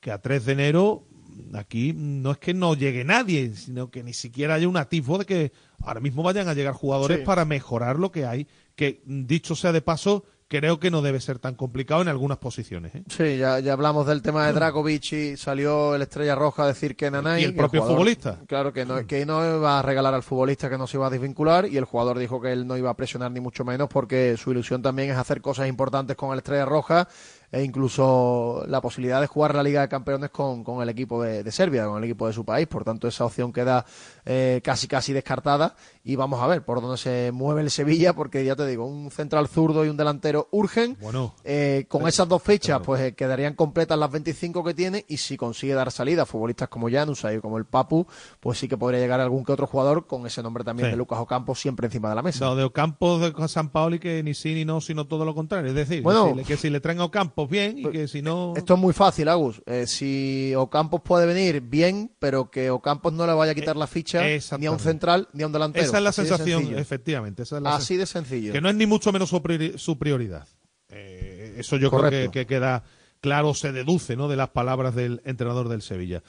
que 0.00 0.10
a 0.10 0.22
3 0.22 0.46
de 0.46 0.52
enero 0.52 1.06
aquí 1.54 1.92
no 1.96 2.32
es 2.32 2.38
que 2.38 2.54
no 2.54 2.74
llegue 2.74 3.04
nadie, 3.04 3.54
sino 3.54 3.90
que 3.90 4.02
ni 4.02 4.12
siquiera 4.12 4.54
haya 4.54 4.68
un 4.68 4.76
atisbo 4.76 5.18
de 5.18 5.24
que 5.26 5.52
ahora 5.82 6.00
mismo 6.00 6.22
vayan 6.22 6.48
a 6.48 6.54
llegar 6.54 6.74
jugadores 6.74 7.18
Sí. 7.20 7.24
para 7.24 7.44
mejorar 7.44 7.98
lo 7.98 8.10
que 8.12 8.26
hay, 8.26 8.46
que 8.74 9.02
dicho 9.06 9.54
sea 9.54 9.72
de 9.72 9.82
paso, 9.82 10.24
creo 10.48 10.78
que 10.78 10.90
no 10.90 11.00
debe 11.00 11.18
ser 11.18 11.38
tan 11.38 11.54
complicado 11.54 12.02
en 12.02 12.08
algunas 12.08 12.36
posiciones. 12.36 12.94
¿eh? 12.94 13.02
Sí, 13.08 13.38
ya, 13.38 13.58
ya 13.60 13.72
hablamos 13.72 14.06
del 14.06 14.20
tema 14.20 14.46
de 14.46 14.52
Dragovic 14.52 15.12
y 15.14 15.36
salió 15.38 15.94
el 15.94 16.02
Estrella 16.02 16.34
Roja 16.34 16.64
a 16.64 16.66
decir 16.66 16.94
que 16.94 17.10
Nanay... 17.10 17.40
Y 17.40 17.44
el 17.46 17.54
propio 17.54 17.80
jugador- 17.80 17.96
futbolista. 17.96 18.40
Claro, 18.46 18.70
que 18.70 18.84
no, 18.84 19.06
que 19.06 19.24
no 19.24 19.42
iba 19.56 19.78
a 19.78 19.82
regalar 19.82 20.12
al 20.12 20.22
futbolista 20.22 20.68
que 20.68 20.76
no 20.76 20.86
se 20.86 20.98
iba 20.98 21.06
a 21.06 21.10
desvincular 21.10 21.66
y 21.66 21.78
el 21.78 21.86
jugador 21.86 22.18
dijo 22.18 22.38
que 22.38 22.52
él 22.52 22.66
no 22.66 22.76
iba 22.76 22.90
a 22.90 22.96
presionar 22.96 23.32
ni 23.32 23.40
mucho 23.40 23.64
menos 23.64 23.88
porque 23.88 24.36
su 24.36 24.50
ilusión 24.50 24.82
también 24.82 25.10
es 25.10 25.16
hacer 25.16 25.40
cosas 25.40 25.68
importantes 25.70 26.16
con 26.16 26.32
el 26.32 26.38
Estrella 26.38 26.66
Roja 26.66 27.08
e 27.52 27.62
incluso 27.62 28.64
la 28.66 28.80
posibilidad 28.80 29.20
de 29.20 29.26
jugar 29.26 29.54
la 29.54 29.62
Liga 29.62 29.82
de 29.82 29.88
Campeones 29.88 30.30
con, 30.30 30.64
con 30.64 30.82
el 30.82 30.88
equipo 30.88 31.22
de, 31.22 31.42
de 31.42 31.52
Serbia, 31.52 31.86
con 31.86 31.98
el 31.98 32.04
equipo 32.04 32.26
de 32.26 32.32
su 32.32 32.44
país. 32.44 32.66
Por 32.66 32.82
tanto, 32.84 33.06
esa 33.06 33.24
opción 33.26 33.52
queda 33.52 33.84
eh, 34.24 34.60
casi 34.64 34.88
casi 34.88 35.12
descartada 35.12 35.76
y 36.02 36.16
vamos 36.16 36.40
a 36.42 36.46
ver 36.46 36.64
por 36.64 36.80
dónde 36.80 36.96
se 36.96 37.30
mueve 37.32 37.60
el 37.60 37.70
Sevilla 37.70 38.14
porque 38.14 38.44
ya 38.44 38.56
te 38.56 38.66
digo, 38.66 38.86
un 38.86 39.10
central 39.10 39.46
zurdo 39.48 39.84
y 39.84 39.88
un 39.88 39.96
delantero 39.96 40.48
urgen. 40.50 40.96
Bueno, 41.00 41.34
Eh, 41.44 41.84
con 41.88 42.08
esas 42.08 42.26
dos 42.28 42.42
fechas, 42.42 42.80
pues 42.84 43.00
eh, 43.02 43.14
quedarían 43.14 43.54
completas 43.54 43.98
las 43.98 44.10
25 44.10 44.64
que 44.64 44.74
tiene 44.74 45.04
y 45.08 45.18
si 45.18 45.36
consigue 45.36 45.74
dar 45.74 45.90
salida 45.92 46.22
a 46.22 46.26
futbolistas 46.26 46.68
como 46.68 46.88
Janus 46.90 47.24
y 47.34 47.38
como 47.40 47.58
el 47.58 47.66
Papu, 47.66 48.06
pues 48.40 48.58
sí 48.58 48.66
que 48.68 48.76
podría 48.78 49.00
llegar 49.00 49.20
algún 49.20 49.44
que 49.44 49.52
otro 49.52 49.66
jugador 49.66 50.06
con 50.06 50.26
ese 50.26 50.42
nombre 50.42 50.64
también 50.64 50.86
Sí. 50.88 50.90
de 50.92 50.96
Lucas 50.96 51.18
Ocampo 51.20 51.54
siempre 51.54 51.86
encima 51.86 52.08
de 52.08 52.14
la 52.14 52.22
mesa. 52.22 52.44
No, 52.46 52.56
de 52.56 52.64
Ocampo 52.64 53.18
de 53.18 53.48
San 53.48 53.68
Paoli 53.68 53.98
que 53.98 54.22
ni 54.22 54.32
sí 54.34 54.54
ni 54.54 54.64
no, 54.64 54.80
sino 54.80 55.06
todo 55.06 55.24
lo 55.24 55.34
contrario. 55.34 55.68
Es 55.68 55.74
decir, 55.76 56.02
Bueno. 56.02 56.34
que 56.46 56.56
si 56.56 56.70
le 56.70 56.80
traen 56.80 57.00
a 57.00 57.04
Ocampo 57.04 57.41
bien 57.48 57.78
y 57.78 57.90
que 57.90 58.08
si 58.08 58.22
no... 58.22 58.54
Esto 58.56 58.74
es 58.74 58.80
muy 58.80 58.92
fácil, 58.92 59.28
Agus. 59.28 59.62
Eh, 59.66 59.86
si 59.86 60.52
Ocampos 60.56 61.00
puede 61.02 61.26
venir, 61.26 61.60
bien, 61.60 62.10
pero 62.18 62.50
que 62.50 62.70
Ocampos 62.70 63.12
no 63.12 63.26
le 63.26 63.32
vaya 63.32 63.52
a 63.52 63.54
quitar 63.54 63.76
la 63.76 63.86
ficha 63.86 64.22
ni 64.58 64.66
a 64.66 64.70
un 64.70 64.78
central 64.78 65.28
ni 65.32 65.42
a 65.42 65.46
un 65.46 65.52
delantero. 65.52 65.84
Esa 65.84 65.98
es 65.98 66.02
la 66.04 66.10
Así 66.10 66.22
sensación, 66.22 66.78
efectivamente. 66.78 67.42
Esa 67.42 67.56
es 67.58 67.62
la 67.62 67.74
Así 67.76 67.94
sen- 67.94 67.98
de 67.98 68.06
sencillo. 68.06 68.52
Que 68.52 68.60
no 68.60 68.68
es 68.68 68.74
ni 68.74 68.86
mucho 68.86 69.12
menos 69.12 69.28
su, 69.30 69.40
priori- 69.42 69.76
su 69.78 69.98
prioridad. 69.98 70.46
Eh, 70.88 71.54
eso 71.58 71.76
yo 71.76 71.90
creo 71.90 72.30
que 72.30 72.46
queda 72.46 72.84
claro, 73.20 73.54
se 73.54 73.72
deduce 73.72 74.16
¿no? 74.16 74.28
de 74.28 74.36
las 74.36 74.50
palabras 74.50 74.94
del 74.94 75.22
entrenador 75.24 75.68
del 75.68 75.82
Sevilla. 75.82 76.22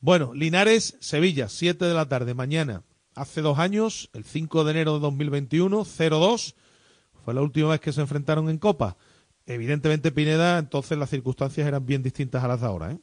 Bueno, 0.00 0.32
Linares, 0.34 0.96
Sevilla, 1.00 1.48
7 1.48 1.84
de 1.84 1.94
la 1.94 2.08
tarde, 2.08 2.34
mañana. 2.34 2.82
Hace 3.14 3.40
dos 3.40 3.58
años, 3.58 4.10
el 4.12 4.24
5 4.24 4.64
de 4.64 4.70
enero 4.72 4.94
de 4.94 5.00
2021, 5.00 5.84
0-2. 5.84 6.54
Fue 7.24 7.34
la 7.34 7.40
última 7.42 7.70
vez 7.70 7.80
que 7.80 7.92
se 7.92 8.00
enfrentaron 8.02 8.48
en 8.50 8.58
Copa. 8.58 8.96
Evidentemente 9.46 10.12
Pineda, 10.12 10.58
entonces 10.58 10.98
las 10.98 11.10
circunstancias 11.10 11.66
eran 11.66 11.86
bien 11.86 12.02
distintas 12.02 12.44
a 12.44 12.48
las 12.48 12.60
de 12.60 12.66
ahora, 12.66 12.92
¿eh? 12.92 13.00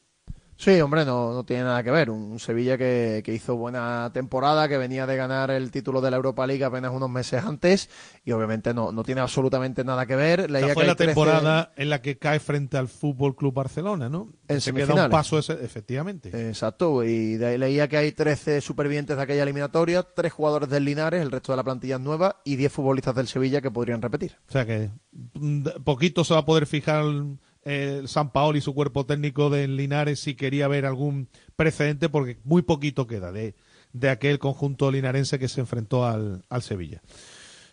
Sí, 0.57 0.79
hombre, 0.81 1.05
no, 1.05 1.33
no 1.33 1.43
tiene 1.43 1.63
nada 1.63 1.83
que 1.83 1.91
ver. 1.91 2.09
Un 2.09 2.39
Sevilla 2.39 2.77
que, 2.77 3.21
que, 3.25 3.33
hizo 3.33 3.55
buena 3.55 4.11
temporada, 4.13 4.67
que 4.69 4.77
venía 4.77 5.05
de 5.05 5.15
ganar 5.15 5.51
el 5.51 5.71
título 5.71 6.01
de 6.01 6.11
la 6.11 6.17
Europa 6.17 6.45
League 6.47 6.63
apenas 6.63 6.91
unos 6.91 7.09
meses 7.09 7.43
antes 7.43 7.89
y 8.23 8.31
obviamente 8.31 8.73
no, 8.73 8.91
no 8.91 9.03
tiene 9.03 9.21
absolutamente 9.21 9.83
nada 9.83 10.05
que 10.05 10.15
ver. 10.15 10.49
Leía 10.49 10.73
fue 10.73 10.85
la 10.85 10.95
temporada 10.95 11.73
en 11.75 11.89
la 11.89 12.01
que 12.01 12.17
cae 12.17 12.39
frente 12.39 12.77
al 12.77 12.87
Fútbol 12.87 13.35
Club 13.35 13.53
Barcelona, 13.53 14.09
¿no? 14.09 14.29
En 14.47 14.61
Se 14.61 14.73
queda 14.73 15.05
un 15.05 15.11
paso 15.11 15.37
ese, 15.37 15.53
efectivamente. 15.53 16.29
Exacto, 16.49 17.03
y 17.03 17.35
de 17.35 17.47
ahí 17.47 17.57
leía 17.57 17.87
que 17.87 17.97
hay 17.97 18.11
13 18.11 18.61
supervivientes 18.61 19.17
de 19.17 19.23
aquella 19.23 19.43
eliminatoria, 19.43 20.03
tres 20.03 20.31
jugadores 20.31 20.69
del 20.69 20.85
Linares, 20.85 21.21
el 21.21 21.31
resto 21.31 21.51
de 21.51 21.57
la 21.57 21.63
plantilla 21.63 21.95
es 21.95 22.01
nueva 22.01 22.41
y 22.43 22.55
10 22.55 22.71
futbolistas 22.71 23.15
del 23.15 23.27
Sevilla 23.27 23.61
que 23.61 23.71
podrían 23.71 24.01
repetir. 24.01 24.37
O 24.47 24.51
sea 24.51 24.65
que 24.65 24.91
mm, 25.33 25.83
poquito 25.83 26.23
se 26.23 26.33
va 26.33 26.41
a 26.41 26.45
poder 26.45 26.65
fijar 26.65 27.03
eh, 27.65 28.03
San 28.05 28.31
Paolo 28.31 28.57
y 28.57 28.61
su 28.61 28.73
cuerpo 28.73 29.05
técnico 29.05 29.49
de 29.49 29.67
Linares 29.67 30.19
si 30.19 30.35
quería 30.35 30.67
ver 30.67 30.85
algún 30.85 31.29
precedente, 31.55 32.09
porque 32.09 32.37
muy 32.43 32.61
poquito 32.61 33.07
queda 33.07 33.31
de, 33.31 33.55
de 33.93 34.09
aquel 34.09 34.39
conjunto 34.39 34.91
linarense 34.91 35.39
que 35.39 35.47
se 35.47 35.61
enfrentó 35.61 36.05
al, 36.05 36.43
al 36.49 36.61
Sevilla. 36.61 37.01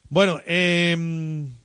Bueno, 0.09 0.41
eh, 0.47 0.97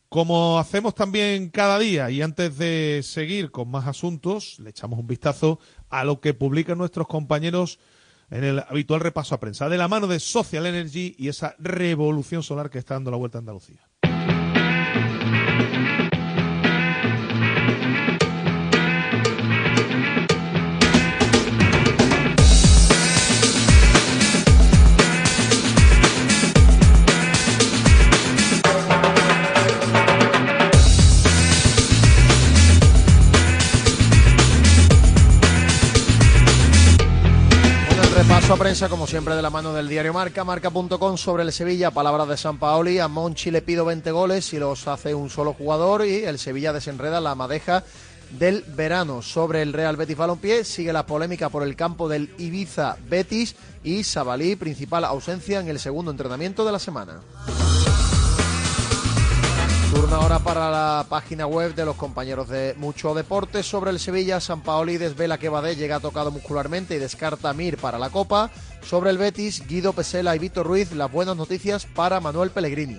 como 0.10 0.60
hacemos 0.60 0.96
también 0.96 1.50
cada 1.50 1.78
día 1.80 2.10
y 2.10 2.22
antes 2.22 2.58
de 2.58 3.02
seguir 3.04 3.52
con 3.52 3.70
más 3.70 3.88
asuntos, 3.88 4.60
le 4.60 4.70
echamos 4.70 5.00
un 5.00 5.08
vistazo 5.08 5.60
a 5.90 6.04
lo 6.04 6.22
que 6.22 6.34
publican 6.34 6.78
nuestros 6.78 7.08
compañeros 7.08 7.80
en 8.30 8.44
el 8.44 8.60
habitual 8.60 9.02
repaso 9.02 9.36
a 9.36 9.40
prensa, 9.40 9.68
de 9.70 9.78
la 9.78 9.88
mano 9.88 10.08
de 10.08 10.20
Social 10.20 10.66
Energy 10.66 11.16
y 11.18 11.28
esa 11.28 11.56
revolución 11.60 12.44
solar 12.44 12.70
que 12.70 12.80
está 12.80 12.96
dando 12.96 13.12
la 13.12 13.18
vuelta 13.18 13.38
a 13.38 13.40
Andalucía. 13.40 13.88
Prensa, 38.58 38.88
como 38.88 39.06
siempre, 39.06 39.36
de 39.36 39.42
la 39.42 39.50
mano 39.50 39.74
del 39.74 39.90
diario 39.90 40.14
Marca, 40.14 40.46
marca.com 40.46 41.18
sobre 41.18 41.44
el 41.44 41.52
Sevilla, 41.52 41.92
palabras 41.92 42.28
de 42.30 42.38
San 42.38 42.58
Paoli. 42.58 43.00
A 43.00 43.10
Monchi 43.10 43.52
le 43.52 43.62
pido 43.62 43.84
20 43.84 44.12
goles 44.12 44.54
y 44.54 44.60
los 44.60 44.88
hace 44.88 45.14
un 45.14 45.30
solo 45.30 45.54
jugador 45.54 46.06
y 46.06 46.24
el 46.24 46.40
Sevilla 46.40 46.72
desenreda 46.72 47.20
la 47.20 47.36
madeja 47.36 47.84
del 48.32 48.64
verano. 48.68 49.22
Sobre 49.22 49.62
el 49.62 49.74
Real 49.74 49.98
Betis 49.98 50.16
Balompié 50.16 50.64
sigue 50.64 50.94
la 50.94 51.06
polémica 51.06 51.50
por 51.50 51.64
el 51.64 51.76
campo 51.76 52.08
del 52.08 52.34
Ibiza 52.38 52.96
Betis 53.10 53.56
y 53.84 54.06
Sabalí, 54.06 54.56
principal 54.56 55.04
ausencia 55.04 55.60
en 55.60 55.68
el 55.68 55.80
segundo 55.80 56.12
entrenamiento 56.12 56.64
de 56.66 56.72
la 56.72 56.80
semana. 56.80 57.22
Turno 59.96 60.18
ahora 60.18 60.40
para 60.40 60.70
la 60.70 61.06
página 61.08 61.48
web 61.48 61.74
de 61.74 61.86
los 61.86 61.96
compañeros 61.96 62.50
de 62.50 62.76
Mucho 62.78 63.14
Deporte 63.14 63.64
sobre 63.64 63.92
el 63.92 64.00
Sevilla. 64.00 64.42
San 64.42 64.62
Paoli 64.62 64.98
desvela 64.98 65.38
que 65.38 65.48
Badé 65.48 65.78
llega 65.78 66.02
tocado 66.02 66.32
muscularmente 66.32 66.96
y 66.96 67.00
descarta 67.00 67.50
a 67.50 67.54
Mir 67.54 67.78
para 67.78 67.98
la 67.98 68.10
Copa. 68.10 68.52
Sobre 68.86 69.10
el 69.10 69.18
Betis, 69.18 69.66
Guido 69.66 69.94
Pesela 69.94 70.36
y 70.36 70.40
Víctor 70.40 70.68
Ruiz, 70.68 70.92
las 70.92 71.10
buenas 71.10 71.38
noticias 71.38 71.86
para 71.86 72.20
Manuel 72.20 72.50
Pellegrini. 72.50 72.98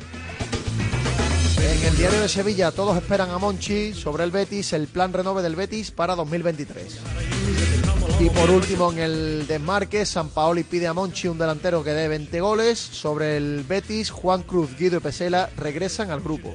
En 1.59 1.85
el 1.85 1.97
diario 1.99 2.19
de 2.19 2.31
Sevilla 2.31 2.73
todos 2.73 2.97
esperan 2.97 3.29
a 3.31 3.37
Monchi 3.37 3.93
sobre 3.93 4.25
el 4.25 4.31
Betis, 4.31 4.73
el 4.73 4.89
plan 4.89 5.13
renove 5.13 5.43
del 5.43 5.55
Betis 5.55 5.91
para 5.91 6.15
2023. 6.15 7.76
Y 8.19 8.31
por 8.31 8.51
último 8.51 8.91
en 8.93 8.99
el 8.99 9.47
desmarque, 9.47 10.07
San 10.07 10.31
Paoli 10.31 10.65
pide 10.65 10.87
a 10.87 10.95
Monchi 10.95 11.29
un 11.29 11.37
delantero 11.37 11.85
que 11.85 11.91
dé 11.91 12.09
20 12.09 12.41
goles. 12.41 12.79
Sobre 12.79 13.37
el 13.37 13.63
Betis, 13.63 14.11
Juan 14.11 14.43
Cruz, 14.43 14.75
Guido 14.79 14.97
y 14.97 15.01
Pesela 15.01 15.51
regresan 15.57 16.11
al 16.11 16.23
grupo. 16.23 16.55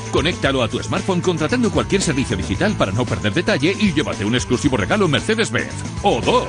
Conéctalo 0.11 0.61
a 0.61 0.67
tu 0.67 0.81
smartphone 0.83 1.21
contratando 1.21 1.71
cualquier 1.71 2.01
servicio 2.01 2.35
digital 2.35 2.75
para 2.77 2.91
no 2.91 3.05
perder 3.05 3.33
detalle 3.33 3.75
y 3.79 3.93
llévate 3.93 4.25
un 4.25 4.35
exclusivo 4.35 4.77
regalo 4.77 5.07
Mercedes-Benz. 5.07 5.73
O 6.03 6.21
dos. 6.21 6.47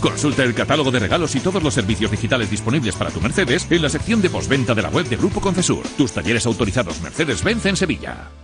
Consulta 0.00 0.42
el 0.42 0.54
catálogo 0.54 0.90
de 0.90 0.98
regalos 0.98 1.34
y 1.34 1.40
todos 1.40 1.62
los 1.62 1.72
servicios 1.72 2.10
digitales 2.10 2.50
disponibles 2.50 2.94
para 2.96 3.10
tu 3.10 3.20
Mercedes 3.20 3.66
en 3.70 3.82
la 3.82 3.88
sección 3.88 4.20
de 4.20 4.30
postventa 4.30 4.74
de 4.74 4.82
la 4.82 4.90
web 4.90 5.08
de 5.08 5.16
Grupo 5.16 5.40
Concesur. 5.40 5.86
Tus 5.96 6.12
talleres 6.12 6.44
autorizados 6.44 7.00
Mercedes-Benz 7.00 7.66
en 7.66 7.76
Sevilla. 7.76 8.43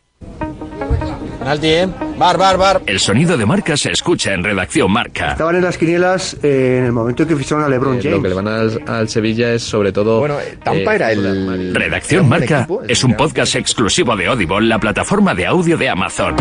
Penalti, 1.41 1.67
¿eh? 1.69 1.87
Bar, 2.19 2.37
bar, 2.37 2.55
bar. 2.55 2.81
El 2.85 2.99
sonido 2.99 3.35
de 3.35 3.47
Marca 3.47 3.75
se 3.75 3.91
escucha 3.91 4.31
en 4.31 4.43
Redacción 4.43 4.91
Marca. 4.91 5.31
Estaban 5.31 5.55
en 5.55 5.63
las 5.63 5.75
quinielas 5.75 6.37
eh, 6.43 6.77
en 6.77 6.85
el 6.85 6.91
momento 6.91 7.23
en 7.23 7.29
que 7.29 7.35
ficharon 7.35 7.63
a 7.63 7.67
LeBron 7.67 7.93
James. 7.93 8.05
Eh, 8.05 8.11
lo 8.11 8.21
que 8.21 8.29
le 8.29 8.35
van 8.35 8.47
al, 8.47 8.83
al 8.87 9.09
Sevilla 9.09 9.51
es 9.51 9.63
sobre 9.63 9.91
todo... 9.91 10.19
Bueno, 10.19 10.37
Tampa 10.63 10.93
era 10.93 11.11
el... 11.11 11.73
Redacción 11.73 12.29
Marca 12.29 12.67
es 12.87 13.03
un 13.03 13.15
podcast 13.17 13.55
exclusivo 13.55 14.15
de 14.15 14.27
Audible, 14.27 14.61
la 14.67 14.77
plataforma 14.79 15.33
de 15.33 15.47
audio 15.47 15.77
de 15.77 15.89
Amazon. 15.89 16.35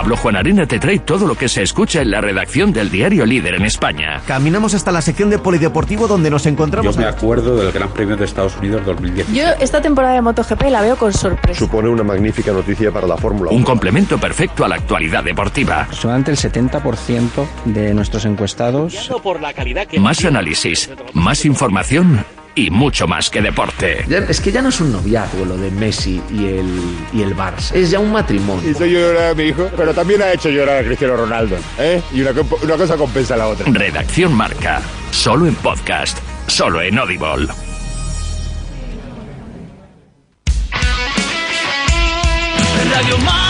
Pablo 0.00 0.16
Juan 0.16 0.34
Arena 0.34 0.64
te 0.64 0.78
trae 0.78 0.98
todo 1.00 1.26
lo 1.26 1.34
que 1.34 1.46
se 1.46 1.62
escucha 1.62 2.00
en 2.00 2.10
la 2.10 2.22
redacción 2.22 2.72
del 2.72 2.90
diario 2.90 3.26
líder 3.26 3.56
en 3.56 3.66
España. 3.66 4.22
Caminamos 4.26 4.72
hasta 4.72 4.90
la 4.90 5.02
sección 5.02 5.28
de 5.28 5.38
polideportivo 5.38 6.08
donde 6.08 6.30
nos 6.30 6.46
encontramos. 6.46 6.94
Yo 6.94 7.02
me 7.02 7.06
acuerdo 7.06 7.54
del 7.54 7.70
Gran 7.70 7.90
Premio 7.90 8.16
de 8.16 8.24
Estados 8.24 8.56
Unidos 8.56 8.82
2010. 8.86 9.30
Yo 9.34 9.44
esta 9.60 9.82
temporada 9.82 10.14
de 10.14 10.22
MotoGP 10.22 10.62
la 10.70 10.80
veo 10.80 10.96
con 10.96 11.12
sorpresa. 11.12 11.58
Supone 11.58 11.90
una 11.90 12.02
magnífica 12.02 12.50
noticia 12.50 12.90
para 12.90 13.06
la 13.06 13.18
Fórmula 13.18 13.50
1. 13.50 13.58
Un 13.58 13.62
complemento 13.62 14.16
perfecto 14.16 14.64
a 14.64 14.68
la 14.68 14.76
actualidad 14.76 15.22
deportiva. 15.22 15.86
Solamente 15.90 16.30
el 16.30 16.38
70% 16.38 17.46
de 17.66 17.92
nuestros 17.92 18.24
encuestados. 18.24 19.10
Más 19.98 20.24
análisis, 20.24 20.88
más 21.12 21.44
información 21.44 22.24
y 22.60 22.70
mucho 22.70 23.06
más 23.06 23.30
que 23.30 23.40
deporte. 23.40 24.04
es 24.28 24.40
que 24.40 24.52
ya 24.52 24.60
no 24.60 24.68
es 24.68 24.80
un 24.80 24.92
noviazgo 24.92 25.46
lo 25.46 25.56
de 25.56 25.70
Messi 25.70 26.20
y 26.30 26.46
el, 26.46 26.68
y 27.12 27.22
el 27.22 27.34
Barça. 27.34 27.74
Es 27.74 27.90
ya 27.90 27.98
un 27.98 28.12
matrimonio. 28.12 28.68
Hizo 28.68 28.84
llorar 28.84 29.30
a 29.30 29.34
mi 29.34 29.44
hijo, 29.44 29.70
pero 29.76 29.94
también 29.94 30.20
ha 30.20 30.30
hecho 30.32 30.50
llorar 30.50 30.78
a 30.78 30.84
Cristiano 30.84 31.16
Ronaldo. 31.16 31.56
¿eh? 31.78 32.02
Y 32.12 32.20
una, 32.20 32.32
una 32.62 32.76
cosa 32.76 32.96
compensa 32.96 33.34
a 33.34 33.38
la 33.38 33.46
otra. 33.48 33.66
Redacción 33.70 34.34
Marca. 34.34 34.82
Solo 35.10 35.46
en 35.46 35.54
podcast. 35.54 36.18
Solo 36.48 36.82
en 36.82 36.98
Audible. 36.98 37.48
Radio 42.92 43.18
Marca. 43.18 43.49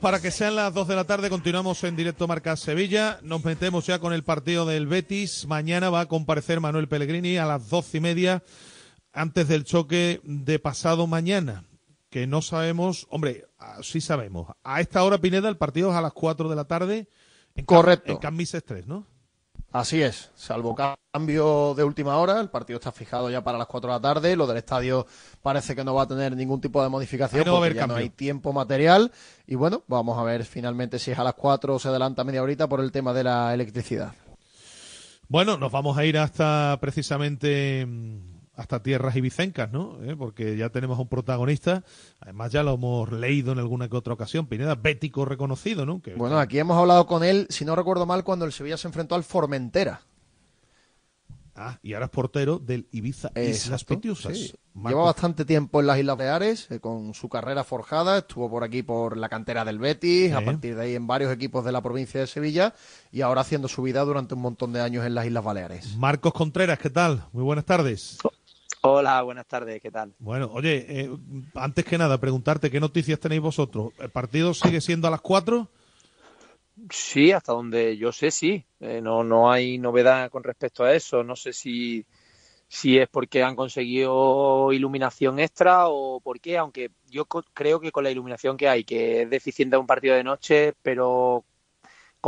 Para 0.00 0.20
que 0.20 0.30
sean 0.30 0.56
las 0.56 0.72
2 0.74 0.88
de 0.88 0.96
la 0.96 1.04
tarde. 1.04 1.28
Continuamos 1.30 1.82
en 1.84 1.96
directo 1.96 2.26
Marca 2.28 2.56
Sevilla. 2.56 3.18
Nos 3.22 3.44
metemos 3.44 3.86
ya 3.86 3.98
con 3.98 4.12
el 4.12 4.22
partido 4.22 4.64
del 4.66 4.86
Betis. 4.86 5.46
Mañana 5.46 5.90
va 5.90 6.00
a 6.00 6.06
comparecer 6.06 6.60
Manuel 6.60 6.88
Pellegrini 6.88 7.36
a 7.38 7.46
las 7.46 7.68
12 7.68 7.98
y 7.98 8.00
media 8.00 8.42
antes 9.12 9.48
del 9.48 9.64
choque 9.64 10.20
de 10.24 10.58
pasado 10.58 11.06
mañana. 11.06 11.64
Que 12.10 12.26
no 12.26 12.40
sabemos, 12.42 13.06
hombre, 13.10 13.46
ah, 13.58 13.78
sí 13.82 14.00
sabemos. 14.00 14.48
A 14.62 14.80
esta 14.80 15.02
hora, 15.04 15.18
Pineda, 15.18 15.48
el 15.48 15.56
partido 15.58 15.90
es 15.90 15.96
a 15.96 16.00
las 16.00 16.12
4 16.12 16.48
de 16.48 16.56
la 16.56 16.64
tarde. 16.64 17.08
En 17.54 17.64
Cam- 17.66 17.76
Correcto. 17.76 18.12
En 18.12 18.18
Cambises 18.18 18.64
3, 18.64 18.86
¿no? 18.86 19.06
Así 19.70 20.00
es, 20.00 20.30
salvo 20.34 20.74
cambio 20.74 21.74
de 21.74 21.84
última 21.84 22.16
hora, 22.16 22.40
el 22.40 22.48
partido 22.48 22.78
está 22.78 22.90
fijado 22.90 23.28
ya 23.28 23.44
para 23.44 23.58
las 23.58 23.66
4 23.66 23.90
de 23.90 23.96
la 23.96 24.00
tarde, 24.00 24.34
lo 24.34 24.46
del 24.46 24.56
estadio 24.56 25.06
parece 25.42 25.76
que 25.76 25.84
no 25.84 25.94
va 25.94 26.04
a 26.04 26.08
tener 26.08 26.34
ningún 26.34 26.60
tipo 26.60 26.82
de 26.82 26.88
modificación 26.88 27.44
no 27.44 27.56
porque 27.56 27.74
ya 27.74 27.86
no 27.86 27.96
hay 27.96 28.08
tiempo 28.08 28.54
material 28.54 29.12
y 29.46 29.56
bueno, 29.56 29.82
vamos 29.86 30.18
a 30.18 30.22
ver 30.22 30.44
finalmente 30.44 30.98
si 30.98 31.10
es 31.10 31.18
a 31.18 31.24
las 31.24 31.34
4 31.34 31.74
o 31.74 31.78
se 31.78 31.88
adelanta 31.88 32.24
media 32.24 32.42
horita 32.42 32.66
por 32.66 32.80
el 32.80 32.90
tema 32.90 33.12
de 33.12 33.24
la 33.24 33.52
electricidad. 33.52 34.14
Bueno, 35.28 35.58
nos 35.58 35.70
vamos 35.70 35.98
a 35.98 36.06
ir 36.06 36.16
hasta 36.16 36.78
precisamente 36.80 37.84
mm, 37.84 38.37
hasta 38.58 38.82
tierras 38.82 39.14
ibicencas, 39.16 39.70
¿no? 39.72 40.02
¿Eh? 40.02 40.16
Porque 40.16 40.56
ya 40.56 40.68
tenemos 40.68 40.98
a 40.98 41.02
un 41.02 41.08
protagonista. 41.08 41.84
Además 42.20 42.50
ya 42.52 42.62
lo 42.62 42.74
hemos 42.74 43.10
leído 43.12 43.52
en 43.52 43.58
alguna 43.60 43.88
que 43.88 43.96
otra 43.96 44.12
ocasión. 44.12 44.46
Pineda, 44.46 44.74
bético 44.74 45.24
reconocido, 45.24 45.86
¿no? 45.86 46.02
Que- 46.02 46.14
Bueno, 46.14 46.38
aquí 46.38 46.58
hemos 46.58 46.76
hablado 46.76 47.06
con 47.06 47.22
él, 47.24 47.46
si 47.50 47.64
no 47.64 47.76
recuerdo 47.76 48.04
mal, 48.04 48.24
cuando 48.24 48.44
el 48.44 48.52
Sevilla 48.52 48.76
se 48.76 48.88
enfrentó 48.88 49.14
al 49.14 49.22
Formentera. 49.24 50.00
Ah, 51.60 51.76
y 51.82 51.94
ahora 51.94 52.04
es 52.06 52.10
portero 52.12 52.60
del 52.60 52.86
Ibiza 52.92 53.30
Islas 53.34 53.46
Exacto, 53.48 53.94
Pitiusas. 53.96 54.36
sí. 54.36 54.52
Marcos- 54.74 54.90
Lleva 54.92 55.04
bastante 55.06 55.44
tiempo 55.44 55.80
en 55.80 55.88
las 55.88 55.98
Islas 55.98 56.16
Baleares, 56.16 56.70
eh, 56.70 56.78
con 56.78 57.14
su 57.14 57.28
carrera 57.28 57.64
forjada. 57.64 58.18
Estuvo 58.18 58.48
por 58.48 58.62
aquí 58.62 58.84
por 58.84 59.16
la 59.16 59.28
cantera 59.28 59.64
del 59.64 59.80
Betis, 59.80 60.32
a 60.34 60.40
partir 60.40 60.76
de 60.76 60.82
ahí 60.82 60.94
en 60.94 61.08
varios 61.08 61.32
equipos 61.32 61.64
de 61.64 61.72
la 61.72 61.80
provincia 61.82 62.20
de 62.20 62.28
Sevilla 62.28 62.74
y 63.10 63.22
ahora 63.22 63.40
haciendo 63.40 63.66
su 63.66 63.82
vida 63.82 64.02
durante 64.04 64.34
un 64.34 64.40
montón 64.40 64.72
de 64.72 64.80
años 64.80 65.04
en 65.04 65.16
las 65.16 65.26
Islas 65.26 65.42
Baleares. 65.42 65.96
Marcos 65.96 66.32
Contreras, 66.32 66.78
¿qué 66.78 66.90
tal? 66.90 67.24
Muy 67.32 67.42
buenas 67.42 67.64
tardes. 67.64 68.18
Hola, 68.82 69.22
buenas 69.22 69.46
tardes, 69.46 69.80
¿qué 69.82 69.90
tal? 69.90 70.14
Bueno, 70.18 70.50
oye, 70.52 70.86
eh, 70.88 71.10
antes 71.54 71.84
que 71.84 71.98
nada, 71.98 72.18
preguntarte 72.18 72.70
qué 72.70 72.78
noticias 72.78 73.18
tenéis 73.18 73.40
vosotros. 73.40 73.92
¿El 73.98 74.10
partido 74.10 74.54
sigue 74.54 74.80
siendo 74.80 75.08
a 75.08 75.10
las 75.10 75.20
4? 75.20 75.68
Sí, 76.90 77.32
hasta 77.32 77.52
donde 77.52 77.96
yo 77.96 78.12
sé, 78.12 78.30
sí. 78.30 78.64
Eh, 78.80 79.00
no, 79.02 79.24
no 79.24 79.50
hay 79.50 79.78
novedad 79.78 80.30
con 80.30 80.44
respecto 80.44 80.84
a 80.84 80.94
eso. 80.94 81.24
No 81.24 81.34
sé 81.34 81.52
si, 81.52 82.06
si 82.68 82.98
es 82.98 83.08
porque 83.08 83.42
han 83.42 83.56
conseguido 83.56 84.72
iluminación 84.72 85.40
extra 85.40 85.88
o 85.88 86.20
por 86.20 86.38
qué, 86.40 86.56
aunque 86.56 86.90
yo 87.08 87.24
creo 87.26 87.80
que 87.80 87.90
con 87.90 88.04
la 88.04 88.10
iluminación 88.10 88.56
que 88.56 88.68
hay, 88.68 88.84
que 88.84 89.22
es 89.22 89.30
deficiente 89.30 89.74
de 89.74 89.80
un 89.80 89.86
partido 89.86 90.14
de 90.14 90.24
noche, 90.24 90.74
pero 90.82 91.44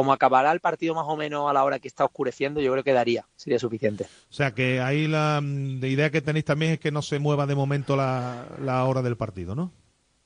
como 0.01 0.14
acabará 0.14 0.51
el 0.51 0.61
partido 0.61 0.94
más 0.94 1.05
o 1.07 1.14
menos 1.14 1.51
a 1.51 1.53
la 1.53 1.62
hora 1.62 1.78
que 1.78 1.86
está 1.86 2.07
oscureciendo, 2.07 2.62
yo 2.62 2.72
creo 2.72 2.82
que 2.82 2.94
daría, 2.94 3.26
sería 3.36 3.59
suficiente. 3.59 4.05
O 4.30 4.32
sea, 4.32 4.55
que 4.55 4.80
ahí 4.80 5.07
la 5.07 5.42
mm, 5.42 5.78
de 5.78 5.90
idea 5.90 6.09
que 6.09 6.22
tenéis 6.22 6.46
también 6.46 6.72
es 6.72 6.80
que 6.80 6.90
no 6.90 7.03
se 7.03 7.18
mueva 7.18 7.46
de 7.46 7.55
momento 7.55 7.96
la, 7.96 8.46
la 8.64 8.82
hora 8.86 9.03
del 9.03 9.18
partido, 9.18 9.55
¿no? 9.55 9.72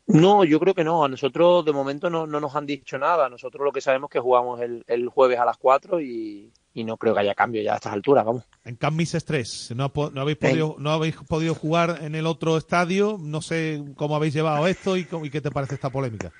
No, 0.07 0.45
yo 0.45 0.61
creo 0.61 0.75
que 0.75 0.85
no. 0.85 1.03
A 1.03 1.09
nosotros 1.09 1.65
de 1.65 1.73
momento 1.73 2.09
no, 2.09 2.25
no 2.25 2.39
nos 2.39 2.55
han 2.55 2.67
dicho 2.67 2.99
nada. 2.99 3.29
Nosotros 3.29 3.65
lo 3.65 3.73
que 3.73 3.81
sabemos 3.81 4.11
es 4.11 4.13
que 4.13 4.21
jugamos 4.21 4.61
el, 4.61 4.85
el 4.87 5.09
jueves 5.09 5.41
a 5.41 5.45
las 5.45 5.57
4 5.57 6.01
y, 6.01 6.53
y 6.73 6.85
no 6.85 6.97
creo 6.97 7.13
que 7.13 7.21
haya 7.23 7.35
cambio 7.35 7.61
ya 7.61 7.73
a 7.73 7.77
estas 7.79 7.95
alturas, 7.95 8.25
vamos. 8.25 8.45
En 8.65 8.77
Camp 8.77 8.97
Mises 8.97 9.25
3, 9.25 9.73
¿no, 9.75 9.91
no 10.13 10.21
habéis 10.21 10.39
podido, 10.39 10.77
no 10.79 10.91
habéis 10.93 11.17
podido 11.17 11.57
jugar 11.57 11.99
en 12.03 12.15
el 12.15 12.29
otro 12.29 12.57
estadio. 12.57 13.19
No 13.21 13.43
sé 13.43 13.83
cómo 13.97 14.15
habéis 14.15 14.35
llevado 14.35 14.69
esto 14.69 14.97
y, 14.97 15.09
y 15.25 15.31
qué 15.31 15.41
te 15.41 15.51
parece 15.51 15.75
esta 15.75 15.91
polémica. 15.91 16.31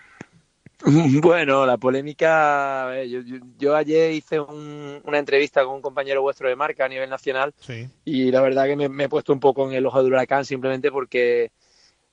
Bueno, 1.23 1.67
la 1.67 1.77
polémica. 1.79 3.03
yo, 3.05 3.21
yo- 3.21 3.37
yo 3.59 3.75
ayer 3.77 4.13
hice 4.13 4.41
un- 4.41 5.01
una 5.05 5.19
entrevista 5.19 5.65
con 5.65 5.77
un 5.77 5.83
compañero 5.83 6.23
vuestro 6.23 6.49
de 6.49 6.57
marca 6.57 6.85
a 6.85 6.89
nivel 6.89 7.09
nacional 7.11 7.55
Sí. 7.61 7.89
y 8.05 8.31
la 8.31 8.41
verdad 8.41 8.67
que 8.67 8.77
me, 8.77 8.89
me 8.89 9.05
he 9.05 9.09
puesto 9.09 9.33
un 9.33 9.41
poco 9.41 9.67
en 9.69 9.75
el 9.75 9.87
ojo 9.87 10.03
del 10.03 10.13
huracán 10.13 10.45
simplemente 10.45 10.91
porque 10.91 11.51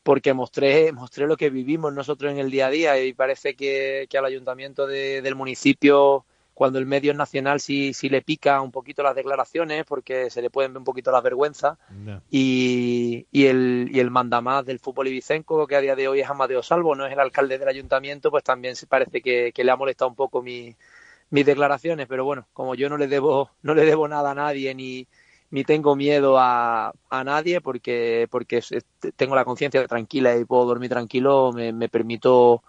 porque 0.03 0.33
mostré 0.33 0.91
mostré 0.93 1.27
lo 1.27 1.37
que 1.37 1.49
vivimos 1.51 1.93
nosotros 1.93 2.31
en 2.31 2.39
el 2.39 2.49
día 2.49 2.67
a 2.67 2.71
día 2.71 3.03
y 3.03 3.13
parece 3.13 3.55
que, 3.55 4.07
que 4.09 4.17
al 4.17 4.25
ayuntamiento 4.25 4.87
de- 4.87 5.21
del 5.21 5.35
municipio 5.35 6.25
cuando 6.61 6.77
el 6.77 6.85
medio 6.85 7.11
nacional 7.15 7.59
sí 7.59 7.91
sí 7.91 8.07
le 8.07 8.21
pica 8.21 8.61
un 8.61 8.69
poquito 8.71 9.01
las 9.01 9.15
declaraciones 9.15 9.83
porque 9.83 10.29
se 10.29 10.43
le 10.43 10.51
pueden 10.51 10.73
ver 10.73 10.77
un 10.77 10.83
poquito 10.83 11.11
las 11.11 11.23
vergüenzas 11.23 11.75
y, 12.29 13.25
y 13.31 13.47
el, 13.47 13.89
y 13.91 13.99
el 13.99 14.11
mandamás 14.11 14.63
del 14.63 14.77
fútbol 14.77 15.07
ibicenco, 15.07 15.65
que 15.65 15.75
a 15.75 15.81
día 15.81 15.95
de 15.95 16.07
hoy 16.07 16.19
es 16.19 16.29
Amadeo 16.29 16.61
Salvo, 16.61 16.93
no 16.95 17.07
es 17.07 17.13
el 17.13 17.19
alcalde 17.19 17.57
del 17.57 17.67
ayuntamiento, 17.67 18.29
pues 18.29 18.43
también 18.43 18.75
se 18.75 18.85
parece 18.85 19.21
que, 19.23 19.51
que 19.55 19.63
le 19.63 19.71
ha 19.71 19.75
molestado 19.75 20.09
un 20.09 20.15
poco 20.15 20.43
mi- 20.43 20.75
mis 21.31 21.45
declaraciones, 21.47 22.05
pero 22.07 22.25
bueno, 22.25 22.47
como 22.53 22.75
yo 22.75 22.89
no 22.89 22.97
le 22.97 23.07
debo, 23.07 23.49
no 23.63 23.73
le 23.73 23.85
debo 23.85 24.07
nada 24.07 24.31
a 24.31 24.35
nadie 24.35 24.75
ni, 24.75 25.07
ni 25.49 25.63
tengo 25.63 25.95
miedo 25.95 26.37
a, 26.37 26.93
a 27.09 27.23
nadie 27.23 27.59
porque, 27.59 28.27
porque 28.29 28.61
tengo 29.15 29.35
la 29.35 29.45
conciencia 29.45 29.87
tranquila 29.87 30.37
y 30.37 30.45
puedo 30.45 30.65
dormir 30.65 30.91
tranquilo, 30.91 31.51
me, 31.53 31.73
me 31.73 31.89
permito 31.89 32.63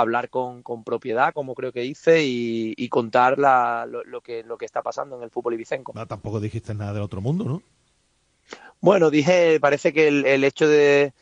hablar 0.00 0.30
con, 0.30 0.62
con 0.62 0.84
propiedad, 0.84 1.32
como 1.32 1.54
creo 1.54 1.72
que 1.72 1.84
hice, 1.84 2.24
y, 2.24 2.74
y 2.76 2.88
contar 2.88 3.38
la- 3.38 3.86
lo, 3.86 4.04
lo 4.04 4.20
que, 4.20 4.42
lo 4.42 4.56
que 4.58 4.64
está 4.64 4.82
pasando 4.82 5.16
en 5.16 5.22
el 5.22 5.30
fútbol 5.30 5.54
ibicenco. 5.54 5.92
No, 5.94 6.06
tampoco 6.06 6.40
dijiste 6.40 6.74
nada 6.74 6.92
del 6.92 7.02
otro 7.02 7.20
mundo, 7.20 7.44
¿no? 7.44 7.62
Bueno, 8.80 9.10
dije, 9.10 9.58
parece 9.60 9.92
que 9.92 10.08
el, 10.08 10.26
el 10.26 10.44
hecho 10.44 10.68
de, 10.68 11.12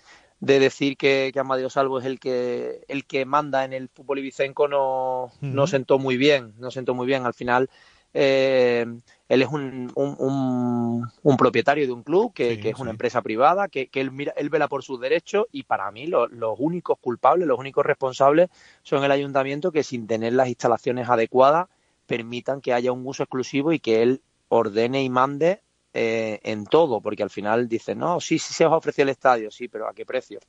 de 0.41 0.59
decir 0.59 0.97
que, 0.97 1.31
que 1.33 1.41
Amadeo 1.41 1.71
Salvo 1.71 1.99
es 1.99 2.05
el 2.05 2.19
que 2.19 2.85
el 2.89 3.07
que 3.07 3.25
manda 3.25 3.65
en 3.65 3.73
el 3.73 3.89
fútbol 3.89 4.19
ibicenco 4.19 4.69
no, 4.69 5.31
no 5.41 5.67
sentó 5.67 5.99
muy 5.99 6.17
bien, 6.17 6.53
no 6.59 6.71
sentó 6.71 6.95
muy 6.95 7.07
bien. 7.07 7.25
Al 7.25 7.35
final, 7.35 7.71
eh, 8.15 8.87
él 9.29 9.43
es 9.43 9.49
un, 9.49 9.91
un, 9.97 10.17
un- 10.19 11.09
un 11.23 11.37
propietario 11.37 11.87
de 11.87 11.93
un 11.93 12.03
club 12.03 12.33
que, 12.33 12.59
que 12.59 12.71
es 12.71 12.79
una 12.79 12.91
empresa 12.93 13.21
privada, 13.23 13.69
que, 13.69 13.89
que 13.89 14.01
él 14.01 14.11
mira, 14.13 14.33
él 14.37 14.51
vela 14.51 14.69
por 14.69 14.83
sus 14.85 15.01
derechos 15.01 15.47
y 15.53 15.65
para 15.65 15.91
mí 15.91 16.07
lo- 16.07 16.29
los 16.29 16.55
únicos 16.59 16.99
culpables, 17.01 17.47
los 17.49 17.59
únicos 17.59 17.85
responsables 17.85 18.49
son 18.83 19.05
el 19.05 19.11
ayuntamiento 19.11 19.73
que 19.73 19.83
sin 19.83 20.07
tener 20.07 20.33
las 20.35 20.49
instalaciones 20.49 21.09
adecuadas 21.09 21.69
permitan 22.07 22.61
que 22.61 22.73
haya 22.73 22.93
un 22.93 23.07
uso 23.07 23.23
exclusivo 23.25 23.73
y 23.73 23.81
que 23.81 24.03
él 24.03 24.23
ordene 24.49 25.03
y 25.03 25.09
mande 25.11 25.63
eh, 25.95 26.41
en 26.43 26.67
todo, 26.67 27.01
porque 27.01 27.23
al 27.23 27.31
final 27.31 27.69
dice, 27.69 27.95
no, 27.95 28.21
sí, 28.21 28.39
sí 28.39 28.53
se 28.55 28.67
os 28.67 28.73
ofrece 28.73 29.03
el 29.03 29.09
estadio, 29.09 29.51
sí, 29.51 29.69
pero 29.69 29.89
¿a 29.89 29.95
qué 29.95 30.05
precio? 30.05 30.41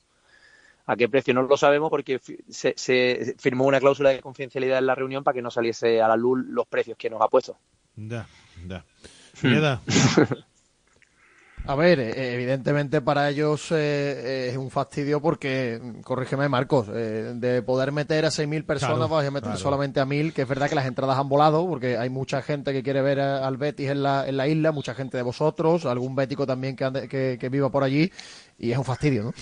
¿A 0.88 0.96
qué 0.96 1.10
precio? 1.10 1.34
No 1.34 1.42
lo 1.44 1.58
sabemos 1.58 1.90
porque 1.90 2.20
se, 2.50 2.74
se 2.78 3.36
firmó 3.40 3.66
una 3.66 3.80
cláusula 3.80 4.10
de 4.12 4.22
confidencialidad 4.22 4.78
en 4.80 4.86
la 4.86 4.96
reunión 4.96 5.24
para 5.24 5.34
que 5.36 5.42
no 5.42 5.50
saliese 5.50 6.02
a 6.02 6.08
la 6.08 6.16
luz 6.16 6.46
los 6.48 6.68
precios 6.68 6.98
que 6.98 7.10
nos 7.10 7.22
ha 7.22 7.28
puesto. 7.28 7.58
Ya, 7.96 8.28
ya. 8.68 8.84
Hmm. 9.42 9.42
Pineda, 9.42 9.82
A 11.68 11.74
ver, 11.74 12.00
eh, 12.00 12.36
evidentemente 12.36 13.02
para 13.02 13.28
ellos 13.28 13.72
eh, 13.72 14.50
es 14.52 14.58
un 14.58 14.70
fastidio 14.70 15.20
porque, 15.20 15.82
corrígeme 16.04 16.48
Marcos, 16.48 16.88
eh, 16.94 17.32
de 17.36 17.64
poder 17.64 17.92
meter 17.92 18.24
a 18.26 18.30
6.000 18.30 18.64
personas 18.64 18.98
Claro, 18.98 19.10
vas 19.10 19.26
a 19.26 19.32
meter 19.32 19.50
claro. 19.50 19.58
solamente 19.60 20.00
a 20.00 20.06
1.000, 20.06 20.32
que 20.32 20.44
es 20.44 20.48
verdad 20.48 20.70
que 20.70 20.76
las 20.76 20.86
entradas 20.86 21.18
han 21.18 21.28
volado 21.28 21.68
porque 21.68 21.98
hay 21.98 22.12
mucha 22.12 22.44
gente 22.44 22.72
que 22.72 22.84
quiere 22.84 23.02
ver 23.02 23.20
a- 23.20 23.48
al 23.48 23.58
Betis 23.58 23.90
en 23.90 24.04
la, 24.04 24.28
en 24.28 24.38
la 24.38 24.48
isla, 24.48 24.72
mucha 24.74 24.94
gente 24.94 25.18
de 25.18 25.24
vosotros, 25.24 25.88
algún 25.88 26.14
bético 26.16 26.46
también 26.46 26.76
que, 26.76 26.86
ande- 26.86 27.08
que, 27.10 27.38
que 27.40 27.50
viva 27.50 27.72
por 27.72 27.84
allí 27.84 28.12
y 28.60 28.72
es 28.72 28.78
un 28.78 28.86
fastidio, 28.86 29.24
¿no? 29.24 29.34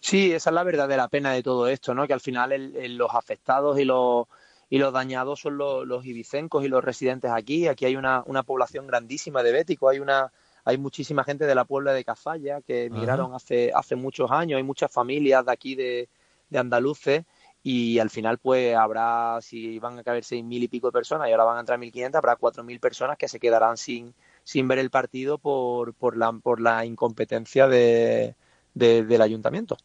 Sí, 0.00 0.32
esa 0.32 0.50
es 0.50 0.54
la 0.54 0.62
verdadera 0.62 1.08
pena 1.08 1.32
de 1.32 1.42
todo 1.42 1.68
esto, 1.68 1.94
¿no? 1.94 2.06
Que 2.06 2.12
al 2.12 2.20
final 2.20 2.52
el- 2.52 2.76
el- 2.76 2.96
los 2.96 3.14
afectados 3.14 3.78
y 3.78 3.84
los 3.84 4.26
y 4.68 4.78
los 4.78 4.92
dañados 4.92 5.38
son 5.40 5.58
los, 5.58 5.86
los 5.86 6.04
ibicencos 6.04 6.64
y 6.64 6.68
los 6.68 6.82
residentes 6.82 7.30
aquí. 7.30 7.68
Aquí 7.68 7.84
hay 7.84 7.94
una, 7.94 8.24
una 8.26 8.42
población 8.42 8.88
grandísima 8.88 9.44
de 9.44 9.52
béticos, 9.52 9.92
hay 9.92 10.00
una 10.00 10.32
hay 10.64 10.76
muchísima 10.78 11.22
gente 11.22 11.46
de 11.46 11.54
la 11.54 11.64
Puebla 11.64 11.92
de 11.92 12.04
Cazalla 12.04 12.60
que 12.62 12.86
emigraron 12.86 13.32
hace 13.34 13.70
hace 13.72 13.94
muchos 13.94 14.30
años, 14.32 14.56
hay 14.56 14.64
muchas 14.64 14.90
familias 14.90 15.46
de 15.46 15.52
aquí 15.52 15.76
de, 15.76 16.08
de 16.50 16.58
andaluces 16.58 17.24
y 17.62 17.98
al 18.00 18.10
final 18.10 18.38
pues 18.38 18.74
habrá, 18.76 19.38
si 19.40 19.78
van 19.78 19.98
a 19.98 20.02
caber 20.04 20.24
seis 20.24 20.44
mil 20.44 20.62
y 20.62 20.68
pico 20.68 20.88
de 20.88 20.92
personas 20.92 21.28
y 21.28 21.32
ahora 21.32 21.44
van 21.44 21.56
a 21.58 21.60
entrar 21.60 21.78
1.500, 21.78 22.18
habrá 22.18 22.34
cuatro 22.36 22.64
mil 22.64 22.80
personas 22.80 23.16
que 23.18 23.28
se 23.28 23.38
quedarán 23.40 23.76
sin, 23.76 24.14
sin 24.44 24.66
ver 24.68 24.78
el 24.80 24.90
partido 24.90 25.38
por, 25.38 25.94
por, 25.94 26.16
la, 26.16 26.32
por 26.32 26.60
la 26.60 26.84
incompetencia 26.84 27.68
de, 27.68 28.34
de- 28.76 29.04
del 29.04 29.22
ayuntamiento. 29.22 29.76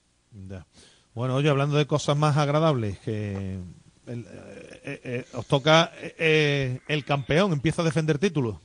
ya. 0.50 0.66
Bueno, 1.16 1.36
oye, 1.36 1.50
hablando 1.50 1.76
de 1.78 1.88
cosas 1.88 2.16
más 2.18 2.38
agradables, 2.38 2.98
que 3.00 3.56
eh, 4.08 4.24
eh, 4.86 5.02
eh, 5.04 5.26
os 5.34 5.46
toca 5.46 5.92
eh, 6.02 6.80
el 6.88 7.04
campeón, 7.04 7.52
empieza 7.52 7.82
a 7.82 7.86
defender 7.86 8.18
títulos. 8.18 8.58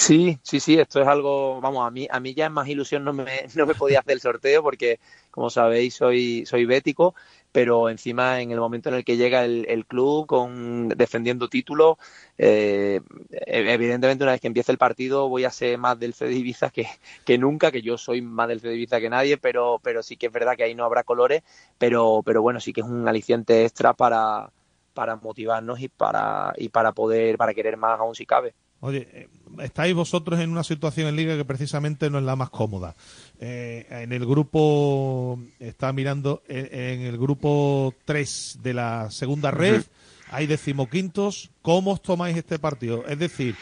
Sí, 0.00 0.38
sí, 0.42 0.60
sí, 0.60 0.78
esto 0.78 1.00
es 1.02 1.08
algo, 1.08 1.60
vamos, 1.60 1.84
a 1.84 1.90
mí, 1.90 2.06
a 2.08 2.20
mí 2.20 2.32
ya 2.32 2.46
es 2.46 2.52
más 2.52 2.68
ilusión 2.68 3.02
no 3.04 3.12
me, 3.12 3.24
no 3.56 3.66
me 3.66 3.74
podía 3.74 3.98
hacer 3.98 4.12
el 4.12 4.20
sorteo 4.20 4.62
porque, 4.62 5.00
como 5.32 5.50
sabéis, 5.50 5.94
soy, 5.94 6.46
soy 6.46 6.64
bético, 6.66 7.16
pero 7.50 7.90
encima 7.90 8.40
en 8.40 8.52
el 8.52 8.60
momento 8.60 8.88
en 8.88 8.94
el 8.94 9.04
que 9.04 9.16
llega 9.16 9.44
el, 9.44 9.86
club 9.86 10.26
con 10.26 10.88
defendiendo 10.90 11.48
títulos, 11.48 11.96
eh, 12.38 13.00
evidentemente 13.46 14.22
una 14.22 14.32
vez 14.32 14.40
que 14.40 14.46
empiece 14.46 14.70
el 14.70 14.78
partido 14.78 15.28
voy 15.28 15.44
a 15.44 15.50
ser 15.50 15.76
más 15.78 15.98
del 15.98 16.14
CD 16.14 16.32
Ibiza 16.36 16.70
que, 16.70 16.86
que 17.24 17.36
nunca, 17.36 17.72
que 17.72 17.82
yo 17.82 17.98
soy 17.98 18.22
más 18.22 18.46
del 18.48 18.60
CD 18.60 18.76
Ibiza 18.76 19.00
que 19.00 19.10
nadie, 19.10 19.36
pero, 19.36 19.80
pero 19.82 20.04
sí 20.04 20.16
que 20.16 20.26
es 20.26 20.32
verdad 20.32 20.56
que 20.56 20.62
ahí 20.62 20.76
no 20.76 20.84
habrá 20.84 21.02
colores, 21.02 21.42
pero, 21.76 22.22
pero 22.24 22.40
bueno, 22.40 22.60
sí 22.60 22.72
que 22.72 22.82
es 22.82 22.86
un 22.86 23.08
aliciente 23.08 23.64
extra 23.64 23.94
para, 23.94 24.52
para 24.94 25.16
motivarnos 25.16 25.80
y 25.80 25.88
para, 25.88 26.54
y 26.56 26.68
para 26.68 26.92
poder, 26.92 27.36
para 27.36 27.52
querer 27.52 27.76
más 27.76 27.98
aún 27.98 28.14
si 28.14 28.24
cabe. 28.26 28.54
Oye, 28.80 29.08
eh, 29.12 29.28
estáis 29.62 29.94
vosotros 29.94 30.38
en 30.40 30.50
una 30.50 30.62
situación 30.62 31.08
en 31.08 31.16
liga 31.16 31.36
que 31.36 31.44
precisamente 31.44 32.10
no 32.10 32.18
es 32.18 32.24
la 32.24 32.36
más 32.36 32.50
cómoda. 32.50 32.94
Eh, 33.40 33.86
en 33.90 34.12
el 34.12 34.24
grupo, 34.24 35.40
está 35.58 35.92
mirando, 35.92 36.42
eh, 36.48 36.96
en 36.98 37.06
el 37.06 37.18
grupo 37.18 37.94
3 38.04 38.58
de 38.62 38.74
la 38.74 39.10
segunda 39.10 39.50
red, 39.50 39.82
hay 40.30 40.46
decimoquintos. 40.46 41.50
¿Cómo 41.62 41.92
os 41.92 42.02
tomáis 42.02 42.36
este 42.36 42.58
partido? 42.58 43.06
Es 43.06 43.18
decir, 43.18 43.56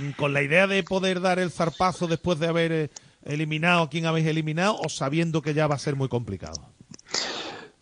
mm, 0.00 0.10
con 0.12 0.32
la 0.32 0.42
idea 0.42 0.66
de 0.66 0.82
poder 0.82 1.20
dar 1.20 1.38
el 1.38 1.50
zarpazo 1.50 2.06
después 2.06 2.38
de 2.38 2.48
haber 2.48 2.72
eh, 2.72 2.90
eliminado 3.24 3.82
a 3.82 3.90
quien 3.90 4.06
habéis 4.06 4.26
eliminado 4.26 4.76
o 4.78 4.88
sabiendo 4.88 5.42
que 5.42 5.54
ya 5.54 5.66
va 5.66 5.76
a 5.76 5.78
ser 5.78 5.96
muy 5.96 6.08
complicado. 6.08 6.60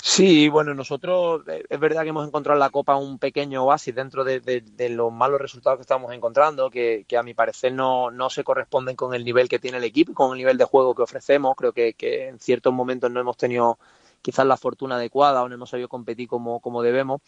Sí, 0.09 0.49
bueno, 0.49 0.73
nosotros 0.73 1.43
eh, 1.49 1.65
es 1.69 1.81
verdad 1.81 2.05
que 2.05 2.11
hemos 2.11 2.27
encontrado 2.27 2.55
en 2.57 2.61
la 2.61 2.71
Copa 2.71 2.95
un 2.97 3.19
pequeño 3.19 3.65
oasis 3.65 3.93
dentro 3.93 4.23
de, 4.23 4.63
los 4.91 5.13
malos 5.13 5.41
resultados 5.41 5.79
que 5.79 5.83
estamos 5.83 6.13
encontrando, 6.13 6.71
que, 6.71 7.05
a 7.19 7.23
mi 7.25 7.35
parecer 7.35 7.73
no, 7.73 8.13
no 8.13 8.31
se 8.31 8.45
corresponden 8.45 8.95
con 8.95 9.15
el 9.15 9.25
nivel 9.25 9.49
que 9.49 9.59
tiene 9.59 9.79
el 9.79 9.85
equipo 9.85 10.15
con 10.15 10.31
el 10.31 10.39
nivel 10.39 10.59
de 10.59 10.65
juego 10.65 10.95
que 10.95 11.03
ofrecemos. 11.03 11.57
Creo 11.57 11.73
que, 11.73 11.95
que 11.95 12.29
en 12.29 12.39
ciertos 12.39 12.73
momentos 12.73 13.11
no 13.11 13.19
hemos 13.19 13.37
tenido 13.37 13.79
quizás 14.23 14.47
la 14.47 14.57
fortuna 14.57 14.95
adecuada 14.95 15.43
o 15.43 15.49
no 15.49 15.57
hemos 15.57 15.71
sabido 15.71 15.89
competir 15.89 16.29
como, 16.29 16.61
como 16.61 16.83
debemos. 16.83 17.21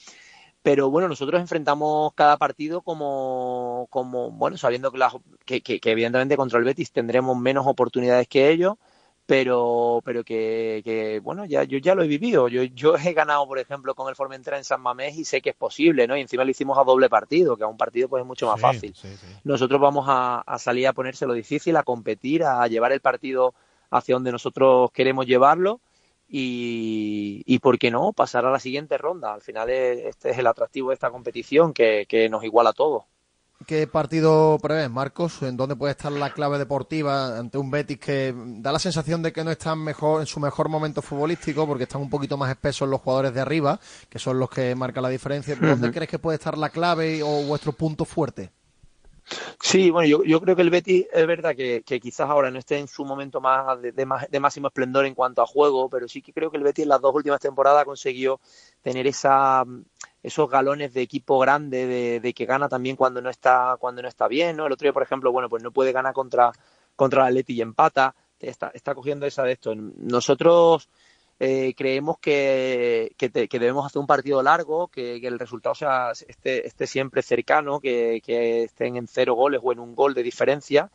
Pero 0.63 0.91
bueno, 0.91 1.09
nosotros 1.09 1.41
enfrentamos 1.41 2.13
cada 2.15 2.37
partido 2.37 2.83
como, 2.83 3.89
como 3.91 4.31
bueno, 4.31 4.57
sabiendo 4.57 4.93
que- 5.45 5.63
que 5.63 5.81
evidentemente 5.91 6.37
contra 6.37 6.59
el 6.61 6.65
Betis 6.65 6.93
tendremos 6.93 7.37
menos 7.37 7.67
oportunidades 7.67 8.29
que 8.29 8.51
ellos, 8.51 8.77
pero, 9.29 10.01
pero 10.07 10.25
que, 10.25 10.81
que, 10.85 11.21
bueno, 11.21 11.45
ya, 11.45 11.63
yo 11.65 11.77
ya 11.79 11.95
lo 11.95 12.03
he 12.03 12.09
vivido. 12.09 12.49
Yo, 12.49 12.63
yo 12.65 12.97
he 12.97 13.13
ganado, 13.13 13.47
por 13.47 13.59
ejemplo, 13.59 13.95
con 13.95 14.09
el 14.09 14.17
Formentera 14.17 14.57
en 14.57 14.65
San 14.65 14.81
Mamés 14.81 15.19
y 15.19 15.25
sé 15.27 15.43
que 15.43 15.51
es 15.51 15.57
posible, 15.57 16.07
¿no? 16.09 16.17
Y 16.17 16.23
encima 16.23 16.45
lo 16.45 16.51
hicimos 16.51 16.79
a 16.79 16.85
doble 16.85 17.11
partido, 17.11 17.57
que 17.57 17.65
a 17.65 17.67
un 17.67 17.77
partido 17.77 18.09
pues 18.09 18.23
es 18.23 18.27
mucho 18.27 18.47
más 18.47 18.57
Sí, 18.57 18.63
fácil. 18.63 18.95
sí, 18.95 19.09
sí. 19.19 19.27
Nosotros 19.45 19.81
vamos 19.81 20.07
a, 20.09 20.41
a 20.41 20.59
salir 20.59 20.87
a 20.89 20.95
ponérselo 20.95 21.35
difícil, 21.35 21.77
a 21.77 21.83
competir, 21.83 22.43
a 22.45 22.67
llevar 22.69 22.93
el 22.93 23.01
partido 23.01 23.55
hacia 23.91 24.15
donde 24.15 24.33
nosotros 24.33 24.91
queremos 24.93 25.27
llevarlo 25.27 25.81
y, 26.29 27.43
y 27.47 27.59
¿por 27.59 27.79
qué 27.79 27.91
no? 27.91 28.13
Pasar 28.15 28.47
a 28.47 28.51
la 28.51 28.61
siguiente 28.61 28.97
ronda. 28.99 29.35
Al 29.35 29.43
final 29.43 29.69
es- 29.71 30.07
este 30.07 30.31
es 30.31 30.39
el 30.39 30.47
atractivo 30.47 30.89
de 30.91 30.95
esta 30.95 31.11
competición, 31.11 31.73
que, 31.75 32.07
que 32.09 32.29
nos 32.31 32.45
iguala 32.45 32.71
a 32.71 32.73
todos. 32.75 33.05
¿Qué 33.67 33.87
partido 33.87 34.59
prevés, 34.63 34.89
Marcos? 34.89 35.43
¿En 35.43 35.57
dónde 35.57 35.77
puede 35.77 35.91
estar 35.91 36.11
la 36.13 36.33
clave 36.33 36.59
deportiva 36.59 37.39
ante 37.39 37.59
un 37.59 37.71
Betis 37.71 37.99
que 37.99 38.33
da 38.35 38.73
la 38.73 38.79
sensación 38.79 39.21
de 39.23 39.33
que 39.33 39.45
no 39.45 39.51
están 39.51 39.81
mejor, 39.81 40.21
en 40.21 40.27
su 40.27 40.41
mejor 40.41 40.69
momento 40.69 41.03
futbolístico 41.03 41.67
porque 41.67 41.83
están 41.85 42.01
un 42.01 42.09
poquito 42.09 42.37
más 42.37 42.51
espesos 42.51 42.89
los 42.89 43.01
jugadores 43.01 43.35
de 43.35 43.41
arriba, 43.41 43.79
que 44.09 44.19
son 44.19 44.39
los 44.39 44.49
que 44.49 44.75
marcan 44.75 45.03
la 45.03 45.09
diferencia? 45.11 45.57
¿Dónde 45.57 45.93
crees 45.93 46.09
que 46.09 46.19
puede 46.19 46.37
estar 46.37 46.57
la 46.57 46.71
clave 46.71 47.23
o 47.23 47.43
vuestro 47.45 47.73
punto 47.73 48.05
fuerte? 48.05 48.53
Sí, 49.61 49.91
bueno, 49.91 50.09
yo, 50.09 50.25
yo 50.25 50.41
creo 50.41 50.57
que 50.57 50.63
el 50.63 50.71
Betis 50.71 51.07
es 51.13 51.27
verdad 51.27 51.55
que, 51.55 51.83
que 51.85 52.01
quizás 52.01 52.29
ahora 52.31 52.51
no 52.51 52.59
esté 52.59 52.79
en 52.79 52.89
su 52.89 53.05
momento 53.05 53.41
más 53.41 53.81
de, 53.83 53.93
de 53.93 54.07
de 54.31 54.41
máximo 54.41 54.69
esplendor 54.69 55.05
en 55.07 55.15
cuanto 55.15 55.43
a 55.43 55.47
juego, 55.47 55.89
pero 55.91 56.09
sí 56.09 56.23
que 56.23 56.33
creo 56.33 56.51
que 56.51 56.57
el 56.57 56.63
Betis 56.63 56.85
en 56.85 56.89
las 56.89 57.01
dos 57.01 57.15
últimas 57.15 57.41
temporadas 57.41 57.85
consiguió 57.85 58.41
tener 58.83 59.07
esa, 59.07 59.65
esos 60.23 60.49
galones 60.49 60.95
de 60.95 61.03
equipo 61.03 61.39
grande, 61.39 61.87
de, 61.87 62.21
de 62.21 62.33
que 62.35 62.47
gana 62.47 62.69
también 62.69 62.97
cuando 62.97 63.21
no 63.21 63.31
está 63.31 63.77
cuando 63.79 64.03
no 64.03 64.09
está 64.09 64.29
bien, 64.29 64.57
¿no? 64.57 64.67
El 64.67 64.73
otro 64.73 64.85
día, 64.87 64.93
por 64.93 65.03
ejemplo, 65.03 65.31
bueno, 65.33 65.49
pues 65.49 65.63
no 65.63 65.73
puede 65.73 65.93
ganar 65.93 66.15
contra, 66.15 66.51
contra 66.97 67.23
el 67.23 67.29
Atleti 67.29 67.55
y 67.55 67.61
empata, 67.63 68.15
está, 68.41 68.71
está 68.75 68.95
cogiendo 68.95 69.27
esa 69.27 69.43
de 69.45 69.53
esto. 69.53 69.75
Nosotros 69.75 70.89
eh, 71.41 71.75
creemos 71.77 72.19
que, 72.19 73.15
que, 73.17 73.29
debemos 73.31 73.87
hacer 73.87 74.01
un 74.01 74.07
partido 74.07 74.43
largo, 74.43 74.89
que, 74.89 75.17
el 75.17 75.39
resultado 75.39 75.75
sea, 75.75 76.11
esté, 76.11 76.67
esté 76.67 76.87
siempre 76.87 77.23
cercano, 77.23 77.81
que, 77.81 78.21
estén 78.65 78.97
en 78.97 79.07
cero 79.07 79.35
goles 79.35 79.61
o 79.63 79.73
en 79.73 79.79
un 79.79 79.95
gol 79.95 80.15
de 80.15 80.23
diferencia. 80.23 80.91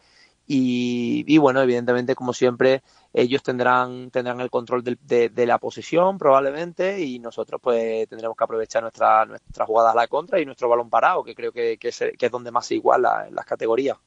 Y, 0.46 1.24
y 1.26 1.38
bueno, 1.38 1.62
evidentemente, 1.62 2.16
como 2.16 2.34
siempre, 2.34 2.84
ellos 3.14 3.42
tendrán, 3.44 4.12
tendrán 4.12 4.42
el 4.42 4.50
control 4.50 4.84
de, 4.84 5.30
de 5.30 5.46
la 5.46 5.58
posesión 5.58 6.18
probablemente 6.18 7.00
y 7.02 7.20
nosotros 7.20 7.62
pues 7.64 8.10
tendremos 8.10 8.36
que 8.36 8.44
aprovechar 8.44 8.82
nuestra, 8.82 9.26
nuestra 9.26 9.66
jugada 9.66 9.92
a 9.92 9.96
la 9.96 10.08
contra 10.08 10.42
y 10.42 10.46
nuestro 10.46 10.68
balón 10.68 10.90
parado, 10.90 11.24
que 11.24 11.36
creo 11.36 11.54
que, 11.54 11.78
que 11.78 11.90
es, 11.90 12.04
que 12.18 12.26
es 12.26 12.32
donde 12.32 12.52
más 12.52 12.66
se 12.66 12.76
iguala 12.76 13.28
en 13.30 13.36
las 13.36 13.46
categorías. 13.46 13.98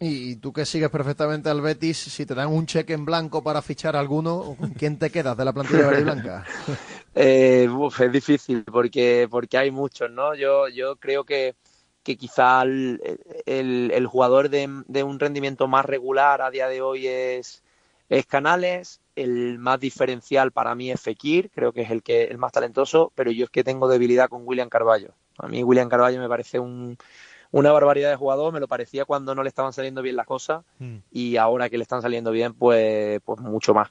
Y 0.00 0.36
tú 0.36 0.52
que 0.52 0.66
sigues 0.66 0.90
perfectamente 0.90 1.48
al 1.48 1.60
Betis, 1.62 1.96
si 1.98 2.26
te 2.26 2.34
dan 2.34 2.48
un 2.48 2.66
cheque 2.66 2.92
en 2.92 3.04
blanco 3.04 3.42
para 3.42 3.62
fichar 3.62 3.96
a 3.96 4.00
alguno, 4.00 4.56
¿con 4.58 4.74
quién 4.74 4.98
te 4.98 5.10
quedas 5.10 5.36
de 5.36 5.44
la 5.44 5.52
plantilla 5.52 5.86
verde 5.86 6.00
y 6.02 6.04
blanca? 6.04 6.46
Eh, 7.14 7.68
uf, 7.70 8.00
es 8.00 8.12
difícil 8.12 8.64
porque, 8.64 9.28
porque 9.30 9.58
hay 9.58 9.70
muchos, 9.70 10.10
¿no? 10.10 10.34
Yo, 10.34 10.68
yo 10.68 10.96
creo 10.96 11.24
que, 11.24 11.54
que 12.02 12.16
quizá 12.16 12.62
el, 12.62 13.00
el- 13.46 13.90
el 13.94 14.06
jugador 14.06 14.48
de, 14.50 14.68
de 14.86 15.02
un 15.02 15.18
rendimiento 15.20 15.68
más 15.68 15.84
regular 15.84 16.42
a 16.42 16.50
día 16.50 16.68
de 16.68 16.82
hoy 16.82 17.06
es, 17.06 17.62
es 18.08 18.26
Canales, 18.26 19.00
el 19.16 19.58
más 19.58 19.78
diferencial 19.80 20.50
para 20.52 20.74
mí 20.74 20.90
es 20.90 21.00
Fekir, 21.00 21.50
creo 21.50 21.72
que 21.72 21.82
es 21.82 21.90
el 21.90 22.02
que 22.02 22.24
el 22.24 22.38
más 22.38 22.52
talentoso, 22.52 23.12
pero 23.14 23.30
yo 23.30 23.44
es 23.44 23.50
que 23.50 23.64
tengo 23.64 23.88
debilidad 23.88 24.28
con 24.28 24.42
William 24.46 24.68
Carballo. 24.68 25.14
A 25.38 25.48
mí 25.48 25.62
William 25.64 25.88
Carballo 25.88 26.20
me 26.20 26.28
parece 26.28 26.58
un, 26.58 26.96
una 27.54 27.70
barbaridad 27.70 28.10
de 28.10 28.16
jugador, 28.16 28.52
me 28.52 28.58
lo 28.58 28.66
parecía 28.66 29.04
cuando 29.04 29.34
no 29.34 29.42
le 29.42 29.48
estaban 29.48 29.72
saliendo 29.72 30.02
bien 30.02 30.16
las 30.16 30.26
cosas 30.26 30.64
Mm. 30.80 30.96
y 31.12 31.36
ahora 31.36 31.70
que 31.70 31.78
le 31.78 31.82
están 31.82 32.02
saliendo 32.02 32.32
bien, 32.32 32.52
pues, 32.54 33.20
pues 33.24 33.40
mucho 33.40 33.72
más. 33.74 33.90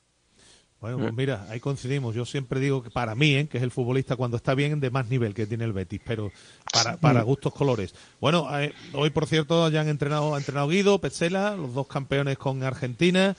Bueno, 0.82 0.98
pues 0.98 1.14
mira, 1.14 1.46
ahí 1.50 1.62
coincidimos. 1.62 2.14
Yo 2.14 2.26
siempre 2.26 2.60
digo 2.60 2.84
que 2.84 2.90
para 2.90 3.16
mí, 3.16 3.36
¿eh? 3.36 3.48
que 3.48 3.58
es 3.58 3.64
el 3.64 3.72
futbolista 3.72 4.18
cuando 4.18 4.36
está 4.36 4.54
bien 4.54 4.82
de 4.82 4.90
más 4.90 5.08
nivel 5.08 5.34
que 5.34 5.48
tiene 5.48 5.64
el 5.64 5.72
Betis, 5.72 6.02
pero 6.06 6.30
para, 6.74 6.98
para 6.98 7.22
gustos 7.22 7.54
colores. 7.54 7.96
Bueno, 8.20 8.50
eh, 8.60 8.74
hoy 8.92 9.10
por 9.10 9.26
cierto 9.26 9.70
ya 9.70 9.80
han 9.80 9.88
entrenado, 9.88 10.36
ha 10.36 10.38
entrenado 10.38 10.68
Guido, 10.68 11.00
Petzela, 11.00 11.56
los 11.56 11.74
dos 11.74 11.88
campeones 11.88 12.38
con 12.38 12.64
Argentina. 12.64 13.38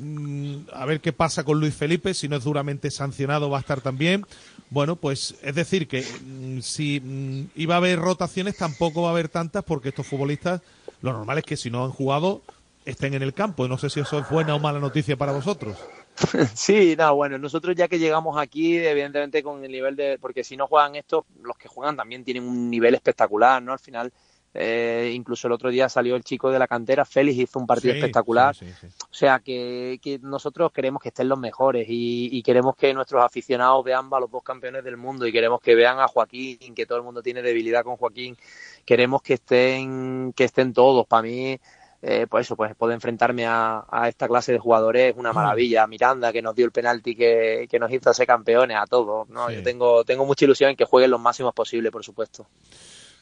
Mm, 0.00 0.56
a 0.72 0.84
ver 0.84 1.00
qué 1.00 1.12
pasa 1.12 1.44
con 1.44 1.58
Luis 1.58 1.74
Felipe, 1.74 2.14
si 2.14 2.28
no 2.28 2.36
es 2.36 2.44
duramente 2.44 2.90
sancionado 2.90 3.50
va 3.50 3.58
a 3.58 3.60
estar 3.60 3.80
también. 3.80 4.26
Bueno, 4.70 4.96
pues 4.96 5.36
es 5.42 5.54
decir 5.54 5.88
que 5.88 6.02
mm, 6.02 6.60
si 6.60 7.00
mm, 7.00 7.50
iba 7.56 7.74
a 7.74 7.78
haber 7.78 7.98
rotaciones 7.98 8.56
tampoco 8.56 9.02
va 9.02 9.08
a 9.08 9.12
haber 9.12 9.28
tantas 9.28 9.64
porque 9.64 9.90
estos 9.90 10.06
futbolistas, 10.06 10.60
lo 11.02 11.12
normal 11.12 11.38
es 11.38 11.44
que 11.44 11.56
si 11.56 11.70
no 11.70 11.84
han 11.84 11.92
jugado 11.92 12.42
estén 12.86 13.14
en 13.14 13.22
el 13.22 13.34
campo. 13.34 13.68
No 13.68 13.76
sé 13.76 13.90
si 13.90 14.00
eso 14.00 14.18
es 14.18 14.30
buena 14.30 14.54
o 14.54 14.58
mala 14.58 14.78
noticia 14.78 15.16
para 15.16 15.32
vosotros. 15.32 15.76
Sí, 16.54 16.94
no, 16.96 17.14
bueno, 17.14 17.36
nosotros 17.36 17.76
ya 17.76 17.88
que 17.88 17.98
llegamos 17.98 18.38
aquí, 18.38 18.78
evidentemente 18.78 19.42
con 19.42 19.62
el 19.62 19.70
nivel 19.70 19.96
de, 19.96 20.18
porque 20.18 20.44
si 20.44 20.56
no 20.56 20.66
juegan 20.66 20.94
estos, 20.96 21.24
los 21.42 21.58
que 21.58 21.68
juegan 21.68 21.94
también 21.94 22.24
tienen 22.24 22.44
un 22.44 22.70
nivel 22.70 22.94
espectacular, 22.94 23.62
¿no? 23.62 23.72
Al 23.74 23.78
final, 23.78 24.10
eh, 24.58 25.12
incluso 25.14 25.46
el 25.46 25.52
otro 25.52 25.70
día 25.70 25.88
salió 25.88 26.16
el 26.16 26.24
chico 26.24 26.50
de 26.50 26.58
la 26.58 26.66
cantera, 26.66 27.04
Félix 27.04 27.38
hizo 27.38 27.58
un 27.58 27.66
partido 27.66 27.92
Sí, 27.94 27.98
espectacular, 28.00 28.54
sí, 28.54 28.66
sí, 28.80 28.88
sí. 28.88 29.04
o 29.10 29.14
sea 29.14 29.40
que, 29.40 29.98
que 30.02 30.18
nosotros 30.20 30.72
queremos 30.72 31.02
que 31.02 31.10
estén 31.10 31.28
los 31.28 31.38
mejores 31.38 31.86
y, 31.88 32.28
y 32.32 32.42
queremos 32.42 32.74
que 32.76 32.92
nuestros 32.94 33.22
aficionados 33.22 33.84
vean 33.84 34.08
a 34.10 34.20
los 34.20 34.30
dos 34.30 34.42
campeones 34.42 34.82
del 34.84 34.96
mundo 34.96 35.26
y 35.26 35.32
queremos 35.32 35.60
que 35.60 35.74
vean 35.74 36.00
a 36.00 36.08
Joaquín, 36.08 36.74
que 36.74 36.86
todo 36.86 36.98
el 36.98 37.04
mundo 37.04 37.22
tiene 37.22 37.42
debilidad 37.42 37.84
con 37.84 37.96
Joaquín, 37.96 38.36
queremos 38.84 39.22
que 39.22 39.34
estén, 39.34 40.32
que 40.34 40.44
estén 40.44 40.72
todos, 40.72 41.06
para 41.06 41.22
mí 41.22 41.58
eh, 42.02 42.26
pues 42.28 42.46
eso, 42.46 42.56
pues 42.56 42.74
poder 42.76 42.94
enfrentarme 42.94 43.46
a, 43.46 43.84
a 43.90 44.08
esta 44.08 44.28
clase 44.28 44.52
de 44.52 44.58
jugadores 44.58 45.10
es 45.12 45.16
una 45.16 45.32
maravilla. 45.32 45.82
A 45.82 45.86
Miranda, 45.86 46.32
que 46.32 46.42
nos 46.42 46.54
dio 46.54 46.64
el 46.66 46.70
penalti 46.70 47.16
que, 47.16 47.66
que 47.68 47.78
nos 47.78 47.90
hizo 47.90 48.12
ser 48.12 48.26
campeones, 48.26 48.76
a 48.76 48.86
todos. 48.86 49.28
¿no? 49.28 49.48
Sí. 49.48 49.56
Yo 49.56 49.62
tengo, 49.62 50.04
tengo 50.04 50.24
mucha 50.24 50.44
ilusión 50.44 50.70
en 50.70 50.76
que 50.76 50.84
jueguen 50.84 51.10
los 51.10 51.20
máximos 51.20 51.52
posible, 51.54 51.90
por 51.90 52.04
supuesto. 52.04 52.46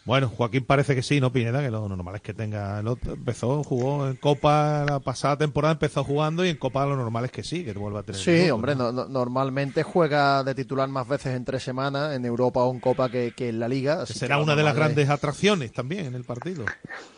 Bueno, 0.07 0.29
Joaquín 0.29 0.67
parece 0.67 0.95
que 0.95 1.03
sí, 1.03 1.19
¿no, 1.19 1.33
Pineda? 1.33 1.63
Que 1.63 1.71
lo 1.71 1.89
normal 1.89 2.17
es 2.17 2.21
que 2.21 2.35
tenga. 2.35 2.79
el 2.81 2.89
otro 2.89 3.15
empezó, 3.15 3.65
jugó 3.65 4.07
en 4.07 4.17
Copa 4.17 4.85
la 4.87 5.01
pasada 5.01 5.39
temporada, 5.39 5.73
empezó 5.73 6.05
jugando 6.05 6.45
y 6.45 6.51
en 6.51 6.59
Copa 6.59 6.85
lo 6.85 6.95
normal 6.95 7.25
es 7.25 7.31
que 7.31 7.43
sí, 7.43 7.65
que 7.65 7.73
vuelva 7.73 8.01
a 8.01 8.03
tener. 8.03 8.21
Sí, 8.21 8.31
minutos, 8.33 8.53
hombre, 8.53 8.75
¿no? 8.77 8.93
no- 8.93 9.05
no- 9.05 9.09
normalmente 9.09 9.83
juega 9.83 10.45
de 10.45 10.55
titular 10.55 10.91
más 10.91 11.09
veces 11.09 11.35
en 11.35 11.47
tres 11.47 11.63
semanas 11.63 12.15
en 12.15 12.27
Europa 12.27 12.63
o 12.65 12.71
en 12.71 12.81
Copa 12.81 13.09
que, 13.11 13.33
que 13.35 13.49
en 13.49 13.59
la 13.61 13.67
Liga. 13.67 14.03
así 14.03 14.13
Que 14.13 14.13
que 14.13 14.19
será 14.27 14.39
una 14.39 14.55
de 14.55 14.63
las 14.63 14.73
es- 14.75 14.79
grandes 14.79 15.09
atracciones 15.09 15.73
también 15.73 16.05
en 16.05 16.15
el 16.17 16.25
partido. 16.25 16.67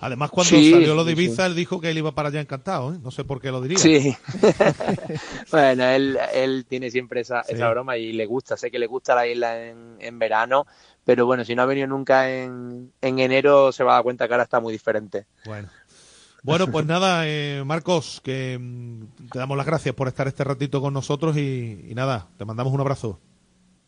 Además, 0.01 0.31
cuando 0.31 0.51
Sí, 0.51 0.71
salió 0.71 0.95
lo 0.95 1.03
de 1.05 1.17
sí. 1.17 1.23
Ibiza, 1.25 1.47
él 1.47 1.57
dijo 1.57 1.81
que 1.81 1.91
él 1.91 1.99
iba 1.99 2.13
para 2.13 2.29
allá 2.29 2.41
encantado, 2.41 2.95
¿eh? 2.95 2.99
No 3.03 3.11
sé 3.11 3.25
por 3.25 3.41
qué 3.41 3.51
lo 3.51 3.61
diría. 3.63 3.79
Sí. 3.79 4.15
bueno, 5.51 5.85
él, 5.87 6.19
él 6.35 6.67
tiene 6.69 6.91
siempre 6.93 7.23
esa, 7.23 7.43
Sí. 7.43 7.55
esa 7.55 7.69
broma 7.71 7.97
y 7.97 8.13
le 8.13 8.27
gusta. 8.27 8.57
Sé 8.57 8.71
que 8.71 8.79
le 8.79 8.87
gusta 8.87 9.15
la 9.17 9.27
isla 9.27 9.61
en, 9.67 9.97
en 9.99 10.19
verano, 10.21 10.67
pero 11.07 11.25
bueno, 11.25 11.45
si 11.45 11.55
no 11.55 11.63
ha 11.63 11.67
venido 11.67 11.87
nunca 11.87 12.29
en, 12.29 12.93
en 13.01 13.19
enero, 13.21 13.71
se 13.71 13.85
va 13.85 13.93
a 13.93 13.95
dar 13.95 14.03
cuenta 14.03 14.27
que 14.27 14.35
ahora 14.35 14.43
está 14.43 14.59
muy 14.59 14.73
diferente. 14.73 15.27
Bueno. 15.45 15.69
Bueno, 16.43 16.67
pues 16.67 16.85
nada, 16.87 17.29
eh, 17.29 17.63
Marcos, 17.65 18.21
que 18.25 18.59
mm, 18.61 19.29
te 19.31 19.39
damos 19.39 19.57
las 19.57 19.67
gracias 19.67 19.95
por 19.95 20.09
estar 20.09 20.27
este 20.27 20.43
ratito 20.43 20.81
con 20.81 20.93
nosotros 20.93 21.37
y, 21.37 21.87
y 21.89 21.95
nada, 21.95 22.27
te 22.37 22.45
mandamos 22.45 22.73
un 22.73 22.81
abrazo. 22.81 23.21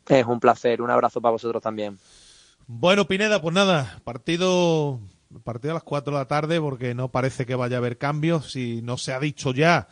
Es 0.06 0.24
un 0.26 0.38
placer, 0.38 0.80
un 0.80 0.90
abrazo 0.90 1.20
para 1.20 1.32
vosotros 1.32 1.60
también. 1.60 1.98
Bueno, 2.68 3.08
Pineda, 3.08 3.42
pues 3.42 3.52
nada, 3.52 4.00
partido, 4.04 5.00
partido 5.42 5.72
a 5.72 5.74
las 5.74 5.82
4 5.82 6.12
de 6.12 6.18
la 6.20 6.28
tarde 6.28 6.60
porque 6.60 6.94
no 6.94 7.08
parece 7.08 7.46
que 7.46 7.56
vaya 7.56 7.78
a 7.78 7.80
haber 7.80 7.98
cambios. 7.98 8.52
Si 8.52 8.80
no 8.82 8.96
se 8.96 9.12
ha 9.12 9.18
dicho 9.18 9.52
ya, 9.52 9.88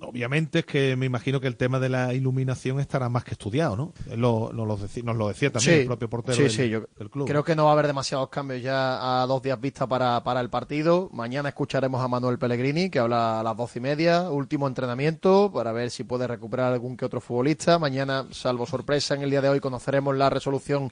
obviamente 0.00 0.60
es 0.60 0.64
que 0.66 0.96
me 0.96 1.06
imagino 1.06 1.40
que 1.40 1.46
el 1.46 1.56
tema 1.56 1.78
de 1.78 1.88
la 1.88 2.14
iluminación 2.14 2.80
estará 2.80 3.08
más 3.08 3.24
que 3.24 3.32
estudiado, 3.32 3.76
¿no? 3.76 3.92
Lo- 4.16 4.52
lo 4.52 4.78
deci- 4.78 5.02
nos 5.02 5.16
lo 5.16 5.28
decía 5.28 5.50
también 5.52 5.74
Sí, 5.74 5.80
el 5.82 5.86
propio 5.86 6.08
portero 6.10 6.36
sí, 6.36 6.42
del, 6.42 6.50
sí, 6.50 6.68
yo 6.68 6.82
del 6.98 7.10
club. 7.10 7.26
Creo 7.26 7.44
que 7.44 7.54
no 7.54 7.64
va 7.64 7.70
a 7.70 7.72
haber 7.74 7.86
demasiados 7.86 8.28
cambios 8.28 8.62
ya 8.62 9.22
a 9.22 9.26
dos 9.26 9.42
días 9.42 9.60
vista 9.60 9.86
para, 9.86 10.22
para 10.24 10.40
el 10.40 10.50
partido. 10.50 11.08
Mañana 11.12 11.48
escucharemos 11.50 12.02
a 12.02 12.08
Manuel 12.08 12.38
Pellegrini, 12.38 12.90
que 12.90 12.98
habla 12.98 13.40
a 13.40 13.42
las 13.42 13.56
doce 13.56 13.78
y 13.78 13.82
media, 13.82 14.30
último 14.30 14.66
entrenamiento, 14.66 15.50
para 15.52 15.72
ver 15.72 15.90
si 15.90 16.04
puede 16.04 16.26
recuperar 16.26 16.72
algún 16.72 16.96
que 16.96 17.04
otro 17.04 17.20
futbolista. 17.20 17.78
Mañana, 17.78 18.26
salvo 18.30 18.66
sorpresa, 18.66 19.14
en 19.14 19.22
el 19.22 19.30
día 19.30 19.40
de 19.42 19.48
hoy 19.48 19.60
conoceremos 19.60 20.16
la 20.16 20.30
resolución 20.30 20.90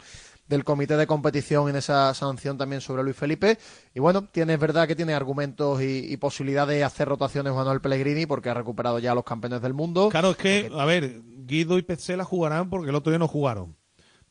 del 0.48 0.64
comité 0.64 0.96
de 0.96 1.06
competición 1.06 1.68
en 1.68 1.76
esa 1.76 2.12
sanción 2.14 2.56
también 2.58 2.80
sobre 2.80 3.02
Luis 3.02 3.16
Felipe. 3.16 3.58
Y 3.94 4.00
bueno, 4.00 4.24
tiene, 4.24 4.54
es 4.54 4.60
verdad 4.60 4.88
que 4.88 4.96
tiene 4.96 5.14
argumentos 5.14 5.82
y, 5.82 6.10
y 6.12 6.16
posibilidad 6.16 6.66
de 6.66 6.84
hacer 6.84 7.08
rotaciones 7.08 7.52
Manuel 7.52 7.80
Pellegrini, 7.80 8.26
porque 8.26 8.48
ha 8.50 8.54
recuperado 8.54 8.98
ya 8.98 9.12
a 9.12 9.14
los 9.14 9.24
campeones 9.24 9.60
del 9.62 9.74
mundo. 9.74 10.08
Claro, 10.10 10.30
es 10.30 10.36
que, 10.38 10.70
a 10.76 10.84
ver, 10.84 11.20
Guido 11.46 11.78
y 11.78 11.82
Petzela 11.82 12.24
jugarán 12.24 12.70
porque 12.70 12.90
el 12.90 12.96
otro 12.96 13.10
día 13.10 13.18
no 13.18 13.28
jugaron. 13.28 13.76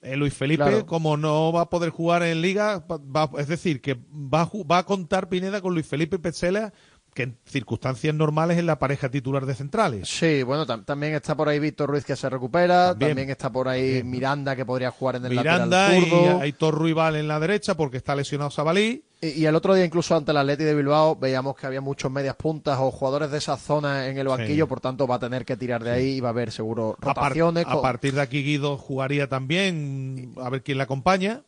Eh, 0.01 0.15
Luis 0.15 0.33
Felipe, 0.35 0.63
Claro. 0.63 0.85
como 0.85 1.17
no 1.17 1.51
va 1.51 1.61
a 1.61 1.69
poder 1.71 1.89
jugar 1.89 2.21
en 2.21 2.39
Liga, 2.41 2.85
va- 2.87 3.31
es 3.39 3.47
decir, 3.47 3.81
que 3.81 3.95
va 3.95 4.47
va 4.69 4.77
a 4.79 4.85
contar 4.85 5.27
Pineda 5.27 5.59
con 5.59 5.73
Luis 5.73 5.87
Felipe 5.87 6.17
y 6.17 6.19
Petzela, 6.19 6.71
que 7.17 7.23
en 7.23 7.37
circunstancias 7.45 8.13
normales 8.13 8.59
es 8.59 8.63
la 8.63 8.77
pareja 8.77 9.09
titular 9.09 9.47
de 9.47 9.55
centrales. 9.55 10.07
Sí, 10.07 10.43
bueno, 10.43 10.67
tam- 10.67 10.85
también 10.85 11.15
está 11.15 11.35
por 11.35 11.49
ahí 11.49 11.57
Víctor 11.59 11.89
Ruiz 11.89 12.05
que 12.05 12.15
se 12.15 12.29
recupera, 12.29 12.89
También. 12.91 13.09
también, 13.09 13.29
está 13.31 13.51
por 13.51 13.67
ahí 13.67 14.03
Miranda 14.03 14.55
que 14.55 14.63
podría 14.65 14.91
jugar 14.91 15.15
en 15.15 15.25
el 15.25 15.31
Miranda 15.31 15.65
lateral 15.89 15.97
y 16.03 16.09
zurdo. 16.09 16.39
Aitor 16.41 16.75
Ruibal 16.75 17.15
en 17.15 17.27
la 17.27 17.39
derecha 17.39 17.75
porque 17.75 17.97
está 17.97 18.15
lesionado 18.15 18.51
Sabalí. 18.51 19.03
Y, 19.19 19.29
y 19.29 19.45
el 19.47 19.55
otro 19.55 19.73
día 19.73 19.83
incluso 19.83 20.15
ante 20.15 20.29
el 20.29 20.37
Atleti 20.37 20.63
de 20.63 20.75
Bilbao 20.75 21.15
veíamos 21.15 21.55
que 21.55 21.65
había 21.65 21.81
muchos 21.81 22.11
medias 22.11 22.35
puntas 22.35 22.77
o 22.79 22.91
jugadores 22.91 23.31
de 23.31 23.39
esa 23.39 23.57
zona 23.57 24.07
en 24.07 24.17
el 24.19 24.27
banquillo, 24.27 24.65
Sí. 24.65 24.69
por 24.69 24.79
tanto 24.79 25.07
va 25.07 25.15
a 25.15 25.19
tener 25.19 25.43
que 25.43 25.57
tirar 25.57 25.83
de 25.83 25.89
ahí 25.89 26.07
y 26.17 26.19
va 26.19 26.29
a 26.29 26.31
haber 26.31 26.51
seguro 26.51 26.95
A, 27.01 27.01
par- 27.01 27.15
rotaciones. 27.15 27.65
a 27.67 27.81
partir 27.81 28.13
de 28.13 28.21
aquí 28.21 28.43
Guido 28.43 28.77
jugaría 28.77 29.27
también, 29.27 30.35
a 30.39 30.49
ver 30.51 30.61
quién 30.61 30.77
le 30.77 30.83
acompaña, 30.83 31.41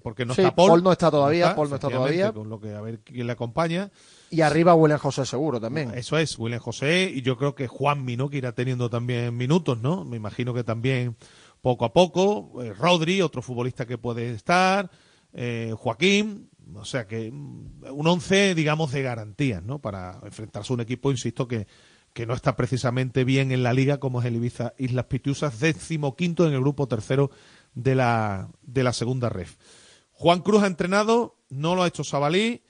porque 0.00 0.24
no 0.24 0.32
Sí, 0.34 0.42
está 0.42 0.54
Paul. 0.54 0.68
Paul 0.68 0.82
no 0.84 0.92
está 0.92 1.10
todavía, 1.10 1.56
Paul 1.56 1.70
no 1.70 1.74
está 1.74 1.88
todavía. 1.88 2.30
Con 2.30 2.48
lo 2.48 2.60
que 2.60 2.72
a 2.72 2.80
ver 2.80 3.00
quién 3.00 3.26
le 3.26 3.32
acompaña. 3.32 3.90
Y 4.30 4.42
arriba 4.42 4.74
William 4.74 4.98
José 4.98 5.24
seguro 5.24 5.60
también. 5.60 5.92
Eso 5.94 6.18
es, 6.18 6.38
William 6.38 6.60
José 6.60 7.10
y 7.14 7.22
yo 7.22 7.36
creo 7.38 7.54
que 7.54 7.66
Juanmi, 7.66 8.16
¿no? 8.16 8.28
Que 8.28 8.38
irá 8.38 8.52
teniendo 8.52 8.90
también 8.90 9.36
minutos, 9.36 9.80
¿no? 9.80 10.04
Me 10.04 10.16
imagino 10.16 10.52
que 10.52 10.64
también 10.64 11.16
poco 11.62 11.84
a 11.84 11.92
poco. 11.92 12.62
eh, 12.62 12.72
Rodri, 12.74 13.22
otro 13.22 13.40
futbolista 13.42 13.86
que 13.86 13.98
puede 13.98 14.30
estar. 14.32 14.90
eh, 15.32 15.74
Joaquín. 15.76 16.50
O 16.74 16.84
sea 16.84 17.06
que 17.06 17.30
mm, 17.32 17.84
un 17.92 18.06
once, 18.06 18.54
digamos, 18.54 18.92
de 18.92 19.02
garantías, 19.02 19.62
¿no? 19.62 19.78
Para 19.78 20.20
enfrentarse 20.24 20.72
a 20.72 20.74
un 20.74 20.80
equipo, 20.80 21.10
insisto, 21.10 21.48
que, 21.48 21.66
que 22.12 22.26
no 22.26 22.34
está 22.34 22.54
precisamente 22.56 23.24
bien 23.24 23.50
en 23.52 23.62
la 23.62 23.72
liga, 23.72 23.98
como 23.98 24.20
es 24.20 24.26
el 24.26 24.36
Ibiza 24.36 24.74
Islas 24.76 25.06
Pitiusas, 25.06 25.58
décimo 25.60 26.14
quinto 26.16 26.46
en 26.46 26.52
el 26.52 26.60
grupo 26.60 26.86
tercero 26.86 27.30
de 27.74 27.94
la, 27.94 28.50
de 28.62 28.82
la 28.82 28.92
segunda 28.92 29.30
ref. 29.30 29.56
Juan 30.12 30.40
Cruz 30.40 30.62
ha 30.62 30.66
entrenado, 30.66 31.36
no 31.48 31.74
lo 31.74 31.82
ha 31.84 31.88
hecho 31.88 32.04
Sabalí 32.04 32.62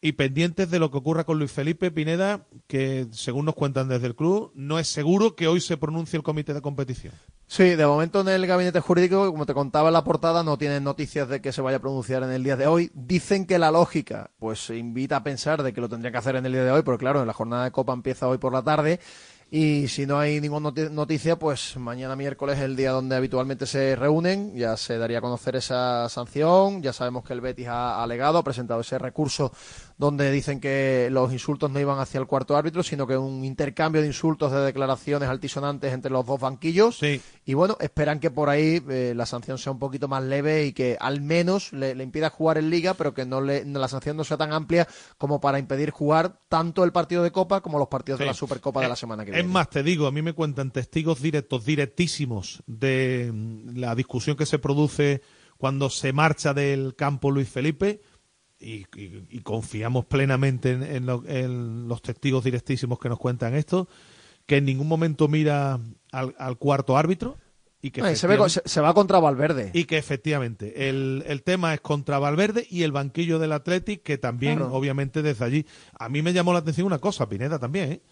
y 0.00 0.12
pendientes 0.12 0.70
de 0.70 0.78
lo 0.78 0.90
que 0.90 0.98
ocurra 0.98 1.24
con 1.24 1.38
Luis 1.38 1.50
Felipe 1.50 1.90
Pineda, 1.90 2.46
que 2.66 3.06
según 3.12 3.46
nos 3.46 3.54
cuentan 3.54 3.88
desde 3.88 4.06
el 4.06 4.14
club, 4.14 4.52
no 4.54 4.78
es 4.78 4.88
seguro 4.88 5.34
que 5.34 5.48
hoy 5.48 5.60
se 5.60 5.76
pronuncie 5.76 6.16
el 6.16 6.22
comité 6.22 6.54
de 6.54 6.60
competición. 6.60 7.14
Sí, 7.48 7.76
de 7.76 7.86
momento 7.86 8.20
en 8.20 8.28
el 8.28 8.46
gabinete 8.46 8.80
jurídico, 8.80 9.30
como 9.30 9.46
te 9.46 9.54
contaba 9.54 9.88
en 9.88 9.94
la 9.94 10.04
portada, 10.04 10.42
no 10.42 10.58
tienen 10.58 10.84
noticias 10.84 11.28
de 11.28 11.40
que 11.40 11.52
se 11.52 11.62
vaya 11.62 11.78
a 11.78 11.80
pronunciar 11.80 12.22
en 12.24 12.30
el 12.30 12.42
día 12.42 12.56
de 12.56 12.66
hoy. 12.66 12.90
Dicen 12.92 13.46
que 13.46 13.58
la 13.58 13.70
lógica, 13.70 14.30
pues 14.38 14.68
invita 14.70 15.16
a 15.16 15.22
pensar 15.24 15.62
de 15.62 15.72
que 15.72 15.80
lo 15.80 15.88
tendría 15.88 16.10
que 16.12 16.18
hacer 16.18 16.36
en 16.36 16.46
el 16.46 16.52
día 16.52 16.64
de 16.64 16.72
hoy, 16.72 16.82
porque 16.82 17.04
claro, 17.04 17.20
en 17.20 17.26
la 17.26 17.32
jornada 17.32 17.64
de 17.64 17.70
Copa 17.70 17.92
empieza 17.92 18.28
hoy 18.28 18.38
por 18.38 18.52
la 18.52 18.62
tarde. 18.62 19.00
Y 19.48 19.86
si 19.86 20.06
no 20.06 20.18
hay 20.18 20.40
ninguna 20.40 20.70
noti- 20.70 20.90
noticia, 20.90 21.38
pues 21.38 21.76
mañana 21.76 22.16
miércoles 22.16 22.58
es 22.58 22.64
el 22.64 22.74
día 22.74 22.90
donde 22.90 23.14
habitualmente 23.14 23.64
se 23.64 23.94
reúnen. 23.94 24.56
Ya 24.56 24.76
se 24.76 24.98
daría 24.98 25.18
a 25.18 25.20
conocer 25.20 25.54
esa 25.54 26.08
sanción. 26.08 26.82
Ya 26.82 26.92
sabemos 26.92 27.22
que 27.22 27.32
el 27.32 27.40
Betis 27.40 27.68
ha 27.68 28.02
alegado, 28.02 28.38
ha 28.38 28.42
presentado 28.42 28.80
ese 28.80 28.98
recurso 28.98 29.52
donde 29.98 30.30
dicen 30.30 30.60
que 30.60 31.08
los 31.10 31.32
insultos 31.32 31.70
no 31.70 31.80
iban 31.80 31.98
hacia 31.98 32.20
el 32.20 32.26
cuarto 32.26 32.54
árbitro, 32.56 32.82
sino 32.82 33.06
que 33.06 33.16
un 33.16 33.44
intercambio 33.44 34.02
de 34.02 34.08
insultos, 34.08 34.52
de 34.52 34.58
declaraciones 34.60 35.28
altisonantes 35.28 35.92
entre 35.92 36.10
los 36.10 36.26
dos 36.26 36.38
banquillos. 36.38 37.00
Y 37.02 37.54
bueno, 37.54 37.76
esperan 37.80 38.20
que 38.20 38.30
por 38.30 38.50
ahí 38.50 38.82
eh, 38.90 39.14
la 39.16 39.24
sanción 39.24 39.56
sea 39.56 39.72
un 39.72 39.78
poquito 39.78 40.06
más 40.08 40.22
leve 40.22 40.66
y 40.66 40.72
que 40.72 40.98
al 41.00 41.22
menos 41.22 41.72
le, 41.72 41.94
le 41.94 42.04
impida 42.04 42.28
jugar 42.28 42.58
en 42.58 42.68
liga, 42.68 42.94
pero 42.94 43.14
que 43.14 43.24
no 43.24 43.40
le, 43.40 43.64
la 43.64 43.88
sanción 43.88 44.16
no 44.18 44.24
sea 44.24 44.36
tan 44.36 44.52
amplia 44.52 44.86
como 45.16 45.40
para 45.40 45.58
impedir 45.58 45.90
jugar 45.90 46.40
tanto 46.48 46.84
el 46.84 46.92
partido 46.92 47.22
de 47.22 47.30
Copa 47.32 47.62
como 47.62 47.78
los 47.78 47.88
partidos 47.88 48.18
de 48.20 48.26
la 48.26 48.34
Supercopa 48.34 48.80
de 48.80 48.86
Eh, 48.86 48.88
la 48.90 48.96
semana 48.96 49.24
que 49.24 49.30
Es 49.30 49.36
viene. 49.36 49.48
más, 49.50 49.70
te 49.70 49.82
digo, 49.82 50.06
a 50.06 50.12
mí 50.12 50.20
me 50.20 50.34
cuentan 50.34 50.70
testigos 50.72 51.22
directos, 51.22 51.64
directísimos, 51.64 52.62
de 52.66 53.30
mm, 53.32 53.76
la 53.78 53.94
discusión 53.94 54.36
que 54.36 54.44
se 54.46 54.58
produce 54.58 55.22
cuando 55.56 55.88
se 55.88 56.12
marcha 56.12 56.52
del 56.52 56.94
campo 56.96 57.30
Luis 57.30 57.48
Felipe. 57.48 58.02
Y, 58.58 58.86
y- 58.96 59.26
y 59.30 59.40
confiamos 59.40 60.06
plenamente 60.06 60.72
en, 60.72 60.82
en 60.82 61.06
lo- 61.06 61.24
en 61.26 61.88
los 61.88 62.00
testigos 62.00 62.42
directísimos 62.44 62.98
que 62.98 63.08
nos 63.10 63.18
cuentan 63.18 63.54
esto, 63.54 63.86
que 64.46 64.56
en 64.58 64.64
ningún 64.64 64.88
momento 64.88 65.28
mira 65.28 65.78
al, 66.12 66.34
al 66.38 66.56
cuarto 66.56 66.96
árbitro 66.96 67.36
y 67.82 67.90
que 67.90 68.00
se, 68.16 68.26
ve 68.26 68.38
se, 68.48 68.80
va 68.80 68.94
contra 68.94 69.18
Valverde. 69.20 69.70
y 69.74 69.84
que 69.84 69.98
efectivamente 69.98 70.88
el, 70.88 71.22
el 71.26 71.42
tema 71.42 71.74
es 71.74 71.80
contra 71.82 72.18
Valverde 72.18 72.66
y 72.70 72.82
el 72.82 72.92
banquillo 72.92 73.38
del 73.38 73.52
Athletic, 73.52 74.02
que 74.02 74.16
también, 74.16 74.56
Claro. 74.56 74.72
obviamente, 74.72 75.20
desde 75.22 75.44
allí. 75.44 75.66
A 75.98 76.08
mí 76.08 76.22
me 76.22 76.32
llamó 76.32 76.52
la 76.54 76.60
atención 76.60 76.86
una 76.86 76.98
cosa, 76.98 77.28
Pineda 77.28 77.58
también, 77.58 77.92
¿eh? 77.92 78.02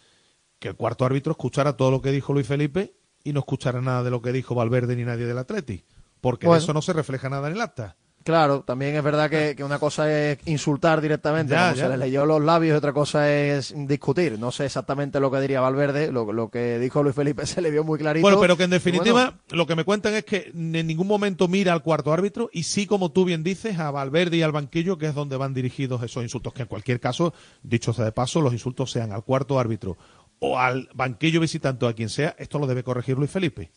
que 0.58 0.68
el 0.68 0.76
cuarto 0.76 1.06
árbitro 1.06 1.32
escuchara 1.32 1.76
todo 1.76 1.90
lo 1.90 2.02
que 2.02 2.12
dijo 2.12 2.34
Luis 2.34 2.46
Felipe 2.46 2.94
y 3.24 3.32
no 3.32 3.40
escuchara 3.40 3.80
nada 3.80 4.02
de 4.02 4.10
lo 4.10 4.20
que 4.20 4.30
dijo 4.32 4.54
Valverde 4.54 4.94
ni 4.94 5.04
nadie 5.04 5.24
del 5.24 5.38
Athletic, 5.38 5.84
porque 6.20 6.44
de 6.44 6.48
Bueno. 6.48 6.62
eso 6.62 6.74
no 6.74 6.82
se 6.82 6.92
refleja 6.92 7.30
nada 7.30 7.48
en 7.48 7.54
el 7.54 7.60
acta. 7.62 7.96
Claro, 8.24 8.62
también 8.62 8.96
es 8.96 9.02
verdad 9.04 9.28
que, 9.28 9.54
que 9.54 9.62
una 9.62 9.78
cosa 9.78 10.10
es 10.10 10.38
insultar 10.46 11.02
directamente, 11.02 11.52
Ya, 11.52 11.64
como 11.68 11.76
ya. 11.76 11.82
se 11.84 11.88
le 11.90 11.98
leyó 11.98 12.24
los 12.24 12.42
labios, 12.42 12.74
y 12.74 12.76
otra 12.78 12.94
cosa 12.94 13.30
es 13.30 13.74
discutir. 13.86 14.38
No 14.38 14.50
sé 14.50 14.64
exactamente 14.64 15.20
lo 15.20 15.30
que 15.30 15.40
diría 15.40 15.60
Valverde, 15.60 16.10
lo, 16.10 16.32
lo 16.32 16.48
que 16.48 16.78
dijo 16.78 17.02
Luis 17.02 17.14
Felipe 17.14 17.44
se 17.46 17.60
le 17.60 17.70
vio 17.70 17.84
muy 17.84 17.98
clarito. 17.98 18.24
Bueno, 18.24 18.40
pero 18.40 18.56
que 18.56 18.64
en 18.64 18.70
definitiva 18.70 19.12
bueno, 19.24 19.38
lo 19.50 19.66
que 19.66 19.76
me 19.76 19.84
cuentan 19.84 20.14
es 20.14 20.24
que 20.24 20.50
en 20.54 20.86
ningún 20.86 21.06
momento 21.06 21.48
mira 21.48 21.74
al 21.74 21.82
cuarto 21.82 22.14
árbitro 22.14 22.48
y 22.50 22.62
sí, 22.62 22.86
como 22.86 23.12
tú 23.12 23.26
bien 23.26 23.44
dices, 23.44 23.78
a 23.78 23.90
Valverde 23.90 24.38
y 24.38 24.42
al 24.42 24.52
banquillo, 24.52 24.96
que 24.96 25.06
es 25.06 25.14
donde 25.14 25.36
van 25.36 25.52
dirigidos 25.52 26.02
esos 26.02 26.22
insultos, 26.22 26.54
que 26.54 26.62
en 26.62 26.68
cualquier 26.68 27.00
caso, 27.00 27.34
dicho 27.62 27.92
sea 27.92 28.06
de 28.06 28.12
paso, 28.12 28.40
los 28.40 28.54
insultos 28.54 28.90
sean 28.90 29.12
al 29.12 29.22
cuarto 29.22 29.60
árbitro 29.60 29.98
o 30.38 30.58
al 30.58 30.88
banquillo 30.94 31.40
visitante 31.40 31.84
o 31.84 31.88
a 31.88 31.92
quien 31.92 32.08
sea, 32.08 32.34
esto 32.38 32.58
lo 32.58 32.66
debe 32.66 32.82
corregir 32.82 33.16
Luis 33.18 33.30
Felipe. 33.30 33.70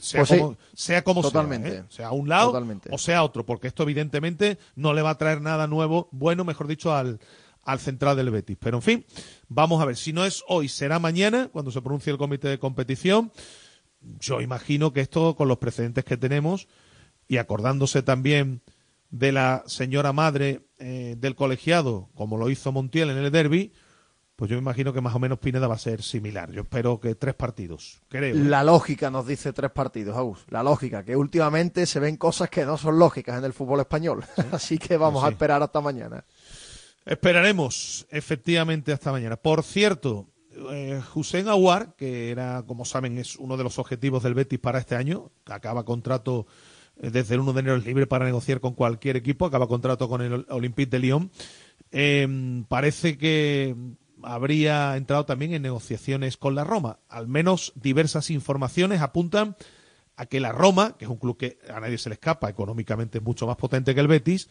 Sea 0.00 0.24
Pues 0.24 0.40
sí, 0.40 0.56
sea 0.74 1.02
como 1.04 1.22
totalmente. 1.22 1.70
sea, 1.70 1.80
¿eh? 1.80 1.84
sea 1.88 2.06
a 2.08 2.12
un 2.12 2.28
lado 2.28 2.48
Totalmente. 2.48 2.90
o 2.92 2.98
sea 2.98 3.18
a 3.18 3.24
otro, 3.24 3.44
porque 3.46 3.68
esto 3.68 3.82
evidentemente 3.82 4.58
no 4.76 4.92
le 4.92 5.02
va 5.02 5.10
a 5.10 5.18
traer 5.18 5.40
nada 5.40 5.66
nuevo, 5.66 6.08
bueno, 6.12 6.44
mejor 6.44 6.66
dicho, 6.66 6.94
al, 6.94 7.20
al 7.62 7.78
central 7.80 8.16
del 8.16 8.30
Betis. 8.30 8.56
Pero 8.60 8.78
en 8.78 8.82
fin, 8.82 9.06
vamos 9.48 9.80
a 9.82 9.84
ver, 9.84 9.96
si 9.96 10.12
no 10.12 10.24
es 10.24 10.42
hoy, 10.48 10.68
será 10.68 10.98
mañana, 10.98 11.48
cuando 11.52 11.70
se 11.70 11.80
pronuncie 11.82 12.12
el 12.12 12.18
comité 12.18 12.48
de 12.48 12.58
competición. 12.58 13.32
Yo 14.20 14.40
imagino 14.40 14.92
que 14.92 15.00
esto, 15.00 15.34
con 15.34 15.48
los 15.48 15.58
precedentes 15.58 16.04
que 16.04 16.16
tenemos, 16.16 16.68
y 17.26 17.38
acordándose 17.38 18.02
también 18.02 18.60
de 19.10 19.32
la 19.32 19.62
señora 19.66 20.12
madre 20.12 20.66
eh, 20.78 21.14
del 21.18 21.34
colegiado, 21.34 22.10
como 22.14 22.36
lo 22.36 22.50
hizo 22.50 22.72
Montiel 22.72 23.10
en 23.10 23.18
el 23.18 23.30
derby, 23.30 23.72
pues 24.36 24.50
yo 24.50 24.56
me 24.56 24.62
imagino 24.62 24.92
que 24.92 25.00
más 25.00 25.14
o 25.14 25.18
menos 25.18 25.38
Pineda 25.38 25.68
va 25.68 25.76
a 25.76 25.78
ser 25.78 26.02
similar. 26.02 26.50
Yo 26.50 26.62
espero 26.62 26.98
que 26.98 27.14
tres 27.14 27.34
partidos, 27.34 28.02
creo. 28.08 28.34
¿eh? 28.34 28.38
La 28.38 28.64
lógica 28.64 29.10
nos 29.10 29.26
dice 29.26 29.52
tres 29.52 29.70
partidos, 29.70 30.16
Agus. 30.16 30.44
La 30.48 30.62
lógica, 30.62 31.04
que 31.04 31.16
últimamente 31.16 31.86
se 31.86 32.00
ven 32.00 32.16
cosas 32.16 32.50
que 32.50 32.64
no 32.64 32.76
son 32.76 32.98
lógicas 32.98 33.38
en 33.38 33.44
el 33.44 33.52
fútbol 33.52 33.80
español. 33.80 34.24
Así 34.52 34.78
que 34.78 34.96
vamos 34.96 35.22
a 35.24 35.28
esperar 35.28 35.62
hasta 35.62 35.80
mañana. 35.80 36.24
Esperaremos, 37.04 38.06
efectivamente, 38.10 38.92
hasta 38.92 39.12
mañana. 39.12 39.36
Por 39.36 39.62
cierto, 39.62 40.26
eh, 40.70 41.00
Hussein 41.14 41.48
Aouar, 41.48 41.94
que 41.94 42.30
era, 42.30 42.64
como 42.66 42.84
saben, 42.84 43.18
es 43.18 43.36
uno 43.36 43.56
de 43.56 43.64
los 43.64 43.78
objetivos 43.78 44.22
del 44.22 44.34
Betis 44.34 44.58
para 44.58 44.78
este 44.78 44.96
año, 44.96 45.30
acaba 45.46 45.84
contrato 45.84 46.46
eh, 47.00 47.10
desde 47.10 47.34
el 47.34 47.40
1 47.40 47.52
de 47.52 47.60
enero 47.60 47.76
es 47.76 47.84
libre 47.84 48.06
para 48.06 48.24
negociar 48.24 48.60
con 48.60 48.74
cualquier 48.74 49.16
equipo, 49.16 49.46
acaba 49.46 49.68
contrato 49.68 50.08
con 50.08 50.22
el 50.22 50.46
Olympique 50.48 50.90
de 50.90 50.98
Lyon. 50.98 51.30
Eh, 51.92 52.64
parece 52.68 53.16
que 53.16 53.76
habría 54.26 54.96
entrado 54.96 55.24
también 55.24 55.52
en 55.52 55.62
negociaciones 55.62 56.36
con 56.36 56.54
la 56.54 56.64
Roma. 56.64 57.00
Al 57.08 57.28
menos 57.28 57.72
diversas 57.76 58.30
informaciones 58.30 59.00
apuntan 59.00 59.56
a 60.16 60.26
que 60.26 60.40
la 60.40 60.52
Roma, 60.52 60.96
que 60.96 61.04
es 61.04 61.10
un 61.10 61.18
club 61.18 61.36
que 61.36 61.58
a 61.68 61.80
nadie 61.80 61.98
se 61.98 62.08
le 62.08 62.14
escapa, 62.14 62.48
económicamente 62.48 63.18
es 63.18 63.24
mucho 63.24 63.46
más 63.46 63.56
potente 63.56 63.94
que 63.94 64.00
el 64.00 64.08
Betis, 64.08 64.48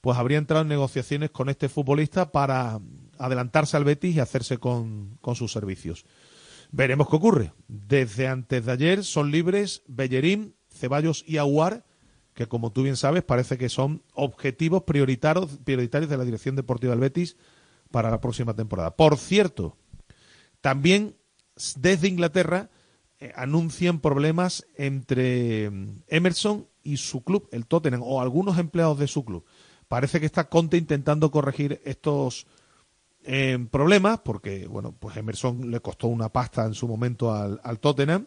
pues 0.00 0.18
habría 0.18 0.38
entrado 0.38 0.62
en 0.62 0.68
negociaciones 0.68 1.30
con 1.30 1.48
este 1.48 1.68
futbolista 1.68 2.30
para 2.30 2.80
adelantarse 3.18 3.76
al 3.76 3.84
Betis 3.84 4.16
y 4.16 4.20
hacerse 4.20 4.58
con, 4.58 5.16
con 5.20 5.34
sus 5.36 5.52
servicios. 5.52 6.04
Veremos 6.72 7.08
qué 7.08 7.16
ocurre. 7.16 7.52
Desde 7.68 8.28
antes 8.28 8.66
de 8.66 8.72
ayer 8.72 9.04
son 9.04 9.30
libres 9.30 9.82
Bellerín, 9.86 10.56
Ceballos 10.68 11.24
y 11.26 11.38
Aguar, 11.38 11.86
que 12.34 12.48
como 12.48 12.72
tú 12.72 12.82
bien 12.82 12.96
sabes 12.96 13.22
parece 13.22 13.56
que 13.56 13.68
son 13.68 14.02
objetivos 14.12 14.82
prioritarios, 14.82 15.58
prioritarios 15.64 16.10
de 16.10 16.16
la 16.16 16.24
Dirección 16.24 16.56
Deportiva 16.56 16.90
del 16.90 17.00
Betis 17.00 17.36
para 17.94 18.10
la 18.10 18.20
próxima 18.20 18.54
temporada. 18.54 18.96
Por 18.96 19.16
cierto, 19.18 19.76
también 20.60 21.14
desde 21.76 22.08
Inglaterra 22.08 22.68
eh, 23.20 23.32
anuncian 23.36 24.00
problemas 24.00 24.66
entre 24.74 25.70
mm, 25.70 26.02
Emerson 26.08 26.66
y 26.82 26.96
su 26.96 27.22
club, 27.22 27.48
el 27.52 27.66
Tottenham, 27.66 28.02
o 28.02 28.20
algunos 28.20 28.58
empleados 28.58 28.98
de 28.98 29.06
su 29.06 29.24
club. 29.24 29.44
Parece 29.86 30.18
que 30.18 30.26
está 30.26 30.48
Conte 30.48 30.76
intentando 30.76 31.30
corregir 31.30 31.80
estos 31.84 32.48
eh, 33.22 33.64
problemas, 33.70 34.18
porque, 34.24 34.66
bueno, 34.66 34.92
pues 34.98 35.16
Emerson 35.16 35.70
le 35.70 35.78
costó 35.78 36.08
una 36.08 36.30
pasta 36.30 36.64
en 36.64 36.74
su 36.74 36.88
momento 36.88 37.32
al, 37.32 37.60
al 37.62 37.78
Tottenham, 37.78 38.26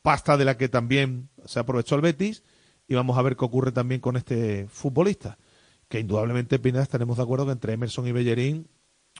pasta 0.00 0.38
de 0.38 0.46
la 0.46 0.56
que 0.56 0.70
también 0.70 1.28
se 1.44 1.60
aprovechó 1.60 1.94
el 1.94 2.00
Betis, 2.00 2.42
y 2.86 2.94
vamos 2.94 3.18
a 3.18 3.22
ver 3.22 3.36
qué 3.36 3.44
ocurre 3.44 3.70
también 3.70 4.00
con 4.00 4.16
este 4.16 4.66
futbolista. 4.68 5.36
Que 5.88 6.00
indudablemente, 6.00 6.58
Pineda, 6.58 6.82
estaremos 6.82 7.18
de 7.18 7.22
acuerdo 7.22 7.44
que 7.44 7.52
entre 7.52 7.74
Emerson 7.74 8.06
y 8.06 8.12
Bellerín, 8.12 8.68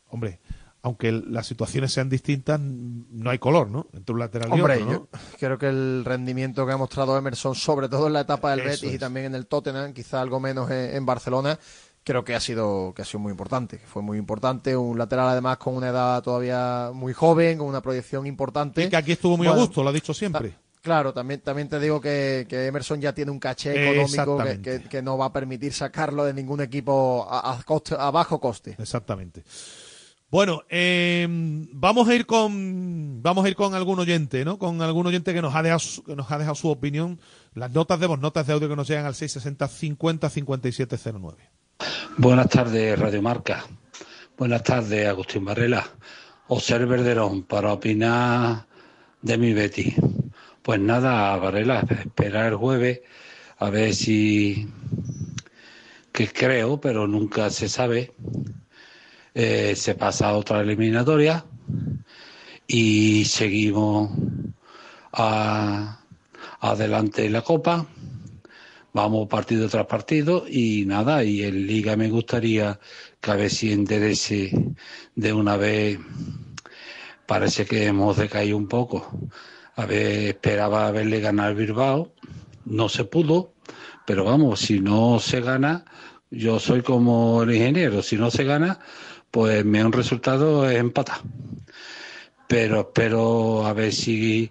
hombre, 0.09 0.41
aunque 0.83 1.11
las 1.13 1.47
situaciones 1.47 1.93
sean 1.93 2.09
distintas, 2.09 2.61
no 2.61 3.31
hay 3.31 3.39
color, 3.39 3.69
¿no? 3.69 3.89
Entre 3.93 4.13
un 4.13 4.21
lateral 4.21 4.49
y 4.51 4.61
otro, 4.61 4.67
¿no? 4.85 4.91
yo 4.93 5.09
creo 5.39 5.59
que 5.59 5.69
el 5.69 6.05
rendimiento 6.05 6.65
que 6.67 6.73
ha 6.73 6.77
mostrado 6.77 7.19
Emerson, 7.19 7.55
sobre 7.55 7.89
todo 7.89 8.07
en 8.07 8.13
la 8.13 8.21
etapa 8.21 8.51
del 8.53 8.61
Eso 8.61 8.69
Betis 8.87 8.95
y 8.95 8.99
también 8.99 9.27
en 9.27 9.35
el 9.35 9.47
Tottenham, 9.47 9.93
quizá 9.93 10.21
algo 10.21 10.39
menos 10.39 10.71
en, 10.71 11.05
Barcelona, 11.05 11.59
creo 12.05 12.25
que 12.25 12.35
ha 12.37 12.41
sido 12.41 12.93
que 12.95 13.03
ha 13.03 13.05
sido 13.05 13.19
muy 13.19 13.33
importante, 13.33 13.79
que 13.79 13.87
fue 13.87 14.03
muy 14.03 14.19
importante, 14.19 14.77
un 14.77 14.97
lateral 14.97 15.29
además 15.29 15.59
con 15.59 15.75
una 15.75 15.89
edad 15.89 16.23
todavía 16.23 16.91
muy 16.95 17.13
joven, 17.13 17.59
con 17.59 17.67
una 17.67 17.83
proyección 17.83 18.27
importante. 18.27 18.85
Y 18.85 18.89
que 18.89 18.97
aquí 18.97 19.13
estuvo 19.13 19.37
muy 19.37 19.47
a 19.49 19.53
gusto, 19.53 19.83
lo 19.83 19.91
ha 19.91 19.93
dicho 19.93 20.15
siempre. 20.15 20.55
Claro, 20.81 21.13
también, 21.13 21.41
también 21.41 21.69
te 21.69 21.81
digo 21.81 22.01
que, 22.01 22.47
que 22.49 22.67
Emerson 22.67 23.01
ya 23.01 23.13
tiene 23.13 23.33
un 23.33 23.41
caché 23.41 23.73
económico 23.91 24.39
que, 24.39 24.61
que- 24.63 24.89
que 24.89 25.03
no 25.03 25.19
va 25.19 25.27
a 25.27 25.33
permitir 25.33 25.73
sacarlo 25.75 26.25
de 26.25 26.33
ningún 26.33 26.61
equipo 26.61 27.27
a, 27.29 27.53
a 27.53 27.59
coste- 27.65 27.97
a 27.99 28.11
bajo 28.13 28.41
coste. 28.41 28.77
Exactamente. 28.79 29.43
Bueno, 30.31 30.63
eh, 30.69 31.27
vamos 31.29 32.07
a 32.09 32.15
ir 32.15 32.27
con 32.27 33.23
vamos 33.23 33.47
a 33.47 33.49
ir 33.49 33.57
con 33.57 33.75
algún 33.75 33.99
oyente, 33.99 34.45
¿no? 34.45 34.59
Con 34.59 34.83
algún 34.83 35.07
oyente 35.07 35.33
que 35.33 35.41
nos 35.41 35.55
ha 35.55 35.63
dejado 35.63 35.81
que 36.05 36.15
nos 36.15 36.31
ha 36.31 36.39
dejado 36.39 36.55
su 36.55 36.69
opinión. 36.69 37.19
Las 37.55 37.71
notas 37.73 37.99
de 37.99 38.07
voz, 38.07 38.21
notas 38.21 38.47
de 38.47 38.53
audio 38.53 38.69
que 38.69 38.77
nos 38.77 38.87
llegan 38.87 39.07
al 39.07 39.15
660 39.15 39.67
50 39.69 40.29
5709. 40.29 41.51
Buenas 42.19 42.49
tardes, 42.49 42.99
Radio 42.99 43.23
Marca. 43.23 43.65
Buenas 44.37 44.63
tardes, 44.63 45.09
Agustín 45.09 45.47
Varela. 45.47 45.89
José 46.47 46.79
Verderón, 46.85 47.45
para 47.45 47.73
opinar 47.73 48.67
de 49.23 49.39
mi 49.39 49.55
Betty. 49.55 49.95
Pues 50.63 50.79
nada, 50.79 51.37
Varela, 51.37 51.81
esperar 51.89 52.53
el 52.53 52.57
jueves 52.57 53.01
a 53.59 53.71
ver 53.71 53.95
si. 53.95 54.69
que 56.13 56.29
creo, 56.29 56.81
pero 56.81 57.07
nunca 57.07 57.49
se 57.49 57.69
sabe. 57.69 58.13
Eh, 59.35 59.75
se 59.77 59.95
pasa 59.95 60.29
a 60.29 60.37
otra 60.37 60.61
eliminatoria 60.61 61.45
y 62.67 63.25
seguimos 63.25 64.11
a- 65.13 66.01
adelante 66.61 67.27
en 67.27 67.33
la 67.33 67.43
Copa. 67.43 67.87
Vamos 68.93 69.29
partido 69.29 69.69
tras 69.69 69.87
partido 69.87 70.45
y 70.49 70.85
nada, 70.87 71.23
y 71.23 71.43
en 71.45 71.67
Liga 71.67 71.97
me 71.97 72.09
gustaría 72.09 72.81
que 73.21 73.31
a 73.31 73.37
ver 73.37 73.51
si 73.51 73.71
enderece 73.73 74.51
de 75.15 75.33
una 75.33 75.57
vez, 75.57 75.99
parece 77.27 77.67
que 77.67 77.87
hemos 77.87 78.17
decaído 78.17 78.57
un 78.57 78.67
poco. 78.67 79.07
A 79.77 79.87
ver, 79.87 80.29
esperaba 80.31 80.91
verle 80.91 81.21
ganar 81.21 81.55
Bilbao, 81.55 82.13
no 82.65 82.89
se 82.89 83.05
pudo, 83.05 83.53
pero 84.07 84.25
vamos, 84.25 84.61
si 84.61 84.81
no 84.81 85.21
se 85.21 85.41
gana, 85.41 85.85
yo 86.31 86.59
soy 86.59 86.83
como 86.83 87.43
el 87.43 87.55
ingeniero, 87.55 88.03
si 88.03 88.17
no 88.17 88.31
se 88.31 88.45
gana, 88.45 88.81
pues 89.31 89.65
me 89.65 89.85
un 89.85 89.93
resultado 89.93 90.69
es 90.69 90.79
empatar. 90.79 91.21
Pero 92.47 92.81
espero 92.81 93.67
a 93.67 93.73
ver 93.73 93.93
si 93.93 94.51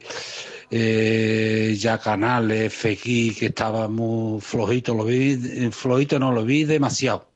eh, 0.70 1.76
ya 1.80 1.98
Canales, 1.98 2.74
Fekir, 2.74 3.36
que 3.36 3.48
estaba 3.48 3.88
muy 3.88 4.40
flojito, 4.42 4.94
lo 4.94 5.06
vi, 5.06 5.70
flojito 5.72 6.20
no, 6.20 6.32
lo 6.32 6.44
vi 6.44 6.64
demasiado. 6.66 7.28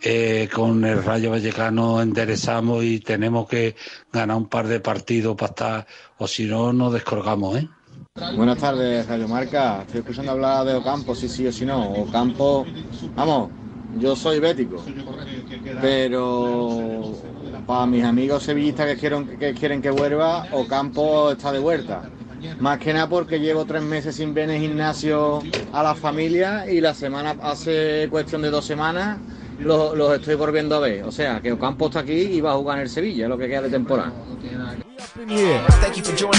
Eh, 0.00 0.48
con 0.52 0.84
el 0.84 1.02
Rayo 1.02 1.32
Vallecano 1.32 2.00
enderezamos 2.00 2.84
y 2.84 3.00
tenemos 3.00 3.48
que 3.48 3.74
ganar 4.12 4.36
un 4.36 4.46
par 4.46 4.68
de 4.68 4.78
partidos 4.78 5.36
para 5.36 5.50
estar, 5.50 5.86
o 6.18 6.28
si 6.28 6.44
no, 6.44 6.72
nos 6.72 6.92
descolgamos, 6.92 7.58
¿eh? 7.58 7.68
Buenas 8.36 8.58
tardes, 8.58 9.06
Radio 9.06 9.28
Marca. 9.28 9.82
Estoy 9.82 10.00
escuchando 10.00 10.32
hablar 10.32 10.66
de 10.66 10.74
Ocampo, 10.74 11.14
si 11.14 11.28
sí 11.28 11.46
o 11.46 11.52
si 11.52 11.64
no. 11.64 11.92
Ocampo, 11.92 12.64
vamos, 13.14 13.50
yo 13.96 14.14
soy 14.14 14.38
bético, 14.40 14.82
pero 15.80 17.14
para 17.66 17.86
mis 17.86 18.04
amigos 18.04 18.42
sevillistas 18.42 18.86
que 18.86 18.96
quieren, 18.96 19.38
que 19.38 19.54
quieren 19.54 19.82
que 19.82 19.90
vuelva, 19.90 20.46
Ocampo 20.52 21.32
está 21.32 21.52
de 21.52 21.58
vuelta. 21.58 22.02
Más 22.60 22.78
que 22.78 22.92
nada 22.92 23.08
porque 23.08 23.40
llevo 23.40 23.64
tres 23.64 23.82
meses 23.82 24.14
sin 24.16 24.32
ver 24.32 24.44
en 24.44 24.56
el 24.56 24.60
gimnasio 24.60 25.42
a 25.72 25.82
la 25.82 25.94
familia 25.94 26.70
y 26.70 26.80
la 26.80 26.94
semana, 26.94 27.36
hace 27.42 28.06
cuestión 28.10 28.42
de 28.42 28.50
dos 28.50 28.64
semanas, 28.64 29.18
los, 29.58 29.96
los 29.96 30.14
estoy 30.14 30.36
volviendo 30.36 30.76
a 30.76 30.80
ver. 30.80 31.04
O 31.04 31.10
sea, 31.10 31.40
que 31.40 31.52
Ocampo 31.52 31.86
está 31.86 32.00
aquí 32.00 32.12
y 32.12 32.40
va 32.40 32.52
a 32.52 32.56
jugar 32.56 32.78
en 32.78 32.84
el 32.84 32.90
Sevilla, 32.90 33.26
lo 33.26 33.36
que 33.36 33.48
queda 33.48 33.62
de 33.62 33.70
temporada. 33.70 34.12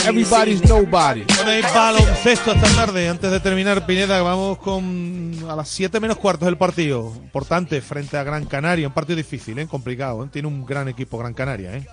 Everybody's 0.07 0.63
nobody. 0.67 1.23
Bueno, 1.35 1.51
hay 1.51 1.61
baloncesto 1.61 2.53
esta 2.53 2.75
tarde. 2.75 3.09
Antes 3.09 3.29
de 3.29 3.39
terminar, 3.39 3.85
Pineda, 3.85 4.21
vamos 4.21 4.57
con 4.59 5.28
a 5.49 5.55
las 5.55 5.69
7 5.69 5.99
menos 5.99 6.17
cuartos 6.17 6.45
del 6.45 6.57
partido. 6.57 7.11
Importante 7.15 7.81
frente 7.81 8.17
a 8.17 8.23
Gran 8.23 8.45
Canaria. 8.45 8.87
Un 8.87 8.93
partido 8.93 9.17
difícil, 9.17 9.57
¿eh? 9.59 9.67
complicado. 9.67 10.23
¿eh? 10.23 10.29
Tiene 10.31 10.47
un 10.47 10.65
gran 10.65 10.87
equipo 10.87 11.17
Gran 11.17 11.33
Canaria. 11.33 11.75
¿eh? 11.75 11.87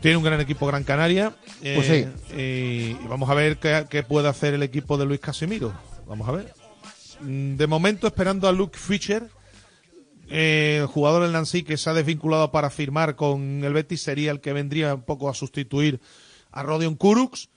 Tiene 0.00 0.16
un 0.16 0.24
gran 0.24 0.40
equipo 0.40 0.66
Gran 0.66 0.84
Canaria. 0.84 1.34
eh, 1.62 1.74
Pues 1.74 1.86
sí. 1.86 2.06
eh, 2.32 2.96
y 3.02 3.06
vamos 3.08 3.28
a 3.30 3.34
ver 3.34 3.58
qué, 3.58 3.86
qué 3.88 4.02
puede 4.02 4.28
hacer 4.28 4.54
el 4.54 4.62
equipo 4.62 4.96
de 4.98 5.06
Luis 5.06 5.20
Casimiro. 5.20 5.72
Vamos 6.06 6.28
a 6.28 6.32
ver. 6.32 6.54
Mm, 7.20 7.56
De 7.56 7.66
momento, 7.66 8.06
esperando 8.06 8.48
a 8.48 8.52
Luke 8.52 8.78
Fischer. 8.78 9.28
El 10.28 10.86
jugador 10.86 11.22
del 11.22 11.30
Nancy 11.32 11.62
que 11.62 11.76
se 11.76 11.88
ha 11.88 11.94
desvinculado 11.94 12.50
para 12.50 12.68
firmar 12.68 13.14
con 13.14 13.62
el 13.62 13.72
Betis 13.72 14.02
sería 14.02 14.32
el 14.32 14.40
que 14.40 14.52
vendría 14.52 14.94
un 14.96 15.02
poco 15.02 15.28
a 15.28 15.34
sustituir 15.34 16.00
a 16.50 16.64
Rodion 16.64 16.96
Kuruks 16.96 17.48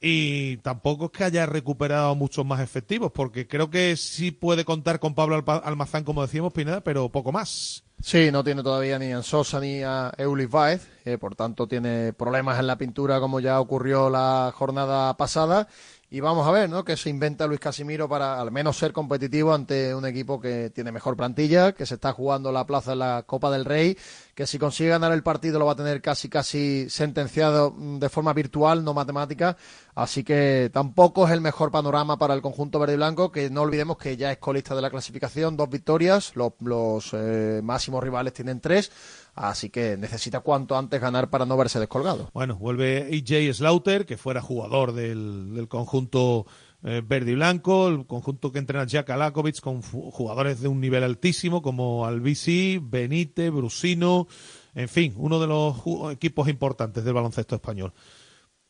y 0.00 0.58
tampoco 0.58 1.06
es 1.06 1.10
que 1.10 1.24
haya 1.24 1.46
recuperado 1.46 2.14
muchos 2.14 2.46
más 2.46 2.60
efectivos 2.60 3.10
porque 3.12 3.48
creo 3.48 3.70
que 3.70 3.96
sí 3.96 4.30
puede 4.30 4.64
contar 4.64 5.00
con 5.00 5.14
Pablo 5.14 5.42
Almazán 5.64 6.04
como 6.04 6.22
decíamos 6.22 6.52
Pineda 6.52 6.80
pero 6.82 7.08
poco 7.08 7.32
más 7.32 7.82
Sí, 8.00 8.30
no 8.30 8.44
tiene 8.44 8.62
todavía 8.62 8.96
ni 8.98 9.10
a 9.10 9.22
Sosa 9.22 9.58
ni 9.58 9.82
a 9.82 10.12
Eulis 10.16 10.48
Baez, 10.48 10.88
eh, 11.04 11.18
por 11.18 11.34
tanto 11.34 11.66
tiene 11.66 12.12
problemas 12.12 12.60
en 12.60 12.68
la 12.68 12.78
pintura 12.78 13.18
como 13.18 13.40
ya 13.40 13.58
ocurrió 13.58 14.08
la 14.08 14.52
jornada 14.54 15.16
pasada. 15.16 15.66
Y 16.10 16.20
vamos 16.20 16.46
a 16.46 16.50
ver, 16.50 16.70
¿no? 16.70 16.84
Que 16.84 16.96
se 16.96 17.10
inventa 17.10 17.46
Luis 17.46 17.60
Casimiro 17.60 18.08
para 18.08 18.40
al 18.40 18.50
menos 18.50 18.78
ser 18.78 18.94
competitivo 18.94 19.52
ante 19.52 19.94
un 19.94 20.06
equipo 20.06 20.40
que 20.40 20.70
tiene 20.70 20.90
mejor 20.90 21.18
plantilla, 21.18 21.72
que 21.72 21.84
se 21.84 21.96
está 21.96 22.14
jugando 22.14 22.50
la 22.50 22.64
plaza 22.64 22.92
en 22.94 23.00
la 23.00 23.24
Copa 23.26 23.50
del 23.50 23.66
Rey, 23.66 23.94
que 24.34 24.46
si 24.46 24.58
consigue 24.58 24.88
ganar 24.88 25.12
el 25.12 25.22
partido 25.22 25.58
lo 25.58 25.66
va 25.66 25.72
a 25.72 25.76
tener 25.76 26.00
casi 26.00 26.30
casi 26.30 26.88
sentenciado 26.88 27.72
mm, 27.76 27.98
de 27.98 28.08
forma 28.08 28.32
virtual, 28.32 28.84
no 28.84 28.94
matemática. 28.94 29.58
Así 29.94 30.24
que 30.24 30.70
tampoco 30.72 31.26
es 31.26 31.32
el 31.32 31.42
mejor 31.42 31.70
panorama 31.70 32.16
para 32.16 32.32
el 32.32 32.40
conjunto 32.40 32.78
verde 32.78 32.94
y 32.94 32.96
blanco, 32.96 33.30
que 33.30 33.50
no 33.50 33.60
olvidemos 33.60 33.98
que 33.98 34.16
ya 34.16 34.32
es 34.32 34.38
colista 34.38 34.74
de 34.74 34.80
la 34.80 34.88
clasificación, 34.88 35.58
dos 35.58 35.68
victorias, 35.68 36.34
los, 36.36 36.52
los, 36.60 37.10
eh, 37.12 37.60
máximos 37.62 38.02
rivales 38.02 38.32
tienen 38.32 38.60
tres, 38.60 38.90
así 39.38 39.70
que 39.70 39.96
necesita 39.96 40.40
cuanto 40.40 40.76
antes 40.76 41.00
ganar 41.00 41.30
para 41.30 41.46
no 41.46 41.56
verse 41.56 41.78
descolgado. 41.78 42.30
bueno 42.32 42.56
vuelve 42.56 43.08
AJ 43.12 43.54
Slaughter 43.54 44.06
que 44.06 44.16
fuera 44.16 44.40
jugador 44.40 44.92
del, 44.92 45.54
del 45.54 45.68
conjunto 45.68 46.46
eh, 46.84 47.02
verde 47.04 47.32
y 47.32 47.34
blanco 47.34 47.88
el 47.88 48.06
conjunto 48.06 48.52
que 48.52 48.58
entrena 48.58 48.86
Jack 48.86 49.10
Alakovic 49.10 49.60
con 49.60 49.82
jugadores 49.82 50.60
de 50.60 50.68
un 50.68 50.80
nivel 50.80 51.02
altísimo 51.02 51.62
como 51.62 52.06
Albisi, 52.06 52.78
Benítez, 52.82 53.50
Brusino 53.50 54.28
en 54.74 54.88
fin 54.88 55.14
uno 55.16 55.40
de 55.40 55.46
los 55.46 55.76
equipos 56.12 56.48
importantes 56.48 57.04
del 57.04 57.14
baloncesto 57.14 57.54
español 57.54 57.92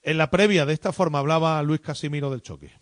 en 0.02 0.18
la 0.18 0.30
previa 0.30 0.66
de 0.66 0.74
esta 0.74 0.92
forma 0.92 1.18
hablaba 1.18 1.62
Luis 1.62 1.80
Casimiro 1.80 2.30
del 2.30 2.42
choque 2.42 2.72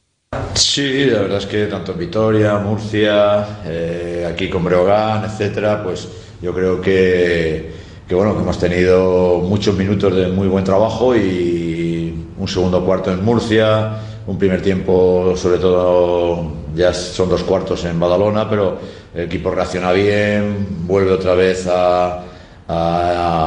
Sí, 0.54 1.04
la 1.06 1.20
verdad 1.20 1.38
es 1.38 1.46
que 1.46 1.66
tanto 1.66 1.92
en 1.92 1.98
Vitoria, 1.98 2.58
Murcia, 2.58 3.60
eh, 3.64 4.26
aquí 4.30 4.48
con 4.48 4.64
Breogán, 4.64 5.24
etcétera, 5.24 5.82
pues 5.82 6.08
yo 6.42 6.52
creo 6.52 6.80
que, 6.80 7.70
bueno 8.10 8.34
que 8.34 8.42
hemos 8.42 8.58
tenido 8.58 9.38
muchos 9.38 9.76
minutos 9.76 10.14
de 10.14 10.28
muy 10.28 10.48
buen 10.48 10.64
trabajo 10.64 11.16
y 11.16 12.26
un 12.38 12.48
segundo 12.48 12.84
cuarto 12.84 13.12
en 13.12 13.24
Murcia, 13.24 13.98
un 14.26 14.38
primer 14.38 14.62
tiempo 14.62 15.34
sobre 15.36 15.58
todo 15.58 16.52
ya 16.74 16.92
son 16.92 17.28
dos 17.28 17.42
cuartos 17.42 17.84
en 17.84 17.98
Badalona, 17.98 18.48
pero 18.48 18.78
el 19.14 19.24
equipo 19.24 19.50
reacciona 19.50 19.92
bien, 19.92 20.66
vuelve 20.86 21.12
otra 21.12 21.34
vez 21.34 21.66
a, 21.70 22.22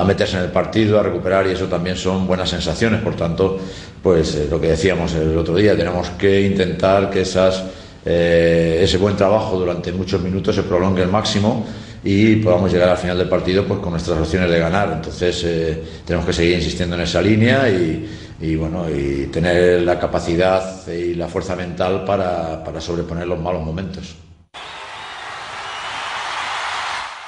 meterse 0.07 0.37
en 0.37 0.43
el 0.43 0.51
partido, 0.51 0.99
a 0.99 1.03
recuperar 1.03 1.45
y 1.45 1.51
eso 1.51 1.65
también 1.65 1.95
son 1.95 2.25
buenas 2.25 2.49
sensaciones. 2.49 3.01
Por 3.01 3.15
tanto, 3.15 3.59
pues 4.01 4.33
eh, 4.33 4.47
lo 4.49 4.59
que 4.59 4.69
decíamos 4.69 5.13
el 5.13 5.37
otro 5.37 5.55
día, 5.55 5.77
tenemos 5.77 6.09
que 6.11 6.41
intentar 6.41 7.11
que 7.11 7.21
esas, 7.21 7.63
eh, 8.05 8.79
ese 8.81 8.97
buen 8.97 9.15
trabajo 9.15 9.59
durante 9.59 9.91
muchos 9.91 10.21
minutos 10.21 10.55
se 10.55 10.63
prolongue 10.63 11.03
al 11.03 11.11
máximo 11.11 11.65
y 12.03 12.37
podamos 12.37 12.71
llegar 12.71 12.89
al 12.89 12.97
final 12.97 13.17
del 13.17 13.29
partido 13.29 13.65
pues 13.65 13.79
con 13.79 13.91
nuestras 13.91 14.19
opciones 14.19 14.49
de 14.49 14.59
ganar. 14.59 14.91
Entonces 14.93 15.43
eh, 15.45 15.83
tenemos 16.05 16.25
que 16.25 16.33
seguir 16.33 16.55
insistiendo 16.55 16.95
en 16.95 17.01
esa 17.01 17.21
línea 17.21 17.69
y, 17.69 18.09
y, 18.39 18.55
bueno 18.55 18.89
y 18.89 19.27
tener 19.27 19.81
la 19.81 19.99
capacidad 19.99 20.87
y 20.87 21.15
la 21.15 21.27
fuerza 21.27 21.55
mental 21.55 22.05
para, 22.05 22.63
para 22.63 22.79
sobreponer 22.79 23.27
los 23.27 23.39
malos 23.39 23.63
momentos. 23.63 24.15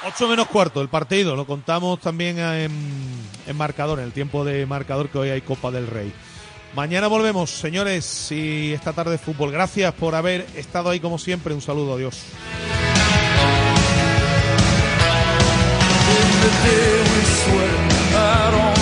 8 0.04 0.28
menos 0.28 0.48
cuarto 0.48 0.82
el 0.82 0.88
partido, 0.88 1.36
lo 1.36 1.46
contamos 1.46 2.00
también 2.00 2.36
en, 2.38 2.72
en 3.46 3.56
marcador, 3.56 4.00
en 4.00 4.06
el 4.06 4.12
tiempo 4.12 4.44
de 4.44 4.66
marcador 4.66 5.08
que 5.08 5.18
hoy 5.18 5.30
hay 5.30 5.42
Copa 5.42 5.70
del 5.70 5.86
Rey. 5.86 6.12
Mañana 6.74 7.06
volvemos, 7.06 7.50
señores, 7.50 8.32
y 8.32 8.72
esta 8.72 8.94
tarde 8.94 9.18
fútbol. 9.18 9.52
Gracias 9.52 9.92
por 9.92 10.14
haber 10.14 10.46
estado 10.56 10.88
ahí 10.88 11.00
como 11.00 11.18
siempre. 11.18 11.52
Un 11.52 11.60
saludo, 11.60 11.94
adiós. 11.94 12.24
the 16.42 16.50
day 16.66 16.98
we 17.10 17.20
sweat, 17.38 17.78
I 18.14 18.50
don't 18.50 18.81